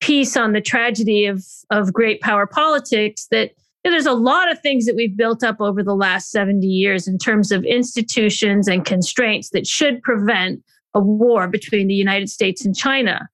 piece 0.00 0.36
on 0.36 0.52
the 0.52 0.60
tragedy 0.60 1.26
of 1.26 1.44
of 1.70 1.92
great 1.92 2.20
power 2.20 2.46
politics 2.46 3.26
that 3.30 3.52
you 3.84 3.90
know, 3.90 3.92
there's 3.92 4.06
a 4.06 4.12
lot 4.12 4.50
of 4.50 4.60
things 4.60 4.86
that 4.86 4.96
we've 4.96 5.16
built 5.16 5.44
up 5.44 5.60
over 5.60 5.84
the 5.84 5.94
last 5.94 6.32
70 6.32 6.66
years 6.66 7.06
in 7.06 7.16
terms 7.16 7.52
of 7.52 7.64
institutions 7.64 8.66
and 8.66 8.84
constraints 8.84 9.50
that 9.50 9.68
should 9.68 10.02
prevent 10.02 10.64
a 10.94 11.00
war 11.00 11.46
between 11.46 11.86
the 11.86 11.94
United 11.94 12.28
States 12.28 12.64
and 12.64 12.76
China. 12.76 13.28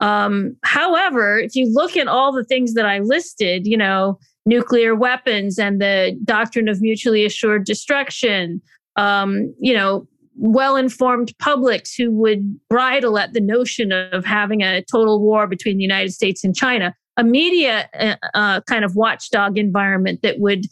Um, 0.00 0.56
however, 0.64 1.38
if 1.38 1.54
you 1.54 1.70
look 1.72 1.96
at 1.96 2.08
all 2.08 2.32
the 2.32 2.44
things 2.44 2.74
that 2.74 2.86
I 2.86 3.00
listed, 3.00 3.66
you 3.66 3.76
know, 3.76 4.18
nuclear 4.46 4.94
weapons 4.94 5.58
and 5.58 5.80
the 5.80 6.18
doctrine 6.24 6.68
of 6.68 6.80
mutually 6.80 7.24
assured 7.24 7.64
destruction, 7.64 8.62
um, 8.96 9.54
you 9.60 9.74
know, 9.74 10.06
well 10.36 10.76
informed 10.76 11.34
publics 11.38 11.94
who 11.94 12.10
would 12.10 12.58
bridle 12.68 13.18
at 13.18 13.34
the 13.34 13.40
notion 13.40 13.92
of 13.92 14.24
having 14.24 14.62
a 14.62 14.82
total 14.90 15.20
war 15.20 15.46
between 15.46 15.76
the 15.76 15.82
United 15.82 16.12
States 16.12 16.42
and 16.42 16.56
China, 16.56 16.94
a 17.16 17.24
media 17.24 17.88
uh, 17.98 18.16
uh 18.32 18.60
kind 18.62 18.84
of 18.84 18.96
watchdog 18.96 19.58
environment 19.58 20.22
that 20.22 20.38
would 20.38 20.64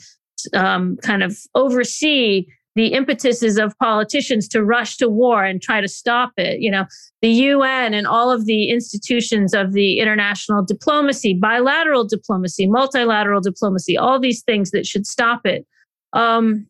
um, 0.55 0.96
kind 1.02 1.22
of 1.22 1.36
oversee 1.55 2.46
the 2.78 2.92
impetuses 2.92 3.59
of 3.59 3.76
politicians 3.78 4.46
to 4.46 4.62
rush 4.62 4.98
to 4.98 5.09
war 5.09 5.44
and 5.44 5.60
try 5.60 5.80
to 5.80 5.88
stop 5.88 6.30
it. 6.36 6.60
You 6.60 6.70
know, 6.70 6.86
the 7.22 7.28
UN 7.28 7.92
and 7.92 8.06
all 8.06 8.30
of 8.30 8.46
the 8.46 8.70
institutions 8.70 9.52
of 9.52 9.72
the 9.72 9.98
international 9.98 10.64
diplomacy, 10.64 11.34
bilateral 11.34 12.06
diplomacy, 12.06 12.68
multilateral 12.68 13.40
diplomacy, 13.40 13.98
all 13.98 14.20
these 14.20 14.44
things 14.44 14.70
that 14.70 14.86
should 14.86 15.09
stop 15.09 15.44
it. 15.44 15.66
Um, 16.12 16.68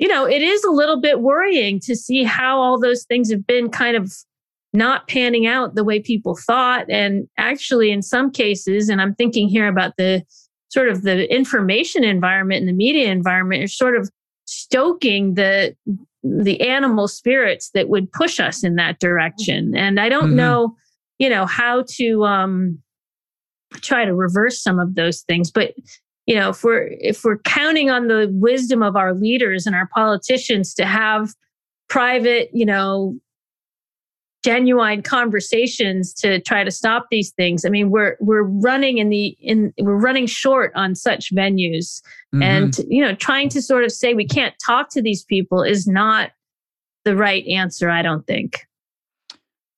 you 0.00 0.08
know, 0.08 0.26
it 0.26 0.42
is 0.42 0.64
a 0.64 0.72
little 0.72 1.00
bit 1.00 1.20
worrying 1.20 1.78
to 1.84 1.94
see 1.94 2.24
how 2.24 2.60
all 2.60 2.80
those 2.80 3.04
things 3.04 3.30
have 3.30 3.46
been 3.46 3.70
kind 3.70 3.96
of 3.96 4.12
not 4.72 5.06
panning 5.06 5.46
out 5.46 5.76
the 5.76 5.84
way 5.84 6.00
people 6.00 6.34
thought. 6.34 6.90
And 6.90 7.28
actually, 7.38 7.92
in 7.92 8.02
some 8.02 8.32
cases, 8.32 8.88
and 8.88 9.00
I'm 9.00 9.14
thinking 9.14 9.48
here 9.48 9.68
about 9.68 9.92
the 9.98 10.24
sort 10.70 10.88
of 10.88 11.02
the 11.02 11.32
information 11.32 12.02
environment 12.02 12.58
and 12.58 12.68
the 12.68 12.72
media 12.72 13.12
environment, 13.12 13.62
are 13.62 13.68
sort 13.68 13.96
of 13.96 14.10
stoking 14.44 15.34
the 15.34 15.76
the 16.22 16.60
animal 16.62 17.06
spirits 17.06 17.70
that 17.74 17.88
would 17.88 18.10
push 18.12 18.40
us 18.40 18.64
in 18.64 18.76
that 18.76 18.98
direction. 18.98 19.76
And 19.76 20.00
I 20.00 20.08
don't 20.08 20.28
mm-hmm. 20.28 20.36
know, 20.36 20.76
you 21.18 21.28
know, 21.28 21.44
how 21.44 21.84
to 21.96 22.24
um, 22.24 22.78
try 23.82 24.06
to 24.06 24.14
reverse 24.14 24.62
some 24.62 24.78
of 24.78 24.94
those 24.94 25.20
things. 25.22 25.50
But 25.50 25.74
you 26.26 26.34
know, 26.34 26.50
if 26.50 26.64
we're 26.64 26.88
if 27.00 27.24
we're 27.24 27.38
counting 27.38 27.90
on 27.90 28.08
the 28.08 28.28
wisdom 28.32 28.82
of 28.82 28.96
our 28.96 29.14
leaders 29.14 29.66
and 29.66 29.76
our 29.76 29.88
politicians 29.94 30.72
to 30.74 30.86
have 30.86 31.30
private, 31.88 32.48
you 32.52 32.64
know, 32.64 33.18
genuine 34.44 35.02
conversations 35.02 36.12
to 36.12 36.38
try 36.40 36.62
to 36.62 36.70
stop 36.70 37.06
these 37.10 37.30
things. 37.30 37.64
I 37.64 37.70
mean, 37.70 37.90
we're 37.90 38.16
we're 38.20 38.42
running 38.42 38.98
in 38.98 39.08
the 39.08 39.28
in 39.40 39.72
we're 39.78 39.96
running 39.96 40.26
short 40.26 40.70
on 40.74 40.94
such 40.94 41.34
venues, 41.34 42.02
mm-hmm. 42.34 42.42
and 42.42 42.78
you 42.86 43.02
know, 43.02 43.14
trying 43.14 43.48
to 43.48 43.62
sort 43.62 43.84
of 43.84 43.90
say 43.90 44.12
we 44.12 44.26
can't 44.26 44.54
talk 44.64 44.90
to 44.90 45.02
these 45.02 45.24
people 45.24 45.62
is 45.62 45.86
not 45.86 46.30
the 47.04 47.16
right 47.16 47.46
answer. 47.46 47.88
I 47.88 48.02
don't 48.02 48.26
think. 48.26 48.66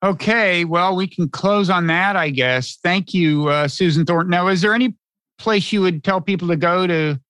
Okay, 0.03 0.65
well, 0.65 0.95
we 0.95 1.07
can 1.07 1.29
close 1.29 1.71
on 1.71 1.87
that, 1.87 2.17
I 2.17 2.29
guess. 2.29 2.77
Thank 2.83 3.15
you, 3.15 3.49
uh, 3.49 3.67
Susan 3.67 4.05
Thornton. 4.05 4.31
Now, 4.31 4.49
is 4.49 4.61
there 4.61 4.75
any 4.75 4.95
place 5.39 5.73
you 5.73 5.81
would 5.81 6.05
tell 6.05 6.21
people 6.21 6.49
to 6.49 6.57
go 6.57 6.87
to 6.87 7.21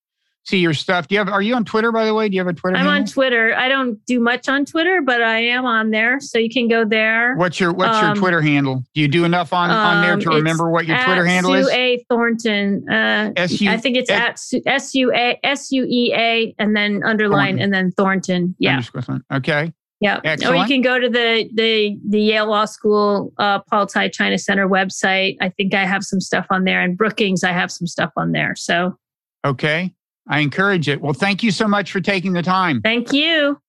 see 0.46 0.58
your 0.58 0.74
stuff. 0.74 1.08
Do 1.08 1.14
you 1.14 1.18
have? 1.18 1.28
Are 1.28 1.42
you 1.42 1.54
on 1.54 1.64
Twitter, 1.64 1.92
by 1.92 2.06
the 2.06 2.14
way? 2.14 2.28
Do 2.28 2.34
you 2.34 2.40
have 2.40 2.48
a 2.48 2.52
Twitter? 2.52 2.76
I'm 2.76 2.86
handle? 2.86 3.02
on 3.02 3.06
Twitter. 3.06 3.54
I 3.54 3.68
don't 3.68 4.04
do 4.06 4.20
much 4.20 4.48
on 4.48 4.64
Twitter, 4.64 5.02
but 5.02 5.20
I 5.20 5.40
am 5.40 5.66
on 5.66 5.90
there, 5.90 6.20
so 6.20 6.38
you 6.38 6.48
can 6.48 6.68
go 6.68 6.84
there. 6.84 7.34
What's 7.36 7.60
your 7.60 7.72
What's 7.72 7.96
um, 7.96 8.06
your 8.06 8.14
Twitter 8.14 8.40
handle? 8.40 8.84
Do 8.94 9.00
you 9.00 9.08
do 9.08 9.24
enough 9.24 9.52
on 9.52 9.70
on 9.70 10.02
there 10.02 10.16
to 10.16 10.30
um, 10.30 10.36
remember 10.36 10.70
what 10.70 10.86
your 10.86 11.02
Twitter 11.04 11.26
handle 11.26 11.52
Sue 11.52 11.58
is? 11.58 11.68
A 11.70 12.04
Thornton. 12.08 12.88
Uh, 12.88 13.32
S-U- 13.36 13.70
I 13.70 13.76
think 13.76 13.96
it's 13.96 14.10
at 14.10 14.40
S 14.66 14.94
U 14.94 15.12
A 15.12 15.38
S 15.44 15.72
U 15.72 15.84
E 15.88 16.14
A 16.14 16.54
and 16.58 16.74
then 16.76 17.02
underline 17.04 17.58
Thornton. 17.58 17.62
and 17.62 17.74
then 17.74 17.90
Thornton. 17.92 18.54
Yeah. 18.58 18.82
Okay. 19.32 19.72
Yeah. 20.00 20.20
Excellent. 20.24 20.54
Or 20.54 20.58
you 20.58 20.66
can 20.66 20.82
go 20.82 21.00
to 21.00 21.08
the 21.08 21.48
the 21.54 21.98
the 22.08 22.20
Yale 22.20 22.48
Law 22.48 22.66
School 22.66 23.32
uh, 23.38 23.60
Paul 23.60 23.86
Tsai 23.86 24.08
China 24.08 24.38
Center 24.38 24.68
website. 24.68 25.36
I 25.40 25.48
think 25.48 25.74
I 25.74 25.84
have 25.84 26.04
some 26.04 26.20
stuff 26.20 26.46
on 26.50 26.64
there, 26.64 26.82
and 26.82 26.96
Brookings 26.96 27.42
I 27.42 27.52
have 27.52 27.72
some 27.72 27.86
stuff 27.86 28.12
on 28.16 28.32
there. 28.32 28.54
So. 28.56 28.96
Okay. 29.44 29.94
I 30.28 30.40
encourage 30.40 30.88
it. 30.88 31.00
Well, 31.00 31.12
thank 31.12 31.42
you 31.42 31.50
so 31.50 31.68
much 31.68 31.92
for 31.92 32.00
taking 32.00 32.32
the 32.32 32.42
time. 32.42 32.80
Thank 32.82 33.12
you. 33.12 33.60